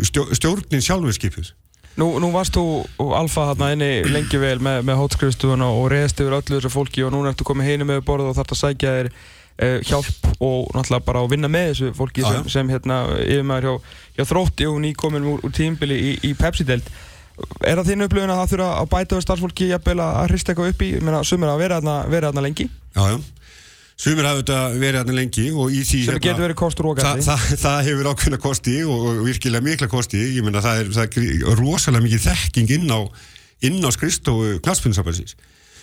stjó, 0.03 0.27
stjórnin 0.33 0.81
sjálfur 0.85 1.13
skipur 1.13 1.53
Nú, 1.99 2.07
nú 2.23 2.29
varst 2.31 2.55
þú 2.55 2.85
alfa 3.17 3.49
hérna 3.49 3.73
inni 3.73 3.89
lengi 4.07 4.37
vel 4.39 4.61
með, 4.63 4.85
með 4.87 4.95
hótskrifstofuna 5.01 5.67
og 5.75 5.89
reyðst 5.91 6.21
yfir 6.23 6.37
öllu 6.37 6.55
þessu 6.55 6.71
fólki 6.71 7.03
og 7.03 7.11
núna 7.11 7.33
ertu 7.33 7.43
komið 7.43 7.67
heinu 7.67 7.87
með 7.89 8.05
borð 8.07 8.29
og 8.29 8.37
þarf 8.37 8.53
að 8.55 8.61
sækja 8.61 8.93
þér 8.95 9.09
uh, 9.11 9.79
hjálp 9.89 10.29
og 10.39 10.71
náttúrulega 10.71 11.05
bara 11.09 11.23
að 11.25 11.31
vinna 11.33 11.51
með 11.51 11.67
þessu 11.73 11.91
fólki 11.97 12.23
sem, 12.23 12.47
sem 12.53 12.71
hérna 12.71 13.01
yfirmæður 13.25 13.67
hjá, 13.67 13.73
hjá 14.15 14.23
þrótti 14.29 14.69
og 14.71 14.79
nýkomin 14.85 15.27
úr, 15.33 15.43
úr 15.43 15.55
tímbili 15.57 15.99
í, 15.99 16.13
í 16.29 16.33
Pepsi-delt 16.39 16.87
Er 17.61 17.79
það 17.79 17.91
þín 17.91 18.05
upplifin 18.07 18.31
að 18.33 18.39
það 18.41 18.51
þurfa 18.53 18.69
að 18.79 18.89
bæta 18.91 19.17
við 19.17 19.25
starfsfólki 19.25 19.67
jafnvel 19.69 19.99
að 20.05 20.31
hrista 20.31 20.53
eitthvað 20.53 20.73
upp 20.73 20.81
í, 20.81 20.89
ég 20.95 21.05
meina, 21.05 21.21
sumir 21.27 21.51
hafa 21.51 21.61
verið 21.61 22.27
aðna 22.31 22.43
lengi? 22.45 22.67
Já, 22.95 23.03
já, 23.11 23.17
sumir 24.05 24.27
hafa 24.29 24.57
verið 24.81 24.99
aðna 25.01 25.17
lengi 25.17 25.45
og 25.51 25.69
í 25.73 25.81
því... 25.81 26.01
Sem 26.05 26.15
hérna, 26.15 26.23
getur 26.25 26.45
verið 26.47 26.59
kostur 26.61 26.89
og 26.91 26.97
gæti? 26.99 27.25
Það, 27.27 27.45
það, 27.45 27.61
það 27.65 27.79
hefur 27.89 28.09
ákveðna 28.11 28.41
kosti 28.45 28.75
og, 28.85 29.05
og 29.11 29.21
virkilega 29.27 29.67
mikla 29.67 29.91
kosti, 29.91 30.23
ég 30.37 30.47
meina, 30.47 30.63
það 30.65 30.81
er, 30.83 30.91
það 30.97 31.19
er 31.21 31.59
rosalega 31.61 32.05
mikið 32.07 32.25
þekking 32.29 32.75
inn 32.77 32.93
á, 32.93 32.99
inn 33.69 33.81
á 33.85 33.89
skristofu 33.93 34.55
knastbundsafelsins. 34.65 35.37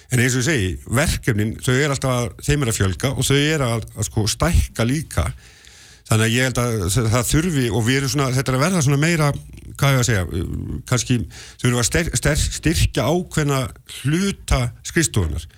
En 0.09 0.23
eins 0.25 0.33
og 0.33 0.41
ég 0.41 0.49
segi, 0.49 0.69
verkefnin, 0.97 1.55
þau 1.61 1.75
er 1.77 1.93
alltaf, 1.93 2.35
þeim 2.47 2.63
er 2.65 2.71
að 2.73 2.79
fjölga 2.79 3.13
og 3.13 3.27
þau 3.29 3.39
er 3.39 3.65
að, 3.67 3.87
að 3.93 4.07
sko 4.09 4.25
stækka 4.33 4.87
líka 4.89 5.27
þannig 6.09 6.25
að 6.25 6.35
ég 6.35 6.49
held 6.49 6.61
að 6.63 7.13
það 7.13 7.31
þurfi 7.31 7.69
og 7.69 7.87
við 7.87 8.01
erum 8.01 8.13
svona, 8.15 8.33
þetta 8.37 8.53
er 8.53 8.59
að 8.59 8.65
verða 8.65 8.85
svona 8.87 9.01
meira 9.03 9.31
hvað 9.79 9.95
ég 9.95 10.03
að 10.03 10.09
segja, 10.09 10.27
kannski 10.89 11.19
þurfum 11.61 11.81
að 11.83 11.89
styr, 11.91 12.11
styr, 12.19 12.45
styrkja 12.59 13.09
ákveðna 13.09 13.63
hluta 14.01 14.63
skristofunar 14.89 15.49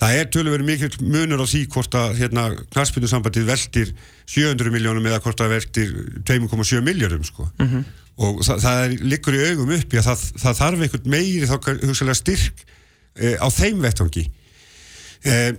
það 0.00 0.18
er 0.18 0.30
tölurverið 0.32 0.68
mikil 0.68 1.08
munur 1.08 1.42
á 1.42 1.46
því 1.48 1.62
hvort 1.72 1.94
að 1.96 2.18
hérna, 2.20 2.46
knarspindursambandið 2.74 3.46
veldir 3.48 3.92
700 4.28 4.72
miljónum 4.74 5.06
eða 5.08 5.22
hvort 5.24 5.40
að 5.40 5.54
veldir 5.56 5.94
2,7 6.28 6.82
miljónum 6.84 7.24
sko. 7.24 7.48
og 8.16 8.42
það, 8.44 8.60
það 8.64 8.82
er 8.82 8.96
liggur 9.12 9.36
í 9.36 9.44
augum 9.50 9.72
uppi 9.76 10.00
að 10.00 10.10
það, 10.10 10.26
það 10.42 10.58
þarf 10.60 10.84
einhvern 10.84 11.14
meiri 11.16 11.48
þá 11.48 11.56
hugsalega 11.86 12.18
styrk 12.20 12.66
eh, 13.16 13.36
á 13.40 13.48
þeim 13.52 13.80
vettvangi. 13.84 14.26
Eh, 15.24 15.50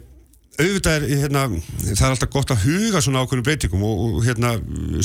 auðvitað 0.57 0.95
er 0.95 1.21
hérna, 1.21 1.41
það 1.85 2.03
er 2.07 2.13
alltaf 2.13 2.31
gott 2.33 2.51
að 2.53 2.63
huga 2.65 3.01
svona 3.05 3.21
ákveðnum 3.21 3.45
breytingum 3.45 3.83
og, 3.85 3.99
og 4.07 4.23
hérna 4.25 4.53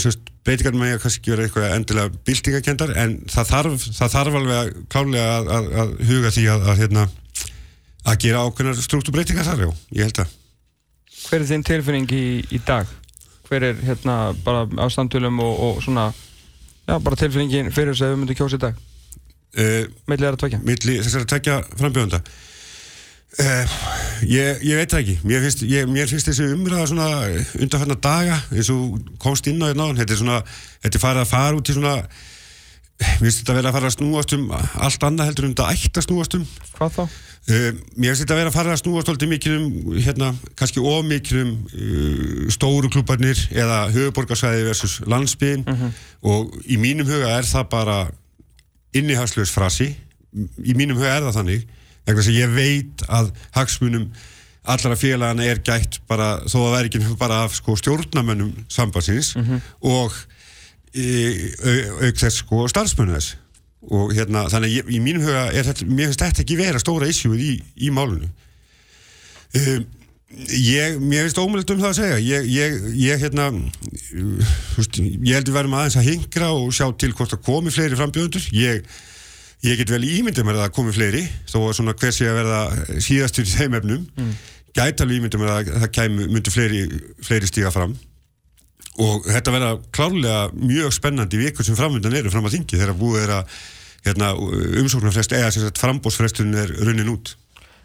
semst, 0.00 0.30
breytingar 0.46 0.76
með 0.78 0.94
að 0.96 1.02
kannski 1.04 1.32
vera 1.32 1.46
eitthvað 1.46 1.74
endilega 1.76 2.20
byltingakendar 2.28 2.94
en 3.02 3.16
það 3.30 3.50
þarf, 3.50 3.84
það 3.98 4.14
þarf 4.14 4.38
alveg 4.40 4.60
að 4.60 4.70
klálega 4.94 5.26
að, 5.34 5.50
að, 5.56 5.68
að 5.82 5.92
huga 6.08 6.32
því 6.32 6.46
að, 6.54 6.64
að 6.72 6.80
hérna 6.82 7.04
að 8.02 8.20
gera 8.24 8.44
ákveðnar 8.46 8.80
struktúrbreytingar 8.86 9.48
þar, 9.50 9.66
já, 9.66 9.70
ég 9.98 10.08
held 10.08 10.22
að 10.24 10.38
Hver 11.22 11.38
er 11.38 11.46
þinn 11.46 11.62
tilfinning 11.62 12.14
í, 12.16 12.26
í 12.50 12.58
dag? 12.66 12.88
Hver 13.46 13.68
er 13.68 13.82
hérna 13.84 14.16
bara 14.42 14.64
á 14.66 14.86
samtölum 14.90 15.36
og, 15.44 15.52
og 15.68 15.82
svona 15.84 16.08
já, 16.88 16.96
bara 16.96 17.18
tilfinningin 17.20 17.70
fyrir 17.74 17.92
þess 17.92 18.08
að 18.08 18.14
við 18.14 18.22
myndum 18.22 18.40
kjósa 18.40 18.58
í 18.58 18.64
dag? 18.64 18.80
uh, 19.60 19.84
Milli 20.10 20.26
er 20.26 20.34
að 20.34 20.40
tvekja? 20.42 20.62
milli 20.64 20.96
þessar 21.04 21.26
að 21.26 21.30
tekja 21.36 21.58
frambjöðanda 21.76 22.22
Uh, 23.40 23.64
ég, 24.28 24.58
ég 24.60 24.76
veit 24.76 24.90
það 24.92 24.98
ekki. 24.98 25.14
Mér 25.24 25.40
finnst, 25.40 25.62
ég, 25.64 25.86
mér 25.88 26.10
finnst 26.10 26.28
þessi 26.28 26.50
umræða 26.52 26.90
svona 26.90 27.06
undanfarnar 27.56 28.00
daga 28.04 28.36
eins 28.52 28.68
og 28.74 28.98
komst 29.22 29.48
inn 29.48 29.62
á 29.64 29.70
hérna 29.70 29.88
þetta 29.96 30.12
er 30.12 30.20
svona 30.20 30.40
þetta 30.82 30.98
er 30.98 31.02
farið 31.06 31.22
að 31.22 31.30
fara 31.30 31.56
út 31.56 31.70
í 31.72 31.76
svona 31.78 31.94
mér 33.00 33.22
finnst 33.22 33.40
þetta 33.40 33.54
að 33.54 33.58
vera 33.62 33.72
að 33.72 33.78
fara 33.78 33.88
að 33.88 33.96
snúast 33.96 34.36
um 34.36 34.44
allt 34.52 35.08
annað 35.08 35.30
heldur 35.30 35.48
um 35.48 35.56
þetta 35.56 35.70
ætti 35.72 36.02
að 36.02 36.06
snúast 36.10 36.36
um. 36.36 36.46
Hvað 36.76 36.94
þá? 36.98 37.02
uh, 37.08 37.66
mér 37.96 38.12
finnst 38.12 38.24
þetta 38.26 38.36
að 38.36 38.42
vera 38.42 38.52
að 38.52 38.58
fara 38.60 38.76
að 38.76 38.82
snúast 38.84 39.12
alltaf 39.14 39.32
mikið 39.32 39.56
um 39.56 39.66
hérna, 39.96 40.32
kannski 40.60 40.86
of 40.92 41.02
mikið 41.08 41.42
um 41.46 41.56
uh, 41.56 42.46
stóru 42.52 42.92
klúbarnir 42.92 43.44
eða 43.56 43.82
höfuborgarsvæði 43.96 44.68
versus 44.68 45.00
landsbygin 45.08 45.64
og 46.20 46.52
í 46.68 46.76
mínum 46.76 47.08
huga 47.08 47.32
er 47.40 47.48
það 47.48 47.70
bara 47.72 48.00
innihagslös 48.92 49.48
frasi. 49.56 49.94
Í 50.36 50.76
mínum 50.76 51.00
huga 51.00 51.16
er 51.16 51.24
það 51.30 51.40
þannig 51.40 51.70
vegna 52.06 52.20
þess 52.22 52.32
að 52.32 52.38
ég 52.40 52.54
veit 52.56 53.04
að 53.08 53.32
hagsmunum 53.56 54.08
allra 54.72 54.94
félagana 54.98 55.44
er 55.50 55.58
gætt 55.66 56.00
bara, 56.06 56.36
þó 56.46 56.58
að 56.68 56.76
er 56.80 56.88
ekki 56.90 57.00
bara 57.18 57.40
af 57.46 57.56
sko, 57.58 57.74
stjórnamönnum 57.80 58.52
sambandsins 58.70 59.32
og 59.82 60.12
e, 60.94 61.50
au- 61.66 62.04
auk 62.06 62.20
þess 62.20 62.42
sko 62.44 62.66
starfsmönnu 62.70 63.16
þess. 63.16 63.36
Og 63.90 64.12
hérna, 64.14 64.44
þannig 64.52 64.68
að 64.70 64.76
ég, 64.76 64.90
í 64.94 65.00
mínum 65.02 65.24
huga 65.26 65.48
er 65.50 65.66
þetta, 65.66 65.86
mér 65.90 66.06
finnst 66.12 66.22
þetta 66.22 66.42
ekki 66.44 66.56
vera 66.60 66.78
stóra 66.78 67.08
issue 67.10 67.34
í, 67.34 67.56
í 67.82 67.88
málunu 67.90 68.28
um, 69.58 69.86
ég, 70.54 71.00
mér 71.02 71.26
finnst 71.26 71.40
ómöld 71.42 71.72
um 71.74 71.80
það 71.82 71.88
að 71.90 71.96
segja. 71.98 72.18
Ég, 72.22 72.46
ég, 72.54 72.76
ég 73.02 73.24
hérna 73.26 73.48
uh, 73.50 74.52
þú 74.76 74.78
veist, 74.78 75.00
ég 75.02 75.34
heldur 75.34 75.56
verðum 75.58 75.74
aðeins 75.80 75.98
að 75.98 76.06
hingra 76.12 76.52
og 76.54 76.70
sjá 76.76 76.86
til 77.02 77.10
hvort 77.18 77.34
það 77.34 77.42
komi 77.48 77.74
fleiri 77.74 77.98
frambjöðundur 77.98 78.46
ég 78.54 78.86
Ég 79.62 79.78
get 79.78 79.92
vel 79.94 80.02
ímyndið 80.02 80.46
mér 80.46 80.56
að 80.58 80.64
það 80.64 80.72
komi 80.78 80.92
fleiri 80.96 81.20
þó 81.46 81.58
að 81.60 81.76
svona 81.78 81.92
hver 81.94 82.14
sé 82.14 82.26
að 82.26 82.38
verða 82.40 82.62
síðastur 83.04 83.46
í 83.46 83.52
þeim 83.52 83.76
efnum. 83.78 84.08
Mm. 84.18 84.32
gæti 84.72 85.04
alveg 85.04 85.20
ímyndið 85.20 85.42
mér 85.42 85.52
að 85.52 85.70
það 85.84 85.92
kæmi, 85.98 86.24
myndi 86.32 86.54
fleiri, 86.54 86.80
fleiri 87.22 87.50
stíga 87.50 87.70
fram. 87.74 87.92
Og 89.02 89.28
þetta 89.28 89.54
verða 89.54 89.76
klárlega 89.94 90.40
mjög 90.56 90.96
spennandi 90.96 91.38
vikur 91.40 91.66
sem 91.66 91.78
framöndan 91.78 92.16
eru 92.18 92.32
fram 92.32 92.48
að 92.48 92.58
þingi 92.58 92.80
þegar 92.80 92.98
búið 92.98 93.22
er 93.22 93.34
að 93.36 93.54
hérna, 94.08 94.32
umsóknarfrest 94.82 95.36
eða 95.38 95.70
frambósfrestun 95.78 96.58
er 96.58 96.74
runnin 96.82 97.14
út. 97.14 97.36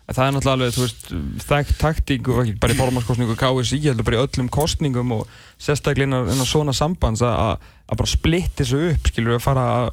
Það 0.07 0.23
er 0.23 0.33
náttúrulega 0.33 0.55
alveg, 0.55 0.73
þú 0.73 0.83
veist, 0.85 1.09
þekkt 1.43 1.79
taktík 1.81 2.27
og 2.31 2.45
ekki 2.45 2.59
bara 2.63 2.73
í 2.73 2.77
formanskostningu 2.79 3.35
KSI, 3.37 3.81
heldur 3.89 4.07
bara 4.07 4.17
í 4.17 4.21
öllum 4.23 4.47
kostningum 4.55 5.11
og 5.17 5.33
sérstaklega 5.59 6.07
innan, 6.07 6.45
svona 6.47 6.73
sambands 6.75 7.21
að, 7.27 7.35
að 7.43 7.73
að 7.87 8.01
bara 8.01 8.11
splitt 8.11 8.55
þessu 8.59 8.79
upp, 8.91 9.09
skilur 9.11 9.33
við 9.33 9.39
að 9.39 9.45
fara 9.45 9.65
að 9.73 9.89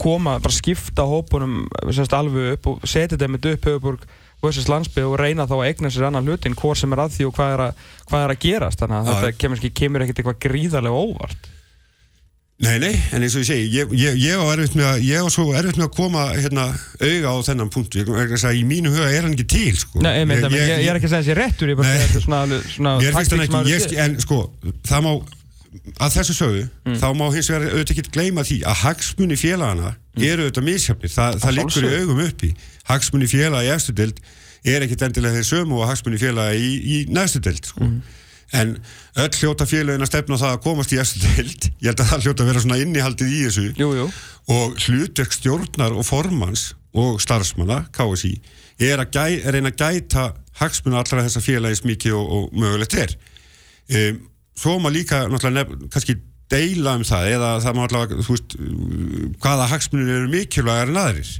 koma, 0.00 0.38
bara 0.42 0.54
skipta 0.54 1.06
hópunum 1.08 1.62
semst 1.94 2.14
alveg 2.16 2.56
upp 2.56 2.68
og 2.72 2.84
setja 2.88 3.18
þeim 3.20 3.38
upp 3.38 3.46
höfuborg 3.70 4.04
versus 4.42 4.66
landsbyð 4.70 5.06
og 5.06 5.18
reyna 5.20 5.46
þá 5.46 5.56
að 5.60 5.68
egna 5.68 5.90
sér 5.92 6.08
annan 6.08 6.26
hlutin, 6.26 6.56
hvort 6.58 6.80
sem 6.80 6.92
er 6.94 7.04
að 7.04 7.16
því 7.16 7.26
og 7.28 7.34
hvað 7.36 7.52
er 7.54 7.64
að, 7.68 7.82
hvað 8.10 8.24
er 8.26 8.32
að 8.34 8.40
gerast, 8.42 8.80
þannig 8.82 8.98
að 8.98 9.06
Já, 9.06 9.12
þetta 9.14 9.40
kemur, 9.42 9.60
ekki- 9.60 9.74
kemur 9.78 10.04
ekkert 10.04 10.22
eitthvað 10.22 10.40
gríðarlega 10.46 11.02
óvart. 11.06 11.50
Nei, 12.62 12.76
nei, 12.78 12.92
en 13.10 13.24
eins 13.24 13.34
og 13.34 13.42
ég 13.42 13.46
segi, 13.48 13.70
ég, 13.74 13.92
ég, 13.98 14.18
ég 14.22 14.38
á 14.38 14.46
erfitt 14.52 14.74
með 14.78 14.86
að, 14.86 15.00
ég 15.08 15.24
á 15.24 15.26
svo 15.34 15.48
erfitt 15.58 15.78
með 15.80 15.86
að 15.88 15.94
koma 15.96 16.26
hérna 16.36 16.66
auga 17.02 17.32
á 17.34 17.36
þennan 17.48 17.70
punkt, 17.74 17.96
ég, 17.98 18.06
vegna 18.06 18.36
þess 18.36 18.46
að 18.50 18.58
í 18.60 18.62
mínu 18.70 18.92
huga 18.94 19.08
er 19.10 19.26
hann 19.26 19.34
ekki 19.34 19.46
til, 19.50 19.72
sko. 19.80 20.02
Nei, 20.04 20.12
ég, 20.20 20.44
ég, 20.54 20.84
er 20.86 20.98
ekki 21.00 21.08
að 21.08 21.14
segja 21.14 21.22
þessi 21.24 21.38
réttur, 21.40 21.72
ég 21.72 21.80
bara 21.80 21.88
Nei. 21.88 21.96
segja 21.96 22.10
þetta 22.12 22.20
er 22.20 22.26
svona, 22.28 22.60
svona 23.48 23.64
ekki, 23.78 23.98
en 24.04 24.14
sko, 24.22 24.38
það 24.86 25.06
má, 25.08 25.10
að 26.00 26.16
þessu 26.18 26.34
sögu, 26.36 26.62
Mm. 26.86 26.96
þá 27.00 27.06
má 27.16 27.26
hins 27.34 27.48
vegar 27.50 27.68
auðvitað 27.72 27.92
ekki 27.96 28.12
gleyma 28.12 28.42
því 28.44 28.58
að 28.68 28.80
hagsmunni 28.84 29.36
félagana 29.40 29.94
eru 30.18 30.44
auðvitað 30.48 30.66
misjafnir, 30.68 31.10
Þa, 31.12 31.26
það 31.40 31.54
liggur 31.56 31.82
í 31.82 31.90
Mm. 31.92 32.00
augum 32.02 32.24
uppi. 32.26 32.54
Hagsmunni 32.88 33.28
félaga 33.30 33.64
í 33.64 33.74
efstu 33.74 33.92
deild 33.94 34.18
er 34.64 34.80
ekkit 34.82 35.02
endilega 35.02 35.38
þeir 35.40 35.48
sömu 35.52 35.78
og 35.80 35.88
hagsmunni 35.88 36.18
félaga 36.20 36.52
í, 36.54 36.68
í 36.84 37.06
næstu 37.08 37.40
deild, 37.40 37.64
sko. 37.66 37.80
Mm. 37.84 38.02
En 38.52 38.74
öll 39.16 39.28
hljóta 39.40 39.64
félagin 39.64 40.02
að 40.04 40.10
stefna 40.12 40.36
það 40.36 40.50
að 40.58 40.62
komast 40.62 40.92
í 40.92 40.98
efstu 41.00 41.20
deild, 41.24 41.70
ég 41.80 41.88
held 41.88 42.00
að 42.04 42.10
það 42.12 42.22
hljóta 42.26 42.42
að 42.44 42.50
vera 42.52 42.60
svona 42.60 42.80
innihaldið 42.84 43.32
í 43.32 43.40
þessu 43.46 43.64
Jú, 43.78 43.88
jú, 43.96 44.12
og 44.52 44.76
hlutverk 44.76 45.32
stjórnar 45.32 45.96
og 45.96 46.04
formans 46.04 46.74
og 46.92 47.16
starfsmanna, 47.24 47.86
KSI 47.96 48.34
er 48.78 48.98
að 48.98 49.10
gæ, 49.16 49.24
reyna 49.48 49.70
að 49.72 49.78
gæta 49.80 50.34
hagsmuna 50.60 50.98
allra 51.00 51.24
þessa 51.24 51.40
félagis 51.40 51.80
mikið 51.88 52.12
og, 52.12 52.28
og 52.28 52.52
mögulegt 52.52 52.94
er 53.00 53.16
um, 54.12 54.20
svo 54.58 54.76
má 54.82 54.90
líka 54.92 55.24
nefn, 55.28 55.88
kannski 55.92 56.18
deila 56.52 56.96
um 56.98 57.06
það 57.06 57.30
eða 57.36 57.54
það 57.64 57.78
má 57.78 57.82
allavega, 57.86 58.26
þú 58.26 58.36
veist 58.36 58.56
hvaða 59.42 59.70
hagsmunir 59.72 60.14
eru 60.18 60.30
mikilvægar 60.32 60.92
en 60.92 61.00
aðrir. 61.00 61.32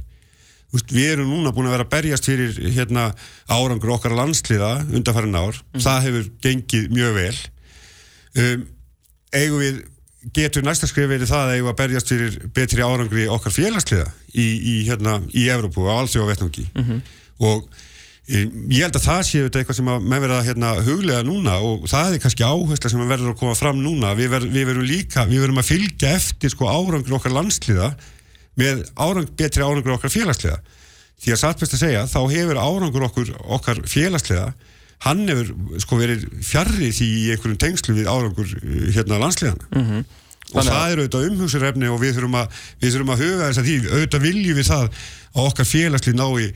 Þú 0.73 0.79
veist, 0.79 0.93
við 0.95 1.09
erum 1.13 1.29
núna 1.29 1.53
búin 1.53 1.69
að 1.69 1.75
vera 1.75 1.85
að 1.85 1.93
berjast 1.93 2.29
fyrir 2.29 2.59
hérna, 2.73 3.07
árangur 3.51 3.93
okkar 3.93 4.15
landsliða 4.17 4.71
undanfærin 4.89 5.37
ár, 5.37 5.59
það 5.77 6.05
hefur 6.07 6.29
gengið 6.41 6.87
mjög 6.97 7.17
vel. 7.19 7.35
Um, 8.33 8.63
eigum 9.33 9.61
við 9.61 9.83
getur 10.33 10.63
næsta 10.65 10.87
skrif 10.87 11.09
verið 11.11 11.29
það 11.29 11.45
að 11.45 11.55
eigum 11.57 11.71
að 11.73 11.79
berjast 11.81 12.09
fyrir 12.09 12.37
betri 12.55 12.83
árangri 12.85 13.25
okkar 13.29 13.53
félagsliða 13.53 14.07
í, 14.31 14.45
í, 14.45 14.75
hérna, 14.87 15.19
í 15.35 15.49
Evrópu 15.51 15.83
á 15.85 15.99
alþjóða 15.99 16.29
vettnungi 16.31 16.63
og 17.43 17.65
e, 17.67 17.91
ég 18.27 18.83
held 18.85 18.95
að 18.95 19.03
það 19.03 19.21
sé 19.27 19.39
þetta 19.43 19.59
eitthvað 19.59 19.77
sem 19.79 19.89
að 19.91 20.05
menn 20.07 20.21
verða 20.23 20.41
hérna, 20.47 20.69
huglega 20.85 21.23
núna 21.27 21.57
og 21.59 21.87
það 21.91 22.13
er 22.15 22.21
kannski 22.23 22.45
áhersla 22.47 22.91
sem 22.93 23.01
verður 23.09 23.33
að 23.33 23.39
koma 23.41 23.55
fram 23.59 23.81
núna. 23.83 24.13
Við, 24.15 24.29
ver, 24.31 24.45
við 24.53 24.67
verum 24.69 24.85
líka, 24.87 25.25
við 25.27 25.43
verum 25.43 25.59
að 25.59 25.67
fylgja 25.73 26.13
eftir 26.19 26.53
sko 26.53 26.69
árangur 26.71 27.17
okkar 27.19 27.35
landsliða 27.35 27.89
með 28.61 28.85
árang, 28.95 29.27
betri 29.35 29.65
árangur 29.65 29.97
okkar 29.97 30.13
félagsliða. 30.13 30.59
Því 31.23 31.33
að 31.35 31.41
satt 31.43 31.59
best 31.63 31.75
að 31.75 31.83
segja 31.83 32.05
þá 32.11 32.19
hefur 32.31 32.59
árangur 32.63 33.05
okkur, 33.09 33.33
okkar 33.57 33.81
félagsliða 33.91 34.53
hann 35.03 35.25
hefur 35.27 35.49
sko 35.83 35.97
verið 35.99 36.21
fjarrri 36.47 36.93
því 36.95 37.07
í 37.11 37.23
einhverjum 37.33 37.59
tengslu 37.59 37.95
við 37.97 38.07
árangur 38.07 38.53
hérna 38.95 39.17
landsliðana 39.19 39.67
og 39.73 40.53
Þannig 40.53 40.69
að- 40.69 40.77
það 40.77 40.91
er 40.93 40.99
auðvitað 41.01 41.27
umhugsurefni 41.31 41.87
og 41.91 41.99
við 42.03 42.15
þurfum 42.17 42.35
að, 42.39 42.47
við 42.83 42.93
þurfum 42.95 43.11
að 43.15 43.21
huga 43.23 43.47
þess 43.49 43.59
að 43.61 43.67
því. 43.67 43.75
Auðvitað 43.97 44.23
viljum 44.27 44.57
við 44.59 44.67
það 44.69 44.83
að 44.83 45.43
okkar 45.43 45.67
félagslið 45.73 46.17
nái 46.19 46.53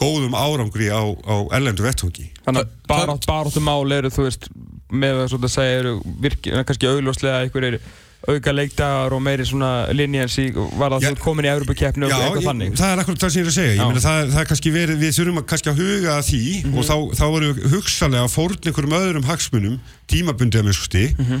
góðum 0.00 0.34
árangri 0.38 0.88
á, 0.88 1.00
á 1.04 1.34
erlendu 1.56 1.84
vettvangi 1.84 2.28
þannig 2.46 2.62
að 2.64 2.76
barátt, 2.88 3.26
baráttu 3.28 3.60
mál 3.64 3.92
eru, 3.92 4.10
þú 4.10 4.26
veist, 4.28 4.46
með 4.90 5.24
að 5.24 5.32
svona 5.34 5.50
segja, 5.52 5.80
eru 5.82 5.96
virki, 6.24 6.50
kannski 6.66 6.88
augljóslega 6.90 7.42
einhverjir 7.44 7.80
auka 8.28 8.52
leikdagar 8.52 9.14
og 9.16 9.22
meiri 9.24 9.44
svona 9.48 9.68
linjans 9.96 10.34
í, 10.42 10.50
var 10.76 10.92
það 10.92 11.04
Já. 11.06 11.10
þú 11.14 11.22
komin 11.24 11.46
í 11.46 11.50
Európa-keppni 11.54 12.04
og 12.04 12.10
Já, 12.12 12.16
eitthvað 12.26 12.48
þannig 12.50 12.74
það 12.76 12.90
er 12.92 13.00
akkurat 13.00 13.22
það 13.22 13.30
sem 13.32 13.40
ég 13.40 13.46
er 13.46 13.50
að 13.52 13.56
segja 13.56 13.70
Já. 13.72 13.80
ég 13.80 13.88
meina, 13.88 14.02
það, 14.04 14.18
það 14.34 14.42
er 14.42 14.50
kannski 14.50 14.72
verið, 14.74 14.98
við 15.00 15.14
þurfum 15.16 15.40
að, 15.40 15.46
kannski 15.52 15.70
að 15.72 15.80
huga 15.80 16.16
að 16.18 16.26
því 16.28 16.42
Mhm. 16.60 16.74
og 16.76 16.84
þá, 16.90 16.96
þá 17.16 17.24
við 17.32 17.62
hugsalega 17.72 18.24
að 18.26 18.34
fórn 18.34 18.58
einhverjum 18.68 18.96
öðrum 19.00 19.28
hagsmunum 19.30 19.78
tímabundið 20.12 20.60
að 20.60 20.68
mjög 20.68 20.76
skusti 20.80 21.04
Mhm. 21.16 21.40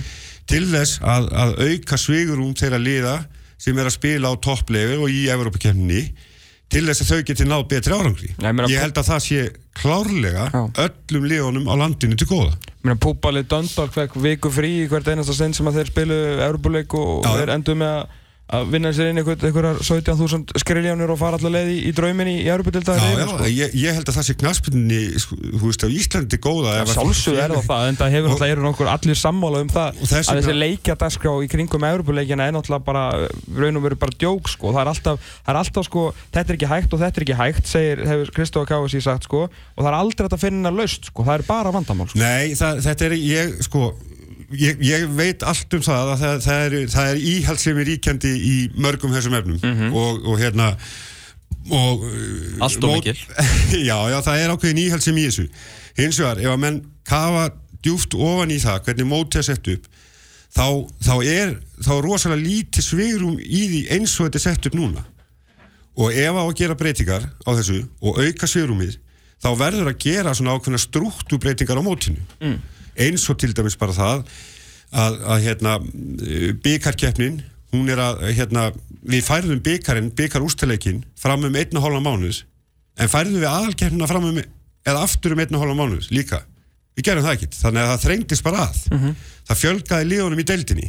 til 0.50 0.64
þess 0.72 1.00
að, 1.04 1.28
að 1.44 1.50
auka 1.68 1.96
svigurum 2.00 2.54
þeirra 2.56 2.80
liða 2.80 3.14
sem 3.60 3.76
er 3.78 3.84
að 3.90 3.96
spila 3.98 4.32
á 4.32 4.34
topplefi 4.40 4.96
og 4.96 5.08
í 5.12 5.20
Evrópakefninni 5.28 6.02
til 6.70 6.84
þess 6.86 7.02
að 7.04 7.10
þau 7.10 7.20
geti 7.30 7.46
náð 7.48 7.64
betri 7.70 7.96
árangri. 7.96 8.28
Ég 8.38 8.54
meina- 8.54 8.68
held 8.80 8.94
að 9.00 9.08
það 9.10 9.20
sé 9.26 9.40
klárlega 9.80 10.44
Já. 10.52 10.62
öllum 10.86 11.24
liðunum 11.30 11.66
á 11.66 11.74
landinu 11.82 12.16
til 12.16 12.28
góða. 12.30 12.54
Mér 12.84 12.94
finnst 12.96 13.02
Púbalið 13.04 13.48
Döndal 13.50 13.90
fekk 13.90 14.14
viku 14.16 14.50
frí 14.50 14.88
hvert 14.88 15.08
einasta 15.08 15.34
sinn 15.34 15.52
sem 15.52 15.66
að 15.66 15.80
þeir 15.80 15.90
spilu 15.90 16.18
Európa-leik 16.46 16.94
og 16.94 17.24
þeir 17.26 17.54
endur 17.56 17.74
með 17.76 17.92
að 17.98 18.06
að 18.50 18.70
vinna 18.72 18.90
sér 18.96 19.10
inn 19.12 19.20
einhver- 19.20 19.38
einhverjar 19.46 19.78
17.000 19.86 20.56
skriljónir 20.58 21.10
og 21.14 21.18
fara 21.20 21.38
allar 21.38 21.52
leið 21.54 21.68
í, 21.70 21.76
í 21.86 21.92
drauminni 21.94 22.32
í 22.42 22.48
Europudildar 22.50 22.98
Já, 22.98 23.10
já, 23.14 23.50
ég, 23.54 23.74
ég 23.78 23.94
held 23.94 24.08
að 24.10 24.16
það 24.18 24.26
sé 24.30 24.34
knaspunni, 24.40 24.98
sko, 25.22 25.36
þú 25.38 25.62
veist, 25.68 25.84
á 25.86 25.88
Íslandi 25.90 26.40
góða 26.42 26.72
ef 26.80 26.88
að- 26.90 26.96
Sjálfsögðu 26.98 27.42
er 27.44 27.54
það 27.54 27.68
það, 27.70 27.84
en 27.92 28.00
það 28.00 28.14
hefur 28.16 28.64
náttúrulega 28.66 28.96
allir 28.98 29.20
sammála 29.20 29.62
um 29.62 29.70
það 29.70 30.00
að 30.02 30.34
þessi 30.40 30.56
leikjadagskrá 30.58 31.34
í 31.46 31.50
kringum 31.54 31.86
Európuleikina 31.90 32.48
er 32.50 32.56
náttúrulega 32.58 32.84
bara, 32.90 33.04
raun 33.54 33.76
og 33.80 33.86
veru 33.86 34.00
bara 34.02 34.16
djók 34.18 34.50
sko, 34.50 34.74
það 34.74 34.82
er 34.82 34.92
alltaf, 34.94 35.30
það 35.46 35.54
er 35.54 35.60
alltaf 35.62 35.88
sko, 35.90 36.04
þetta 36.34 36.50
er 36.50 36.58
ekki 36.58 36.70
hægt 36.74 36.92
og 36.98 37.00
þetta 37.04 37.20
er 37.22 37.26
ekki 37.28 37.38
hægt, 37.40 37.66
segir, 37.70 38.04
hefur 38.10 38.34
Kristófa 38.34 38.66
Káasi 38.74 39.02
sagt 39.04 39.24
sko, 39.30 39.46
og 39.46 39.80
það 39.84 39.90
er 39.92 39.98
aldrei 40.00 40.26
að 40.30 40.40
finna 40.42 40.70
laust 40.74 41.06
sko, 41.12 41.22
það 41.28 41.38
er 41.38 41.46
bara 41.46 41.70
vandamál 41.74 42.08
sko. 42.10 42.18
Nei, 42.18 42.54
það, 42.58 42.82
þetta 42.88 43.06
er, 43.10 43.14
ég, 43.20 43.54
sko, 43.66 43.92
ég, 44.56 44.80
ég 44.84 45.06
veit 45.18 45.42
allt 45.46 45.74
um 45.78 45.82
það 45.84 46.10
að 46.14 46.20
það, 46.24 46.40
það 46.46 46.64
er, 46.66 46.76
það 46.94 47.10
er 47.14 47.22
íhaldsemi 47.34 47.84
ríkjandi 47.90 48.32
í 48.50 48.56
mörgum 48.80 49.14
þessum 49.14 49.36
efnum. 49.38 49.60
Og, 49.94 50.20
og 50.26 50.38
hérna 50.40 50.72
og 51.70 52.04
Allt 52.64 52.80
mót- 52.80 53.04
mikil. 53.04 53.16
Já, 53.90 53.96
já, 54.10 54.18
það 54.24 54.38
er 54.42 54.52
ákveðin 54.54 54.82
íhaldsemi 54.86 55.22
í 55.24 55.28
þessu. 55.28 55.46
Hins 56.00 56.18
vegar, 56.22 56.40
ef 56.40 56.54
að 56.54 56.62
menn 56.62 56.78
kafa 57.06 57.48
djúft 57.84 58.14
ofan 58.16 58.50
í 58.54 58.58
það, 58.62 58.80
hvernig 58.86 59.08
mótið 59.10 59.40
er 59.42 59.46
sett 59.50 59.68
upp 59.74 59.86
þá, 60.50 60.64
þá 61.04 61.12
er 61.24 61.52
þá 61.84 61.90
er 61.94 62.02
rosalega 62.04 62.42
lítið 62.42 62.84
svigrum 62.86 63.36
í 63.40 63.60
því 63.70 63.80
eins 63.94 64.16
og 64.18 64.26
þetta 64.28 64.40
er 64.40 64.44
sett 64.48 64.66
upp 64.70 64.76
núna. 64.78 65.04
Og 66.00 66.12
ef 66.16 66.32
á 66.38 66.42
að 66.42 66.54
gera 66.58 66.76
breytingar 66.80 67.28
á 67.44 67.50
þessu 67.58 67.82
og 68.00 68.18
auka 68.24 68.48
svigrumið 68.48 68.96
þá 69.40 69.48
verður 69.60 69.90
að 69.92 70.00
gera 70.04 70.34
svona 70.36 70.56
ákveðna 70.56 70.80
struktúrbreytingar 70.82 71.80
á 71.80 71.84
mótinu. 71.84 72.24
Mm. 72.40 72.58
Eins 72.98 73.26
og 73.30 73.38
til 73.40 73.52
dæmis 73.56 73.78
bara 73.80 73.96
það 73.96 74.22
að, 74.90 75.18
að 75.22 75.42
hérna 75.46 75.76
byggarkeppnin 76.64 77.40
hún 77.70 77.90
er 77.92 78.00
að 78.02 78.24
hérna, 78.34 78.70
við 79.06 79.26
færðum 79.26 79.60
byggarinn, 79.64 80.12
byggarústileikin 80.18 81.04
fram 81.18 81.44
um 81.46 81.58
einn 81.58 81.76
og 81.78 81.84
hálfa 81.86 82.02
mánuðs 82.02 82.44
en 83.00 83.10
færðum 83.10 83.38
við 83.38 83.50
aðalkeppnina 83.50 84.08
fram 84.10 84.26
um 84.30 84.40
eða 84.40 85.04
aftur 85.04 85.36
um 85.36 85.42
einn 85.42 85.54
og 85.54 85.62
hálfa 85.62 85.76
mánuðs 85.78 86.10
líka. 86.14 86.40
Við 86.96 87.06
gerum 87.06 87.24
það 87.24 87.36
ekkert, 87.36 87.58
þannig 87.60 87.82
að 87.82 87.90
það 87.90 88.02
þrengdist 88.04 88.44
bara 88.44 88.64
að. 88.66 88.80
Það 89.48 89.60
fjölgaði 89.60 90.08
liðunum 90.08 90.40
í 90.42 90.46
deildinni. 90.48 90.88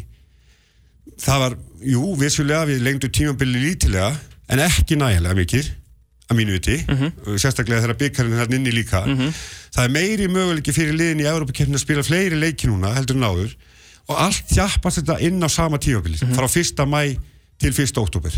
Það 1.21 1.43
var, 1.43 1.55
jú, 1.91 2.03
vissulega 2.17 2.65
við 2.69 2.81
lengdu 2.87 3.09
tímabili 3.13 3.61
lítilega 3.67 4.11
en 4.51 4.63
ekki 4.63 4.97
nægilega 4.99 5.37
mikið 5.37 5.69
að 6.31 6.39
mínu 6.39 6.55
viti, 6.55 6.77
sérstaklega 7.35 7.83
þegar 7.83 7.99
byggarinn 7.99 8.35
er 8.35 8.43
þarna 8.43 8.59
inni 8.59 8.73
líka 8.75 9.03
það 9.05 9.83
er 9.83 9.93
meiri 9.97 10.29
möguleiki 10.31 10.75
fyrir 10.75 10.97
liðin 10.97 11.23
í 11.23 11.29
Európa-keppnin 11.29 11.79
að 11.79 11.83
spila 11.85 12.05
fleiri 12.07 12.39
leiki 12.39 12.71
núna 12.71 12.95
heldur 12.95 13.19
en 13.19 13.27
áður 13.27 13.55
og 14.07 14.15
allt 14.17 14.49
þjappast 14.51 15.01
þetta 15.01 15.19
inn 15.27 15.43
á 15.43 15.49
sama 15.51 15.79
tímabili 15.81 16.17
frá 16.21 16.47
1. 16.47 16.85
mæ 16.89 17.01
til 17.61 17.73
1. 17.75 17.97
oktober 18.01 18.35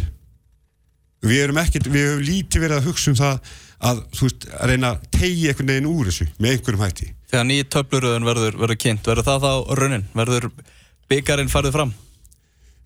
við 1.23 1.45
erum 1.45 1.61
ekkert, 1.61 1.87
við 1.87 2.09
höfum 2.09 2.25
lítið 2.27 2.65
verið 2.65 2.81
að 2.81 2.87
hugsa 2.89 3.11
um 3.13 3.19
það 3.19 3.53
að, 3.83 3.99
þú 4.15 4.27
veist, 4.27 4.47
að 4.59 4.71
reyna 4.73 4.89
að 4.93 5.05
tegja 5.15 5.51
einhvern 5.53 5.69
veginn 5.71 5.91
úr 5.91 6.09
þessu 6.09 6.27
með 6.37 6.57
einhverjum 6.57 6.83
hætti 6.83 7.13
Þegar 7.33 7.47
nýj 7.49 7.63
töfluröðun 7.73 8.27
verður, 8.27 8.57
verður 8.61 8.77
kynnt, 8.77 9.07
verður 9.09 9.25
það 9.25 9.45
þá 9.47 9.77
raunin? 9.79 10.03
Verður 10.13 10.43
byggarinn 11.09 11.49
farið 11.49 11.73
fram? 11.73 11.93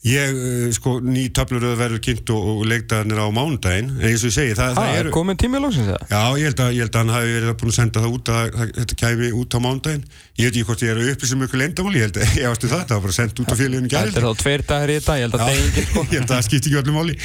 Ég, 0.05 0.29
uh, 0.37 0.67
sko, 0.75 0.99
ný 1.01 1.23
töfluröð 1.33 1.73
verður 1.79 2.01
kynnt 2.05 2.29
og, 2.29 2.43
og 2.51 2.59
leiktaðanir 2.69 3.17
á 3.17 3.27
mánudaginn 3.33 3.89
en 3.97 4.03
eins 4.05 4.21
og 4.21 4.29
ég 4.29 4.35
segi, 4.35 4.53
það, 4.55 4.75
Það 4.77 4.91
það 4.91 4.99
er 4.99 5.09
komin 5.15 5.39
tími 5.41 5.61
lóksins 5.63 5.89
eða? 5.89 6.05
Já, 6.11 6.21
ég 6.37 6.45
held, 6.47 6.61
að, 6.61 6.69
ég 6.77 6.85
held 6.85 6.93
að 6.93 7.01
hann 7.01 7.13
hafi 7.15 7.33
verið 7.33 7.55
búin 7.57 7.73
að 7.73 7.77
senda 7.79 8.03
það 8.03 8.15
út 8.19 8.31
að, 8.31 8.59
þetta 8.77 8.97
kæmi 9.01 9.31
út 9.41 9.57
á 9.57 9.59
mánudaginn. 9.65 10.05
Ég 10.37 10.45
veit 10.45 10.53
ekki 10.53 10.67
hvort 10.69 10.85
ég 10.85 10.93
er 10.93 11.01
að 11.01 11.11
upplýsa 11.15 11.41
mjög 11.41 11.57
lendamál 11.63 11.97
ég 11.97 12.07
held 12.07 12.21
að 12.21 12.37
ég 12.43 12.47
ástu 12.51 12.71
það, 12.71 12.85
það 12.85 12.95
var 12.95 13.05
bara 13.07 13.17
sendt 13.17 13.41
út 13.41 13.51
á 13.51 13.55
félaginu 13.57 13.91
gæri 13.91 14.13
Þetta 14.13 14.21
er 14.21 14.29
þá 14.29 14.41
tveir 14.45 14.65
dagar 14.69 14.93
í 14.93 14.97
þetta, 15.01 15.17
ég 15.17 15.27
held 15.27 15.37
að 15.37 15.43
það 15.43 15.57
er 15.57 15.89
sko. 15.89 16.05
ég 16.13 16.15
held 16.15 16.23
að 16.29 16.33
það 16.35 16.47
skipti 16.47 16.71
ekki 16.71 16.81
öllum 16.83 16.99
máli. 17.01 17.19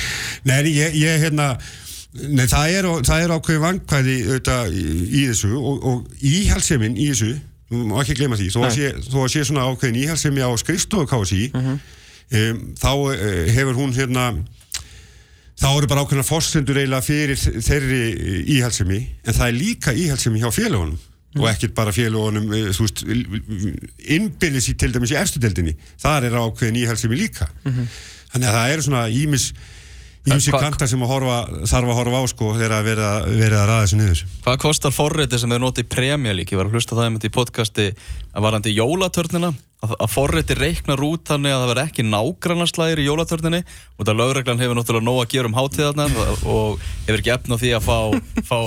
Nei, 0.49 0.59
ég, 0.73 1.01
ég 1.03 1.25
hérna 1.27 1.53
Nei, 2.12 2.45
það 2.45 2.75
er, 2.77 2.87
það 3.09 3.23
er 3.25 3.33
ákveðið 3.33 3.62
vangkvæði 3.62 4.14
auðvitað 4.27 4.75
í, 4.77 4.83
í 5.09 5.23
þessu 5.31 5.55
og, 5.57 5.87
og 5.89 6.27
íhalsemin 6.29 6.99
í 7.01 7.07
þessu, 7.09 7.31
má 7.89 7.95
ekki 8.03 8.18
gleyma 8.18 8.37
því 8.37 8.49
þó 8.53 8.59
að 8.66 8.75
sé, 8.75 8.91
þó 9.07 9.16
að 9.23 9.31
sé 9.33 9.45
svona 9.49 9.64
ákveðin 9.70 10.01
íhalsemi 10.03 10.45
á 10.45 10.53
skrifstofu 10.61 11.09
KSI 11.09 11.47
um, 12.33 12.64
þá 12.80 12.91
uh, 12.97 13.14
hefur 13.53 13.78
hún 13.78 13.95
hérna 13.97 14.26
þá 15.62 15.68
eru 15.70 15.89
bara 15.91 16.03
ákveðna 16.03 16.26
fórsendur 16.26 16.80
eiginlega 16.80 17.07
fyrir 17.07 17.39
þeirri 17.39 18.03
íhalsemi 18.57 19.01
en 19.22 19.37
það 19.37 19.49
er 19.49 19.59
líka 19.59 19.95
íhalsemi 19.95 20.43
hjá 20.43 20.51
félagunum 20.55 20.99
og 21.41 21.47
ekkert 21.49 21.74
bara 21.76 21.93
félagunum 21.95 22.51
eh, 22.53 22.72
innbyrðis 24.16 24.72
í 24.72 24.74
til 24.80 24.91
dæmis 24.93 25.14
í 25.14 25.20
efstudeldinni, 25.20 25.76
þar 26.01 26.28
er 26.28 26.37
ákveðin 26.37 26.83
íhalsemi 26.83 27.16
líka. 27.16 27.49
Þannig 27.64 28.49
að 28.51 28.59
það 28.59 28.72
eru 28.74 28.85
svona 28.85 29.07
ímis 29.09 29.47
ímsi 30.28 30.53
kantar 30.55 30.91
sem 30.91 31.01
að 31.03 31.11
horfa, 31.11 31.39
þarf 31.66 31.89
að 31.89 31.99
horfa 31.99 32.20
á 32.22 32.24
sko 32.30 32.53
þegar 32.55 32.76
að 32.76 32.89
vera, 32.91 33.09
vera 33.26 33.62
að 33.62 33.70
ræða 33.70 33.87
þessu 33.87 33.99
niður. 33.99 34.22
Hvað 34.45 34.61
kostar 34.62 34.95
forriti 34.95 35.41
sem 35.41 35.51
þeir 35.51 35.64
noti 35.64 35.83
í 35.83 36.12
League? 36.37 36.53
Ég 36.53 36.61
var 36.61 36.68
að 36.68 36.76
hlusta 36.76 36.95
það 36.95 37.09
einmitt 37.09 37.26
í 37.26 37.33
podcasti 37.33 37.89
að 38.33 38.45
varandi 38.45 38.76
jólatörnina 38.76 39.55
að, 39.83 39.95
að 39.99 40.12
forriti 40.12 40.57
reiknar 40.59 41.03
út 41.05 41.26
þannig 41.28 41.55
að 41.55 41.62
það 41.62 41.72
verð 41.72 41.83
ekki 41.87 42.05
nágrannaslægir 42.09 43.03
í 43.03 43.09
jólatörninni 43.09 43.61
og 43.97 44.07
það 44.07 44.20
lögreglan 44.20 44.62
hefur 44.62 44.78
náttúrulega 44.78 45.09
nóg 45.09 45.20
að 45.22 45.33
gera 45.35 45.51
um 45.51 45.59
hátíðarnar 45.59 46.16
og, 46.22 46.87
hefur 47.09 47.18
ekki 47.22 47.35
efn 47.35 47.57
á 47.57 47.62
því 47.62 47.74
að 47.78 47.89
fá, 47.89 47.99
fá 48.47 48.59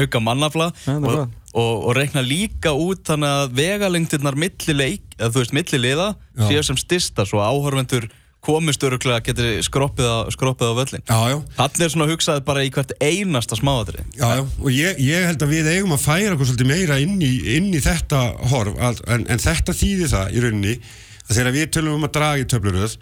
auka 0.00 0.22
mannafla. 0.24 0.68
Og, 0.94 1.22
og, 1.54 1.72
og 1.86 1.94
reikna 1.98 2.24
líka 2.26 2.74
út 2.74 3.04
þannig 3.06 3.38
að 3.38 3.56
vegalengdirnar 3.60 4.38
milli 4.38 4.76
leik, 4.76 5.06
eða 5.20 5.30
þú 5.30 5.44
veist 5.44 5.56
milli 5.60 5.82
liða 5.84 6.10
Já. 6.14 6.46
séu 6.48 6.66
sem 6.70 6.80
stista 6.80 7.26
svo 7.28 7.42
áhörvendur 7.44 8.08
komist 8.44 8.84
öruglega 8.86 9.20
að 9.20 9.30
geti 9.30 9.64
skroppið 9.66 10.10
á, 10.10 10.18
skroppið 10.34 10.70
á 10.70 10.74
völlin 10.78 11.06
já 11.08 11.38
Allir 11.64 11.92
svona 11.92 12.08
hugsaði 12.10 12.44
bara 12.46 12.64
í 12.66 12.70
hvert 12.74 12.94
einasta 13.00 13.58
smáadri 13.58 14.04
Já, 14.18 14.28
já, 14.38 14.44
og 14.44 14.70
ég, 14.74 15.00
ég 15.02 15.26
held 15.30 15.42
að 15.46 15.54
við 15.56 15.72
eigum 15.72 15.96
að 15.96 16.04
færa 16.04 16.36
okkur 16.36 16.50
svolítið 16.50 16.70
meira 16.70 17.00
inn 17.02 17.16
í, 17.24 17.32
inn 17.56 17.72
í 17.74 17.82
þetta 17.84 18.22
horf, 18.52 18.78
að, 18.78 19.02
en, 19.16 19.26
en 19.32 19.42
þetta 19.42 19.76
þýðir 19.80 20.14
það 20.14 20.30
í 20.30 20.44
rauninni 20.44 20.78
að 21.24 21.36
þegar 21.38 21.56
við 21.58 21.68
tölum 21.76 21.98
um 21.98 22.08
að 22.08 22.16
draga 22.18 22.42
í 22.42 22.48
töfluröð 22.52 22.96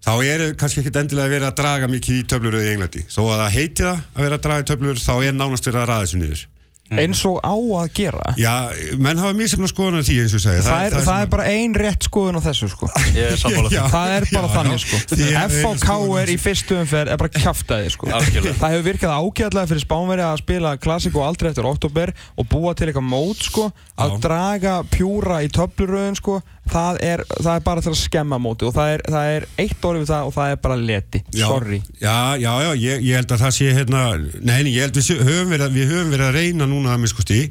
þá 0.00 0.12
er 0.24 0.46
kannski 0.58 0.82
ekkit 0.82 1.02
endilega 1.02 1.34
verið 1.34 1.50
að 1.50 1.58
draga 1.60 1.90
mikið 1.90 2.20
í 2.20 2.22
töfluröð 2.32 2.64
í 2.64 2.70
Englandi. 2.72 3.02
Þó 3.12 3.20
að 3.26 3.42
það 3.42 3.56
heiti 3.56 3.84
það 3.84 3.98
að 4.00 4.24
vera 4.24 4.38
að 4.38 4.46
draga 4.46 4.64
í 4.64 4.68
töfluröð 4.70 5.02
þá 5.04 5.14
er 5.18 5.36
nánast 5.36 5.68
verið 5.68 5.82
að 5.82 5.90
ræða 5.90 6.06
þessu 6.06 6.20
niður 6.22 6.46
Eins 6.90 7.20
og 7.28 7.36
á 7.46 7.54
að 7.54 7.90
gera. 7.94 8.32
Já, 8.40 8.54
menn 8.98 9.20
hafa 9.22 9.34
mjög 9.38 9.68
skoðan 9.70 10.02
því 10.02 10.16
eins 10.24 10.32
og 10.34 10.42
segja 10.42 10.62
Það 10.66 10.86
er, 10.88 10.96
það 11.06 11.20
er 11.22 11.28
bara 11.30 11.44
ein 11.52 11.76
rétt 11.78 12.06
skoðun 12.08 12.38
á 12.38 12.42
þessu 12.42 12.68
sko. 12.72 12.88
Ég 13.14 13.28
er 13.30 13.38
sammála 13.38 13.70
Já. 13.76 13.82
Það 13.92 14.14
er 14.16 14.26
bara 14.32 14.48
Já, 14.50 14.54
þannig 14.56 14.74
já. 14.74 14.82
sko. 14.84 15.00
Því 15.14 15.28
er- 15.30 15.54
FHK 15.60 15.98
er 16.22 16.32
í 16.34 16.36
fyrstu 16.42 16.78
umferð 16.80 17.12
er 17.14 17.20
bara 17.22 17.32
kjaftaði 17.36 17.92
sko. 17.94 18.10
Algjörlega. 18.18 18.56
Það 18.60 18.74
hefur 18.74 18.86
virkað 18.90 19.16
ágæðlega 19.20 19.70
fyrir 19.70 19.84
Spánveri 19.86 20.26
að 20.26 20.40
spila 20.42 20.74
klassíku 20.82 21.22
aldrei 21.22 21.50
eftir 21.52 21.70
oktober 21.70 22.14
og 22.34 22.50
búa 22.50 22.74
til 22.74 22.90
eitthvað 22.90 23.06
mót 23.12 23.46
sko 23.46 23.68
að 24.00 24.16
draga 24.26 24.80
pjúra 24.90 25.42
í 25.46 25.52
töfluröðun 25.54 26.18
sko 26.18 26.40
það 26.70 27.00
er, 27.06 27.22
það 27.40 27.52
er 27.54 27.64
bara 27.66 27.84
til 27.84 27.92
að 27.92 27.98
skemma 28.02 28.38
móti 28.42 28.68
og 28.68 28.74
það 28.76 28.92
er, 28.94 29.02
það 29.08 29.32
er 29.36 29.48
eitt 29.64 29.88
orð 29.90 30.02
við 30.02 30.12
það 30.12 30.28
og 30.28 30.34
það 30.36 30.54
er 30.54 30.62
bara 30.66 30.78
leti. 30.90 31.22
Já, 31.34 31.46
Sorry. 31.48 31.82
Já, 32.00 32.18
já, 32.38 32.52
já, 32.66 32.70
ég, 32.84 33.04
ég 33.08 33.20
held 33.20 33.34
að 33.34 33.44
það 33.44 33.56
sé 33.58 33.74
hérna, 33.80 34.04
nei, 34.40 34.56
nei, 34.66 34.72
ég 34.76 34.86
held 34.86 35.00
við 35.00 35.26
höfum 35.26 35.52
verið, 35.54 35.76
við 35.76 35.92
höfum 35.94 36.14
verið 36.14 36.26
að 36.28 36.40
reyna 36.40 36.70
núna 36.70 36.94
að 36.94 37.04
miskusti 37.06 37.42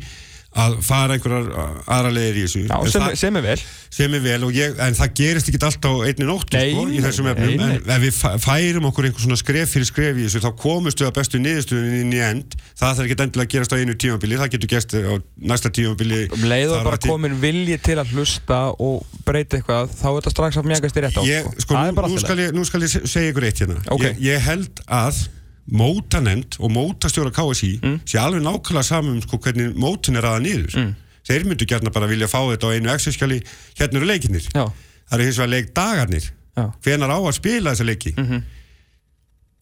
að 0.58 0.80
fara 0.82 1.14
einhverjar 1.14 1.50
aðra 1.86 2.10
leiðir 2.10 2.38
í 2.40 2.44
þessu. 2.48 2.62
Já, 2.66 2.78
sem, 2.90 3.02
það- 3.04 3.18
sem 3.22 3.36
er 3.38 3.42
vel. 3.46 3.58
Sem 3.94 4.14
er 4.18 4.20
vel 4.24 4.48
ég, 4.56 4.80
en 4.82 4.96
það 4.98 5.12
gerist 5.20 5.50
ekki 5.52 5.60
alltaf 5.62 6.00
einni 6.08 6.26
nóttu 6.26 6.58
Nei, 6.58 6.72
sko, 6.74 6.86
í 6.90 7.02
þessum 7.06 7.26
nei, 7.28 7.34
efnum. 7.34 7.60
nei. 7.60 7.76
en 7.76 7.92
ef 7.96 8.02
við 8.02 8.16
fæ- 8.18 8.40
færum 8.42 8.88
okkur 8.90 9.06
einhver 9.10 9.22
svona 9.22 9.38
skref 9.38 9.70
fyrir 9.76 9.86
skref 9.86 10.18
í 10.18 10.26
þessu 10.26 10.42
þá 10.42 10.50
komumst 10.58 10.98
við 11.04 11.08
að 11.12 11.14
bestu 11.20 11.38
niðurstöðun 11.44 12.00
inn 12.02 12.14
í 12.18 12.22
end. 12.26 12.56
Það 12.82 12.96
þarf 12.98 13.06
ekki 13.06 13.18
endilega 13.28 13.46
að 13.46 13.54
gerast 13.54 13.74
á 13.74 13.78
einu 13.78 13.96
tímabili 14.02 14.40
það 14.42 14.52
getur 14.58 14.72
gerst 14.74 14.94
á 14.98 15.14
næsta 15.54 15.70
tímabili. 15.70 16.22
Um 16.34 16.46
leið 16.50 16.70
og 16.70 16.76
þar 16.76 16.82
á 16.82 16.88
bara 16.90 16.98
eftir. 16.98 17.10
komin 17.14 17.40
vilji 17.46 17.78
til 17.86 17.98
að 18.02 18.14
hlusta 18.18 18.60
og 18.80 19.06
breyta 19.26 19.58
eitthvað 19.62 19.94
þá 20.02 20.08
er 20.10 20.18
þetta 20.22 20.34
strax 20.34 20.58
að 20.58 20.70
mjagast 20.74 20.98
í 20.98 21.02
rétt 21.06 21.18
á 21.18 21.24
ég, 21.30 21.46
sko, 21.62 21.76
er 21.78 21.94
nú, 21.94 22.08
nú, 22.10 22.20
skal 22.26 22.38
ég, 22.42 22.52
nú 22.58 22.66
skal 22.66 22.82
ég 22.82 22.90
se- 22.90 23.06
segja 23.06 23.32
ykkur 23.34 23.46
eitt 23.46 23.60
hérna. 23.62 23.78
Ok. 23.94 24.02
ég, 24.02 24.18
ég 24.34 24.40
held 24.50 24.82
að 24.90 25.28
mótanemnd 25.72 26.58
og 26.60 26.72
mótastjóra 26.72 27.32
KSI 27.32 27.80
Mm. 27.84 28.00
sé 28.06 28.18
alveg 28.20 28.42
nákvæmlega 28.44 28.84
saman 28.84 29.16
um 29.18 29.22
sko, 29.22 29.38
hvernig 29.38 29.76
mótin 29.76 30.18
er 30.18 30.24
aða 30.26 30.42
niður. 30.42 30.76
Mm. 30.76 30.96
þeir 31.30 31.46
myndu 31.46 31.66
gerna 31.70 31.90
bara 31.94 32.08
vilja 32.08 32.28
fá 32.28 32.40
þetta 32.50 32.66
á 32.66 32.74
einu 32.74 32.90
exerskjali 32.90 33.42
hérna 33.78 33.98
eru 34.00 34.06
leikinnir 34.10 34.48
Já, 34.54 34.66
það 35.10 35.14
eru 35.20 35.24
hins 35.28 35.38
vegar 35.38 35.50
leikdagarnir. 35.54 36.30
Já, 36.58 36.64
hvenar 36.84 37.10
á 37.14 37.18
að 37.22 37.34
spila 37.38 37.72
þessa 37.76 37.86
leiki? 37.86 38.14
Mhm. 38.18 38.44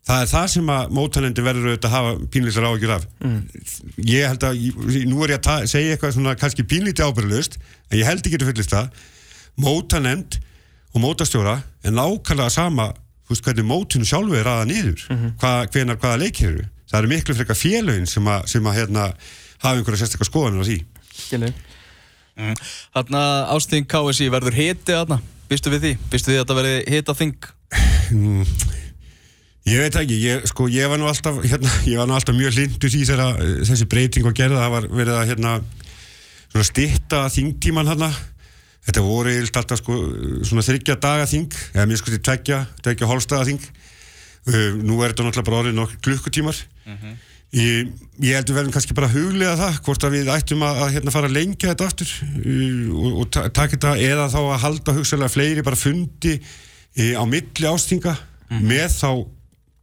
það 0.08 0.22
er 0.22 0.30
það 0.32 0.47
sem 0.47 0.68
að 0.72 0.91
mótanendi 0.95 1.43
verður 1.43 1.66
auðvitað 1.68 1.89
að 1.89 1.95
hafa 1.97 2.12
pínlítið 2.32 2.68
ágjur 2.70 2.91
af. 2.95 3.08
Mm. 3.20 3.41
ég 4.08 4.28
held 4.28 4.43
að, 4.47 5.05
nú 5.12 5.24
er 5.24 5.30
ég 5.36 5.41
að 5.43 5.68
segja 5.68 5.95
eitthvað 5.97 6.14
svona 6.16 6.36
kannski 6.39 6.64
pínlítið 6.64 7.10
ábyrðlust 7.12 7.58
en 7.91 7.99
ég 7.99 8.05
held 8.08 8.24
ekki 8.24 8.39
að 8.39 8.47
fullist 8.53 8.72
það. 8.72 8.88
Mótanend 9.60 10.39
og 10.95 11.01
mótastjóra 11.03 11.58
er 11.84 11.91
nákvæmlega 11.91 12.49
sama 12.53 12.93
þú 13.28 13.36
veist 13.36 13.48
hvernig 13.48 13.68
mótinu 13.68 14.08
sjálfu 14.08 14.38
er 14.40 14.48
aða 14.48 14.66
niður. 14.70 15.06
Mhm. 15.12 15.34
Hva, 15.42 15.54
hvenar 15.72 16.00
hvaða 16.00 16.22
leikir 16.24 16.50
eru? 16.54 16.66
Það 16.88 17.00
eru 17.02 17.12
miklu 17.12 17.36
frekar 17.36 17.60
félögin 17.60 18.08
sem 18.08 18.24
að, 18.32 18.48
sem 18.48 18.64
að 18.64 18.78
hérna, 18.80 19.08
hafa 19.60 19.76
einhverja 19.76 20.00
sérstaklega 20.06 20.30
skoðanir 20.32 20.64
á 20.64 20.68
því. 20.70 20.78
Skilur. 21.18 21.54
Þarna 22.96 23.22
ásting 23.52 23.88
KSI 23.90 24.30
verður 24.32 24.56
hiti 24.56 24.94
þarna. 24.94 25.20
Býstu 25.50 25.72
við 25.74 25.84
því? 25.84 25.94
Býstu 26.12 26.32
við 26.32 26.38
að 26.38 26.44
þetta 26.46 26.58
verði 26.62 26.76
hita 26.94 27.16
þing? 27.18 27.48
Mm, 28.08 28.44
Ég 29.68 29.82
veit 29.84 29.98
ekki, 30.00 30.16
ég, 30.24 30.46
sko, 30.48 30.70
ég 30.72 30.88
var 30.88 31.00
nú 31.00 31.10
alltaf, 31.10 31.42
hérna, 31.44 31.68
ég 31.92 32.00
var 32.00 32.08
nú 32.08 32.16
alltaf 32.16 32.36
mjög 32.38 32.56
hlindur 32.56 32.94
í 32.96 33.02
þessi 33.04 33.88
breyting 33.92 34.24
var 34.24 34.36
gerða, 34.38 34.62
það 34.64 34.76
var 34.78 34.86
verið 34.96 35.18
að, 35.18 35.26
hérna, 35.34 35.52
svona 36.54 36.68
stitta 36.70 37.20
þingtíman 37.34 37.90
hérna, 37.92 38.08
þetta 38.88 39.04
voru 39.06 39.32
eilt 39.36 39.58
alltaf, 39.60 39.82
sko, 39.82 39.96
svona 40.48 40.64
þryggja 40.66 40.96
daga 41.04 41.28
þing, 41.30 41.54
eða 41.76 41.86
mér 41.92 42.00
sko 42.02 42.14
til 42.14 42.22
tveggja, 42.24 42.60
tveggja 42.86 43.10
hólstaða 43.12 43.48
þing, 43.50 43.66
uh, 43.68 44.70
nú 44.82 45.02
er 45.04 45.12
þetta 45.14 45.26
náttúrulega 45.28 45.48
bara 45.50 45.62
orðið 45.64 45.76
nokkur 45.82 46.04
klukkutímar, 46.08 46.62
ég, 47.56 47.92
ég 48.24 48.36
heldur 48.40 48.58
verðum 48.58 48.74
kannski 48.76 48.96
bara 48.98 49.08
huglega 49.12 49.56
það, 49.60 49.78
hvort 49.86 50.04
að 50.08 50.16
við 50.18 50.32
ættum 50.34 50.64
að, 50.68 50.80
að 50.86 50.94
hérna 50.98 51.14
fara 51.16 51.30
að 51.30 51.36
lengja 51.38 51.70
þetta 51.74 51.88
aftur 51.92 52.14
uh, 52.14 52.88
og, 52.96 53.12
og 53.24 53.30
ta- 53.36 53.46
taka 53.52 53.76
þetta, 53.78 53.94
eða 54.08 54.30
þá 54.34 54.40
að 54.46 54.64
halda 54.66 54.96
hugsalega 54.98 55.32
fleiri 55.36 55.64
bara 55.68 55.80
fundi 55.80 56.38
uh, 56.40 57.14
á 57.20 57.24
milli 57.28 57.68
ástinga, 57.72 58.16
með 58.64 58.88
þá 58.96 59.10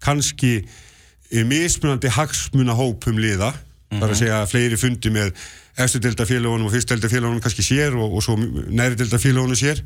kannski 0.04 0.54
eh, 0.64 1.44
mismunandi 1.48 2.08
hagsmunahópum 2.12 3.16
liða. 3.20 3.50
Þar 3.94 4.10
að 4.12 4.18
segja 4.18 4.38
fleiri 4.50 4.76
fundi 4.80 5.10
með 5.12 5.30
efstu 5.76 6.00
delta 6.02 6.26
félagunum 6.28 6.68
og 6.68 6.74
fyrst 6.74 6.90
delta 6.92 7.10
félagunum 7.10 7.42
kannski 7.42 7.64
sér 7.66 7.96
og, 7.98 8.14
og 8.14 8.22
svo 8.24 8.36
næri 8.38 8.98
delta 8.98 9.18
félagunum 9.18 9.58
sér. 9.58 9.82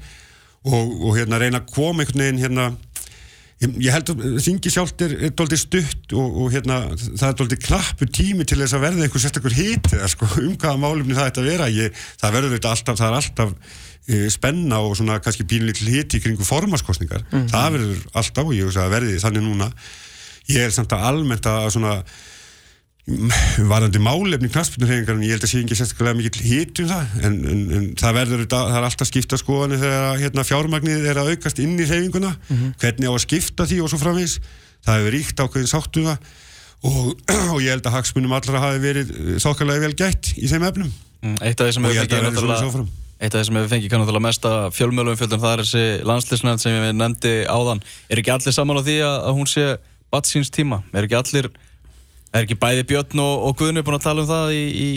Og, 0.67 0.95
og 1.07 1.15
hérna 1.17 1.39
reyna 1.39 1.63
að 1.63 1.71
koma 1.71 2.03
einhvern 2.03 2.25
veginn 2.25 2.43
hérna 2.43 2.65
ég, 3.63 3.75
ég 3.87 3.95
held 3.95 4.13
að 4.13 4.39
þingi 4.45 4.73
sjálft 4.75 5.05
er, 5.07 5.15
er 5.29 5.35
doldið 5.39 5.61
stutt 5.63 6.15
og, 6.19 6.39
og 6.43 6.55
hérna 6.55 6.81
það 6.99 7.27
er 7.29 7.37
doldið 7.41 7.63
knappu 7.67 8.09
tími 8.11 8.47
til 8.49 8.59
þess 8.61 8.77
að 8.77 8.85
verða 8.87 9.07
einhver 9.07 9.23
sérstakur 9.23 9.55
hit 9.57 9.91
eða 9.95 10.11
sko 10.13 10.29
um 10.43 10.57
hvaða 10.59 10.83
málumni 10.83 11.17
það 11.19 11.31
ætti 11.31 11.45
að 11.45 11.51
vera. 11.53 11.71
Ég, 11.73 12.03
það 12.21 12.37
verður 12.39 12.57
þetta 12.57 12.75
alltaf, 12.75 12.99
það 13.01 13.09
er 13.09 13.19
alltaf 13.21 13.55
e, 14.09 14.23
spenna 14.35 14.83
og 14.85 14.97
svona 14.99 15.21
kannski 15.25 15.47
pínlítil 15.49 15.93
hit 15.95 16.19
í 16.19 16.23
kringu 16.25 16.47
formaskostningar, 16.47 17.27
það 17.53 17.79
verður 17.79 18.03
alltaf 18.23 18.51
og 18.51 18.59
ég 18.59 18.83
verði 18.97 19.23
þannig 19.23 19.47
núna. 19.47 19.71
Ég 20.49 20.65
er 20.65 20.75
samt 20.75 20.95
að 20.97 21.07
almennt 21.11 21.47
að 21.49 21.71
svona 21.75 21.99
varandi 23.71 24.01
málefni 24.05 24.51
knaspinurhefingar 24.53 25.17
en 25.17 25.23
ég 25.25 25.37
held 25.37 25.47
að 25.47 25.53
sé 25.53 25.63
ekki 25.63 25.79
sérstaklega 25.79 26.19
mikill 26.19 26.45
hit 26.45 26.83
um 26.83 26.91
það 26.91 27.15
en, 27.25 27.39
en, 27.53 27.63
en 27.79 27.87
það 27.97 28.19
verður 28.19 28.43
það 28.53 28.75
er 28.77 28.89
alltaf 28.91 29.09
skipta 29.09 29.39
skoðanir 29.41 29.81
þegar 29.81 30.21
hérna, 30.25 30.45
fjármagnið 30.45 31.09
er 31.09 31.23
að 31.23 31.33
aukast 31.33 31.63
inn 31.65 31.79
í 31.81 31.89
hefinguna 31.89 32.35
hvernig 32.83 33.09
á 33.09 33.13
að 33.15 33.25
skipta 33.25 33.69
því 33.71 33.81
og 33.85 33.93
svo 33.93 34.03
framvís 34.03 34.37
það 34.85 35.01
hefur 35.01 35.17
ríkt 35.17 35.41
ákveðin 35.41 35.73
sátt 35.73 36.01
um 36.03 36.13
og, 36.83 37.19
og 37.53 37.59
ég 37.63 37.73
held 37.73 37.87
að 37.89 37.97
hagsmunum 37.97 38.35
allra 38.37 38.63
hafi 38.63 38.81
verið 38.83 39.13
þokkalega 39.43 39.85
vel 39.87 39.97
gætt 39.99 40.33
í 40.39 40.49
þeim 40.51 40.67
efnum. 40.69 40.95
Mm, 41.25 41.37
Eitt 41.43 41.61
af 41.61 41.69
því 41.69 41.75
sem 41.75 41.89
hefur 41.89 42.03
fengið 42.05 42.83
Eitt 43.19 43.35
af 43.35 43.41
því 43.41 43.47
sem 43.49 43.57
hefur 43.59 43.73
fengið 43.73 43.91
kannski 43.95 44.21
mesta 44.23 44.51
fjölmjölum 44.77 45.19
fjöldum 45.19 45.41
það 45.43 45.55
er 45.55 45.63
þessi 45.65 45.87
landslisnefnd 46.07 46.63
sem 46.63 46.77
ég 46.77 46.93
nefndi 46.95 47.33
áðan. 47.51 47.83
Er 48.07 48.21
ekki 48.23 48.35
allir 48.35 48.55
saman 48.55 48.79
á 48.79 48.83
því 48.87 48.99
að, 49.09 49.17
hún 49.35 49.51
sé 49.51 49.65
batt 50.15 50.31
síns 50.31 50.53
tíma? 50.55 50.85
Er 50.95 51.09
ekki 51.09 51.19
allir 51.19 51.51
Er 52.35 52.45
ekki 52.45 52.59
bæði 52.61 52.85
Björn 52.91 53.23
og, 53.25 53.47
og 53.49 53.57
Guðni 53.61 53.85
búin 53.87 53.97
að 53.99 54.05
tala 54.09 54.25
um 54.25 54.29
það 54.29 54.53
í, 54.57 54.65
í, 54.69 54.91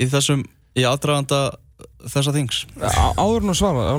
í 0.00 0.08
þessum 0.08 0.46
í 0.80 0.86
aðdraganda 0.88 1.42
þessa 2.08 2.32
þings? 2.36 2.62
Áður 3.20 3.44
nú 3.50 3.56
svara, 3.56 3.90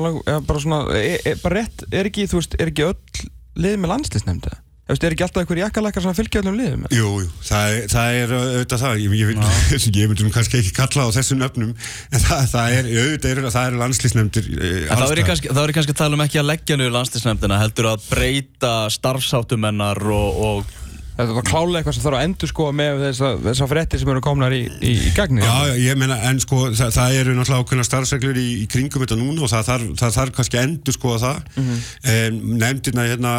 bara 0.47 0.63
svona, 0.63 0.81
er, 0.97 1.21
er, 1.33 1.37
bara 1.43 1.61
rétt, 1.61 1.85
er 1.93 2.09
ekki, 2.09 2.25
þú 2.31 2.41
veist, 2.41 2.57
er 2.61 2.73
ekki 2.73 2.87
öll 2.89 3.29
lið 3.61 3.79
með 3.83 3.93
landslisnefnda? 3.95 4.57
Þú 4.81 4.95
veist, 4.95 5.03
er 5.07 5.13
ekki 5.15 5.23
alltaf 5.23 5.43
einhver 5.43 5.59
jakkalakkar 5.61 6.03
sem 6.03 6.15
fylgja 6.17 6.41
öllum 6.41 6.55
liðum? 6.57 6.81
Jú, 6.91 7.11
jú, 7.21 7.27
það, 7.47 7.75
er- 7.77 7.85
það 7.93 8.17
er 8.23 8.33
auðvitað 8.35 8.81
það, 8.81 8.97
ég, 9.05 9.13
ég, 9.21 9.29
ég, 9.77 9.85
ég 10.01 10.09
myndi 10.11 10.25
nú 10.25 10.33
kannski 10.35 10.57
ekki 10.59 10.73
kalla 10.75 11.05
á 11.05 11.09
þessum 11.15 11.39
nöfnum, 11.39 11.71
en 12.11 12.25
það, 12.25 12.41
það 12.51 12.75
er 12.79 12.89
auðvitað 12.91 13.31
er, 13.31 13.41
það 13.55 13.69
er 13.69 13.77
landslýsnefndir 13.85 14.49
En 14.57 14.99
þá 14.99 15.05
er 15.05 15.21
ég 15.21 15.29
kannski, 15.29 15.53
þá 15.53 15.61
er 15.63 15.75
kannski 15.77 15.95
að 15.95 16.01
tala 16.01 16.17
um 16.19 16.25
ekki 16.25 16.41
að 16.41 16.49
leggja 16.49 16.79
niður 16.81 16.95
landslisnefndina 16.97 17.61
heldur 17.61 17.91
að 17.93 18.09
breyta 18.09 18.73
starfsáttumennar 18.97 20.01
og, 20.11 20.41
og 20.49 20.75
Þetta 21.11 21.35
var 21.35 21.45
klálega 21.45 21.81
eitthvað 21.81 21.95
sem 21.97 22.03
þarf 22.05 22.17
að 22.17 22.25
endur 22.27 22.49
sko 22.49 22.67
með 22.75 23.01
þessa, 23.05 23.29
þessa 23.43 23.67
frettir 23.67 24.01
sem 24.01 24.11
eru 24.13 24.23
komnar 24.23 24.55
í, 24.55 24.61
í, 24.79 24.93
í 25.09 25.11
gagni. 25.17 25.43
Já, 25.43 25.67
já, 25.67 25.75
ég 25.83 25.99
meina, 25.99 26.17
en 26.29 26.39
sko, 26.41 26.61
það, 26.71 26.93
það 26.95 27.17
eru 27.19 27.35
náttúrulega 27.35 27.65
ákveðna 27.65 27.85
starfsreglur 27.87 28.39
í, 28.39 28.47
í 28.63 28.65
kringum 28.71 29.03
þetta 29.03 29.19
núna 29.19 29.43
og 29.45 29.51
það 29.51 29.67
þarf, 29.69 29.91
það 29.99 30.17
þarf 30.17 30.35
kannski 30.39 30.59
að 30.59 30.67
endur 30.69 30.97
skoða 30.97 31.21
það. 31.25 31.39
Mm 31.59 32.41
nefndirna 32.61 33.07
hérna, 33.09 33.33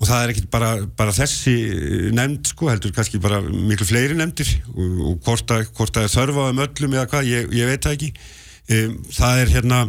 og 0.00 0.08
það 0.08 0.22
er 0.22 0.32
ekkit 0.32 0.48
bara, 0.52 0.70
bara 0.96 1.14
þessi 1.14 1.54
nefnd, 2.16 2.52
sko, 2.52 2.70
heldur 2.72 2.94
kannski 2.96 3.20
bara 3.22 3.40
miklu 3.44 3.88
fleiri 3.88 4.16
nefndir 4.16 4.52
og, 4.72 5.00
og 5.10 5.18
hvort 5.26 5.56
að, 5.56 5.66
hvort 5.76 6.00
að 6.00 6.08
þörfa 6.14 6.48
þeim 6.48 6.64
öllum 6.66 6.96
eða 6.96 7.10
hvað, 7.12 7.30
ég, 7.30 7.52
ég 7.56 7.70
veit 7.70 7.84
það 7.84 7.96
ekki. 7.98 8.12
Um, 8.70 8.96
það 9.12 9.42
er 9.44 9.54
hérna, 9.56 9.82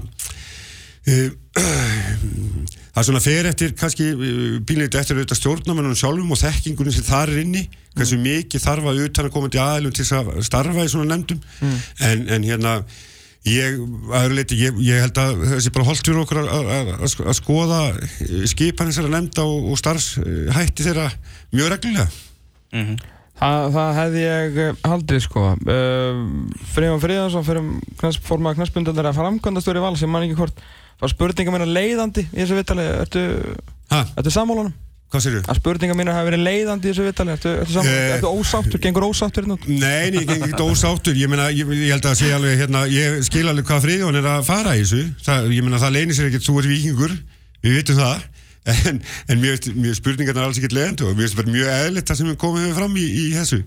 um, 1.11 2.65
það 2.91 3.01
er 3.01 3.07
svona 3.07 3.23
fer 3.23 3.47
eftir 3.51 3.75
kannski 3.79 4.09
bílnit 4.67 4.97
eftir 4.99 5.15
auðvitað 5.15 5.39
stjórnamennunum 5.39 5.99
sjálfum 5.99 6.33
og 6.35 6.41
þekkingunum 6.41 6.95
sem 6.95 7.07
þar 7.07 7.31
er 7.31 7.43
inni 7.45 7.63
hversu 7.95 8.19
mikið 8.19 8.65
þarf 8.65 8.89
að 8.91 9.05
utan 9.05 9.29
að 9.29 9.33
koma 9.35 9.51
til 9.51 9.61
aðilum 9.63 9.95
til 9.95 10.07
að 10.17 10.33
starfa 10.47 10.83
í 10.83 10.91
svona 10.91 11.13
nefndum. 11.13 11.39
En, 12.03 12.25
en 12.35 12.47
hérna 12.47 12.75
ég, 13.47 13.79
leiti, 14.31 14.59
ég, 14.59 14.81
ég 14.85 15.05
held 15.05 15.21
að 15.21 15.45
þessi 15.53 15.73
bara 15.73 15.87
holdt 15.87 16.03
fyrir 16.05 16.21
okkur 16.21 16.41
að, 16.43 16.51
að, 16.51 16.91
að, 16.97 17.15
að 17.31 17.39
skoða 17.39 17.79
skipan 18.51 18.91
þessara 18.91 19.15
nefnda 19.15 19.47
og, 19.47 19.71
og 19.71 19.81
starfshætti 19.81 20.85
þeirra 20.85 21.07
mjög 21.55 21.73
reglulega. 21.75 22.11
Það, 23.41 23.63
það 23.73 23.95
hefði 23.97 24.21
ég 24.21 24.59
eh, 24.61 24.83
haldið 24.85 25.23
sko. 25.25 25.47
Uh, 25.65 26.19
Friðjón 26.75 27.01
Friðjónsson 27.01 27.47
fyrir 27.47 28.19
formað 28.21 28.59
knastbundandar 28.59 29.09
að 29.09 29.17
framkvæmdastöri 29.17 29.81
val 29.81 29.95
sem 29.97 30.11
man 30.13 30.27
ekki 30.27 30.37
hvort 30.37 30.61
var 31.01 31.11
spurninga 31.11 31.55
mína 31.55 31.67
leiðandi 31.67 32.27
í 32.29 32.39
þessu 32.39 32.57
vittali. 32.59 32.87
Ertu, 33.01 33.25
ertu 33.91 34.33
sammálunum? 34.33 34.73
hvað 35.11 35.23
sér 35.25 35.33
Að 35.43 35.57
spurninga 35.59 35.95
mína 35.97 36.13
hafi 36.15 36.29
verið 36.29 36.43
leiðandi 36.45 36.87
í 36.87 36.91
þessu 36.93 37.05
vittali. 37.09 37.33
Ertu, 37.35 37.51
ertu, 37.63 37.73
sammálunum? 37.75 38.03
Eh. 38.05 38.13
ertu 38.15 38.29
ósáttur? 38.31 38.81
Gengur 38.85 39.05
ósáttur 39.09 39.43
hérna 39.43 39.57
út? 39.57 39.65
Nei, 39.67 40.11
ég 40.15 40.27
geng 40.29 40.45
ekki 40.47 40.63
ósáttur, 40.63 41.17
ég 41.19 41.31
meina, 41.31 41.49
ég, 41.51 41.73
ég 41.75 41.91
held 41.91 42.07
að 42.07 42.15
sé 42.21 42.31
alveg, 42.31 42.55
hérna, 42.61 42.85
ég 42.87 43.17
skil 43.27 43.43
alveg 43.51 43.67
hvað 43.67 43.83
Friðjón 43.87 44.19
er 44.21 44.29
að 44.31 44.45
fara 44.47 44.77
í 44.77 44.85
þessu, 44.85 45.01
það, 45.25 45.49
ég 45.57 45.67
meina, 45.67 45.81
það 45.83 45.95
leynir 45.97 46.15
sér 46.17 46.29
ekkert, 46.29 46.47
þú 46.47 46.55
ert 46.61 46.71
vikingur, 46.71 47.17
við 47.65 47.77
vitum 47.81 47.99
það, 47.99 48.23
en, 48.71 49.01
en 49.27 49.41
mér 49.41 49.59
finnst 49.59 49.99
spurningarna 49.99 50.47
alls 50.47 50.61
ekkert 50.61 50.77
leiðandi 50.77 51.09
og 51.09 51.19
bara 51.19 51.55
mjög 51.57 51.73
eðlitt 51.75 52.07
það 52.07 52.21
sem 52.21 52.31
við 52.31 52.75
fram 52.77 52.95
í, 52.95 53.07
í 53.09 53.25
þessu 53.35 53.63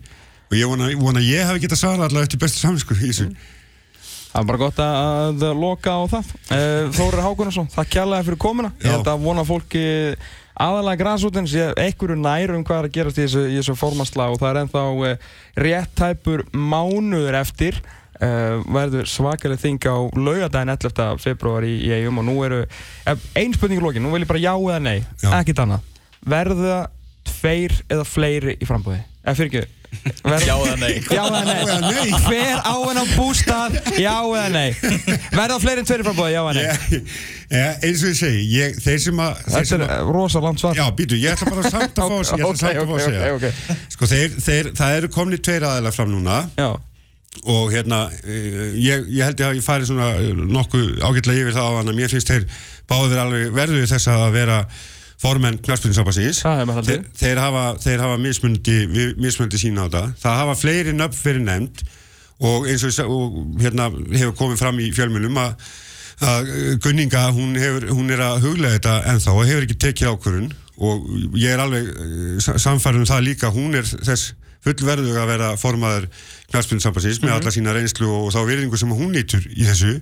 og 0.51 0.57
ég 0.59 0.71
vona, 0.71 0.91
vona 1.01 1.21
að 1.21 1.31
ég 1.33 1.49
hafi 1.49 1.63
getað 1.65 1.81
svarað 1.81 2.07
allavega 2.09 2.29
eftir 2.29 2.41
bestu 2.43 2.61
samskur 2.61 3.01
í 3.01 3.09
þessu. 3.11 3.29
Það 4.35 4.41
er 4.41 4.47
bara 4.49 4.59
gott 4.59 4.79
að, 4.83 5.43
loka 5.55 5.93
á 5.95 6.03
það. 6.11 6.31
Uh, 6.49 6.89
Þórir 6.97 7.21
Hákunarsson, 7.23 7.69
það 7.71 7.91
kjallaði 7.95 8.27
fyrir 8.27 8.39
komuna. 8.43 8.71
Ég 8.81 8.89
Já. 8.89 8.95
held 8.97 9.11
að 9.13 9.21
vona 9.23 9.45
fólki 9.47 9.83
aðalega 10.65 10.99
græsútins, 11.05 11.55
einhverju 11.55 12.17
nær 12.19 12.55
um 12.57 12.65
hvað 12.67 12.81
er 12.81 12.89
að 12.89 12.97
gerast 12.97 13.21
í 13.21 13.23
þessu, 13.29 13.45
þessu 13.53 13.77
formasla 13.79 14.27
og 14.33 14.41
það 14.43 14.51
er 14.51 14.61
ennþá 14.65 14.83
uh, 14.91 15.29
rétt 15.63 15.95
tæpur 16.01 16.43
mánuður 16.51 17.39
eftir. 17.45 17.79
Uh, 18.15 18.59
verður 18.71 19.09
svakalega 19.11 19.63
þing 19.63 19.87
á 19.91 19.99
laugadaginn 20.15 20.75
11. 20.75 21.23
februar 21.23 21.67
í, 21.67 21.73
í 21.83 21.95
eigum 21.95 22.21
og 22.23 22.27
nú 22.27 22.37
eru 22.47 22.61
uh, 22.63 23.25
ein 23.39 23.55
spurning 23.55 23.83
í 23.83 23.83
lokin, 23.83 24.07
nú 24.07 24.13
vil 24.15 24.23
ég 24.23 24.31
bara 24.31 24.43
já 24.43 24.53
eða 24.55 24.79
nei 24.83 25.01
ekkert 25.35 25.65
annað 25.65 25.89
verða 26.23 26.77
tveir 27.27 27.75
eða 27.91 28.07
fleiri 28.07 28.55
í 28.55 28.69
frambúði 28.71 29.01
eða 29.25 29.35
fyrir 29.41 29.51
ekki 29.51 29.84
Já 30.45 30.55
eða 30.55 30.77
nei? 30.81 30.93
Já 31.05 31.23
eða 31.25 31.41
nei? 31.45 31.55
Já 31.55 31.65
eða 31.65 31.79
nei? 31.85 32.21
Hver 32.27 32.61
á 32.65 32.75
henn 32.85 33.01
á 33.01 33.05
bústað? 33.15 33.77
Já 34.01 34.15
eða 34.23 34.47
nei? 34.55 34.71
Verða 35.35 35.59
fleiri 35.63 35.83
en 35.85 35.89
tveir 35.89 36.05
í 36.05 36.07
frambúði? 36.09 36.33
Já 36.35 36.43
eða 36.43 36.55
nei? 36.59 37.13
Ég, 37.55 37.85
eins 37.85 38.01
og 38.03 38.09
ég 38.11 38.17
segi, 38.19 38.41
ég, 38.57 38.79
þeir 38.83 39.01
sem 39.05 39.21
að, 39.21 39.43
Þetta 39.45 39.69
sem 39.69 39.83
er 39.85 39.93
að 39.99 40.09
rosa 40.17 40.41
langt 40.43 40.63
svar 40.63 40.79
Já, 40.79 40.85
býtu, 40.97 41.19
ég 41.21 41.37
ætla 41.37 41.53
bara 41.53 41.71
samt 41.71 42.01
að 42.01 42.09
fá 42.09 42.17
að 42.17 42.33
ég 42.41 42.47
ætla 42.49 42.57
samt 42.63 42.81
að 42.81 42.89
fá 42.89 42.95
að 42.97 43.05
segja. 43.05 43.29
ok, 43.37 43.45
ok. 43.45 43.85
Sko, 43.95 44.09
þeir, 44.11 44.35
þeir, 44.47 44.71
það 44.81 44.97
eru 45.03 45.11
komni 45.15 45.39
tveir 45.45 45.67
aðeila 45.69 45.93
fram 45.95 46.11
núna 46.15 46.41
Já, 46.59 46.71
og 47.51 47.71
hérna 47.75 48.01
eh, 48.25 48.75
ég, 48.81 49.07
ég 49.13 49.29
held 49.29 49.41
ég 49.43 49.49
að 49.53 49.61
ég 49.61 49.67
fari 49.67 49.87
svona 49.89 50.09
eh, 50.23 50.33
nokkuð 50.57 50.91
ágætlega 51.05 51.45
yfir 51.45 51.57
það 51.59 51.69
á 51.69 51.77
hann 51.81 51.93
að 51.93 51.99
mér 52.01 52.13
finnst 52.15 52.31
þeir 52.33 52.45
báðir 52.91 53.23
alveg 53.25 53.55
verður 53.57 53.89
þess 53.93 54.11
að 54.15 54.27
vera 54.39 54.59
formenn 55.25 55.59
haldið. 56.79 56.93
þeir, 56.93 57.07
þeir 57.23 57.41
hafa, 57.41 57.65
hafa 58.05 58.21
mismundi, 58.21 59.61
sína 59.61 59.89
á 59.89 59.95
það. 59.95 60.13
Það 60.21 60.39
hafa 60.43 60.59
fleiri 60.61 60.95
nöfn 60.97 61.19
fyrir 61.19 61.45
nefnd 61.47 61.85
og 62.45 62.69
eins 62.69 62.85
og, 62.85 63.01
og 63.09 63.41
hérna 63.63 63.89
hefur 64.13 64.37
komið 64.43 64.61
fram 64.61 64.81
í 64.85 64.93
fjölmjölum 64.95 65.41
að 65.41 65.57
að 66.23 66.51
Gunninga, 66.85 67.25
hún, 67.35 67.57
hefur, 67.59 67.89
hún 67.91 68.13
er 68.15 68.23
að 68.23 68.45
huglega 68.45 68.77
þetta 68.77 68.95
ennþá 69.11 69.35
og 69.35 69.49
hefur 69.49 69.67
ekki 69.67 69.79
tekið 69.83 70.13
ákvörun 70.13 70.51
og 70.85 71.09
ég 71.39 71.55
er 71.55 71.63
alveg 71.63 71.89
uh, 71.91 72.59
samfærið 72.63 73.03
um 73.03 73.09
það 73.09 73.25
líka, 73.29 73.51
hún 73.55 73.75
er 73.79 73.87
þess 73.87 74.35
fullverðu 74.65 75.15
að 75.21 75.31
vera 75.33 75.51
formaður 75.61 76.07
knarspilnsambansins 76.53 77.21
með 77.23 77.35
alla 77.37 77.53
sína 77.53 77.75
reynslu 77.77 78.09
og 78.09 78.31
þá 78.35 78.41
virðingu 78.49 78.81
sem 78.81 78.95
hún 78.95 79.13
nýtur 79.13 79.45
í 79.53 79.67
þessu. 79.67 79.99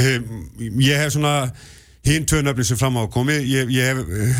Um, 0.00 0.42
ég 0.82 1.00
hef 1.00 1.14
svona 1.14 1.34
hinn 2.06 2.24
tvö 2.24 2.40
nöfni 2.40 2.64
sem 2.64 2.78
fram 2.80 2.96
á 2.96 3.04
komið 3.12 3.42
ég, 3.44 3.70
ég 3.76 3.90
hef 3.90 3.98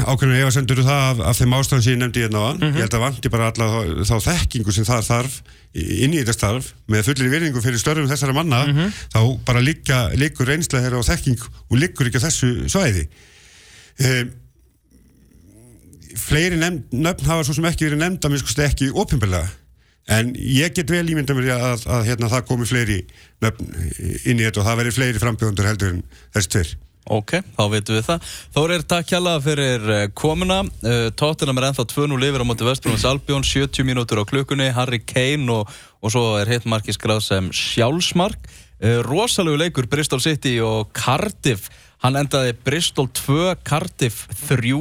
ákveðinu 0.09 0.39
ef 0.39 0.49
að 0.49 0.55
sendur 0.57 0.81
það 0.81 1.03
af, 1.11 1.19
af 1.29 1.41
þeim 1.41 1.57
ástæðan 1.59 1.83
sem 1.85 1.93
ég 1.93 2.01
nefndi 2.01 2.23
hérna 2.25 2.41
á 2.41 2.49
ég 2.57 2.79
held 2.81 2.97
að 2.97 3.05
vanti 3.05 3.33
bara 3.33 3.51
alla 3.51 3.67
þá, 3.69 4.01
þá 4.09 4.17
þekkingu 4.31 4.73
sem 4.73 4.89
það 4.89 5.09
þarf 5.11 5.37
inn 5.77 6.15
í 6.15 6.23
þetta 6.23 6.37
starf 6.39 6.71
með 6.91 7.05
fullir 7.11 7.33
virðingu 7.35 7.63
fyrir 7.63 7.83
störfum 7.83 8.09
þessara 8.09 8.37
manna 8.37 8.63
þá 9.13 9.21
bara 9.45 9.61
liggur 9.61 10.49
reynsla 10.49 10.81
þeirra 10.81 11.03
og 11.03 11.09
þekking 11.11 11.45
og 11.45 11.77
liggur 11.77 12.09
ekki 12.09 12.23
á 12.25 12.27
þessu 12.27 12.51
svæði. 12.73 13.07
Um, 14.01 14.33
fleiri 16.17 16.57
nefn, 16.57 16.83
nöfn 16.97 17.29
hafa 17.29 17.45
svo 17.45 17.55
sem 17.61 17.69
ekki 17.69 17.91
verið 17.91 18.01
nefnd 18.07 18.25
að 18.25 18.33
minnst 18.35 18.63
ekki 18.65 18.91
ofinbeglega 18.91 19.51
en 20.11 20.33
ég 20.35 20.73
get 20.75 20.91
vel 20.91 21.05
ímynda 21.07 21.37
mér 21.37 21.53
að, 21.55 21.65
að, 21.69 21.83
að 21.93 22.07
hérna, 22.09 22.31
það 22.33 22.47
komi 22.49 22.67
fleiri 22.67 23.03
nöfn 23.45 23.69
inn 24.25 24.41
í 24.41 24.47
þetta 24.47 24.63
og 24.63 24.71
það 24.71 24.81
veri 24.81 24.95
fleiri 24.97 25.23
frambjóðundur 25.23 25.69
heldur 25.69 25.93
en 25.95 26.01
þessi 26.35 26.57
tver 26.57 26.73
Ok, 27.09 27.39
þá 27.57 27.63
veitum 27.73 27.97
við 27.97 28.05
það. 28.07 28.33
Þórir, 28.55 28.83
takk 28.87 29.13
hjalla 29.15 29.35
fyrir 29.43 29.87
eh, 29.91 30.03
komuna. 30.15 30.61
Uh, 30.85 31.09
Tottenham 31.17 31.59
er 31.59 31.71
ennþá 31.71 31.87
2-0 31.89 32.27
yfir 32.29 32.45
á 32.45 32.47
móti 32.47 32.67
Vestbrunins 32.67 33.07
Albjón, 33.09 33.47
70 33.47 33.87
mínútur 33.89 34.21
á 34.21 34.25
klukkunni, 34.29 34.69
Harry 34.77 35.01
Kane 35.01 35.49
og, 35.51 35.71
og 36.05 36.13
svo 36.13 36.37
er 36.39 36.53
hittmarki 36.53 36.95
skráð 36.95 37.25
sem 37.25 37.49
sjálfsmark. 37.57 38.51
Uh, 38.85 39.01
rosalegu 39.07 39.59
leikur 39.59 39.89
Bristol 39.91 40.21
City 40.21 40.59
og 40.61 40.93
Cardiff. 40.93 41.73
Hann 42.05 42.21
endaði 42.21 42.53
Bristol 42.69 43.09
2, 43.17 43.57
Cardiff 43.65 44.29
3. 44.45 44.77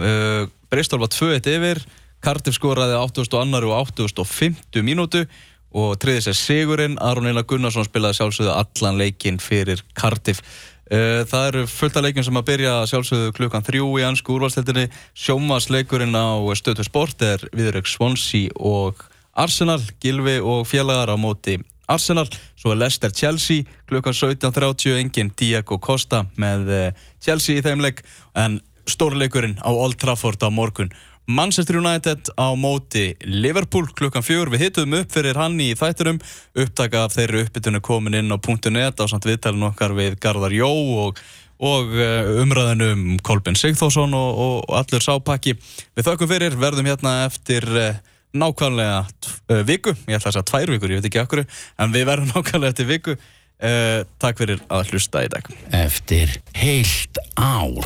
Uh, 0.00 0.48
Bristol 0.72 1.04
var 1.04 1.12
2-1 1.12 1.52
yfir, 1.54 1.84
Cardiff 2.24 2.56
skoraði 2.56 2.96
82 2.96 3.68
og 3.68 3.78
85 3.92 4.82
mínútu 4.84 5.24
og 5.70 5.94
triði 6.02 6.26
sér 6.26 6.36
sigurinn. 6.36 6.98
Aron 7.00 7.30
Einar 7.30 7.46
Gunnarsson 7.48 7.86
spilaði 7.86 8.18
sjálfsögðu 8.18 8.52
allan 8.56 9.00
leikinn 9.00 9.40
fyrir 9.42 9.84
Cardiff. 9.94 10.42
Uh, 10.90 11.22
Það 11.30 11.46
eru 11.52 11.64
fullt 11.70 11.96
af 11.96 12.02
leikjum 12.02 12.24
sem 12.26 12.38
að 12.40 12.48
byrja 12.48 12.74
sjálfsögðu 12.90 13.34
klukkan 13.36 13.66
þrjú 13.66 13.90
í 14.00 14.06
ansku 14.08 14.34
úrvalstildinni. 14.34 14.88
Sjómasleikurinn 15.14 16.16
á 16.18 16.42
stötu 16.58 16.82
sport 16.86 17.22
er 17.22 17.44
Viðrökk 17.54 17.86
Swansea 17.86 18.50
og 18.58 19.04
Arsenal, 19.38 19.80
Gilvi 20.02 20.40
og 20.42 20.66
félagar 20.66 21.14
á 21.14 21.16
móti 21.16 21.60
Arsenal. 21.90 22.26
Svo 22.58 22.74
er 22.74 22.80
Leicester 22.82 23.10
Chelsea 23.14 23.66
klukkan 23.86 24.14
17.30, 24.14 24.98
enginn 24.98 25.30
Diego 25.38 25.78
Costa 25.78 26.24
með 26.38 26.72
eh, 26.74 27.06
Chelsea 27.22 27.58
í 27.58 27.64
þeim 27.64 27.82
leik. 27.82 28.02
En 28.34 28.60
stórleikurinn 28.90 29.58
á 29.62 29.70
Old 29.70 29.98
Trafford 30.00 30.42
á 30.42 30.50
morgun. 30.50 30.90
Manchester 31.26 31.76
United 31.78 32.32
á 32.34 32.48
móti 32.58 33.14
Liverpool 33.22 33.86
klukkan 33.94 34.24
fjögur. 34.24 34.50
Við 34.54 34.64
hittum 34.64 34.96
upp 34.98 35.12
fyrir 35.14 35.38
hann 35.38 35.58
í 35.62 35.72
þætturum. 35.78 36.18
Upptaka 36.58 37.04
af 37.06 37.14
þeirri 37.14 37.44
uppbytunni 37.46 37.80
komin 37.84 38.18
inn 38.18 38.32
á 38.34 38.38
.net 38.70 38.98
á 38.98 39.04
samt 39.06 39.28
viðtælun 39.28 39.68
okkar 39.70 39.94
við 39.94 40.18
Garðar 40.22 40.54
Jó 40.54 40.70
og, 41.04 41.20
og 41.62 41.92
uh, 41.94 42.42
umræðinu 42.42 42.92
um 42.94 43.18
Kolbin 43.22 43.58
Sigþórsson 43.58 44.14
og, 44.16 44.30
og 44.44 44.78
allur 44.80 45.04
sápakki. 45.04 45.54
Við 45.94 46.08
þökkum 46.08 46.30
fyrir, 46.30 46.56
verðum 46.58 46.90
hérna 46.90 47.26
eftir 47.28 47.66
uh, 47.68 48.00
nákvæmlega 48.34 49.02
uh, 49.04 49.60
viku. 49.68 49.94
Ég 50.08 50.18
ætla 50.18 50.32
að 50.32 50.38
segja 50.38 50.48
tvær 50.50 50.74
vikur, 50.74 50.94
ég 50.94 51.02
veit 51.02 51.10
ekki 51.10 51.22
okkur, 51.22 51.44
en 51.78 51.94
við 51.94 52.08
verðum 52.10 52.32
nákvæmlega 52.34 52.74
eftir 52.74 52.90
viku. 52.90 53.18
Uh, 53.60 54.06
takk 54.16 54.40
fyrir 54.40 54.62
að 54.72 54.94
hlusta 54.94 55.22
í 55.26 55.30
dag. 55.30 55.46
Eftir 55.76 56.32
heilt 56.56 57.20
ár 57.36 57.84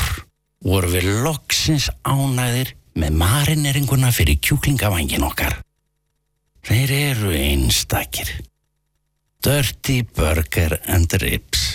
vorum 0.65 0.95
við 0.95 1.11
loksins 1.27 1.91
ánæðir 2.07 2.73
með 2.99 3.17
marineringuna 3.21 4.11
fyrir 4.15 4.41
kjúklingavangin 4.43 5.25
okkar. 5.27 5.59
Þeir 6.65 6.93
eru 6.97 7.33
einstakir. 7.37 8.31
Dirty 9.45 10.01
Burger 10.17 10.79
and 10.89 11.13
Ribs. 11.21 11.75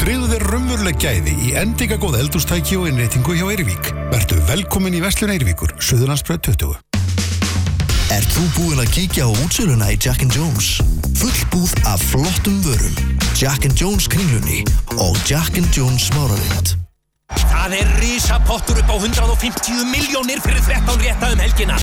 Tryggðu 0.00 0.28
þér 0.34 0.44
raunveruleg 0.50 0.98
gæði 1.00 1.32
í 1.46 1.54
endingagóð 1.60 2.18
eldústæki 2.20 2.76
og 2.80 2.90
innreytingu 2.90 3.36
hjá 3.36 3.46
Eirvík. 3.52 3.90
Vertu 4.12 4.36
velkomin 4.48 4.96
í 4.96 5.00
Vestlun 5.04 5.32
Eirvíkur, 5.32 5.72
Suðurlandsbröð 5.80 6.42
20. 6.50 6.76
Er 8.10 8.26
þú 8.34 8.44
búinn 8.56 8.82
að 8.82 8.92
kíkja 8.96 9.28
á 9.28 9.30
útsöluna 9.30 9.92
í 9.94 9.96
Jack 9.96 10.24
and 10.26 10.34
Jones? 10.34 10.80
Fullbúð 11.20 11.72
af 11.88 12.04
flottum 12.10 12.60
vörum, 12.64 13.00
Jack 13.38 13.64
and 13.68 13.76
Jones 13.78 14.08
kringlunni 14.10 14.64
og 14.98 15.16
Jack 15.28 15.56
and 15.60 15.68
Jones 15.72 16.10
smáralind. 16.10 16.76
Það 17.38 17.76
er 17.78 17.90
risapottur 18.00 18.80
upp 18.82 18.90
á 18.90 18.96
150 18.96 19.84
miljónir 19.92 20.40
fyrir 20.42 20.62
13 20.66 20.98
rétta 21.04 21.30
um 21.30 21.38
helgina. 21.38 21.78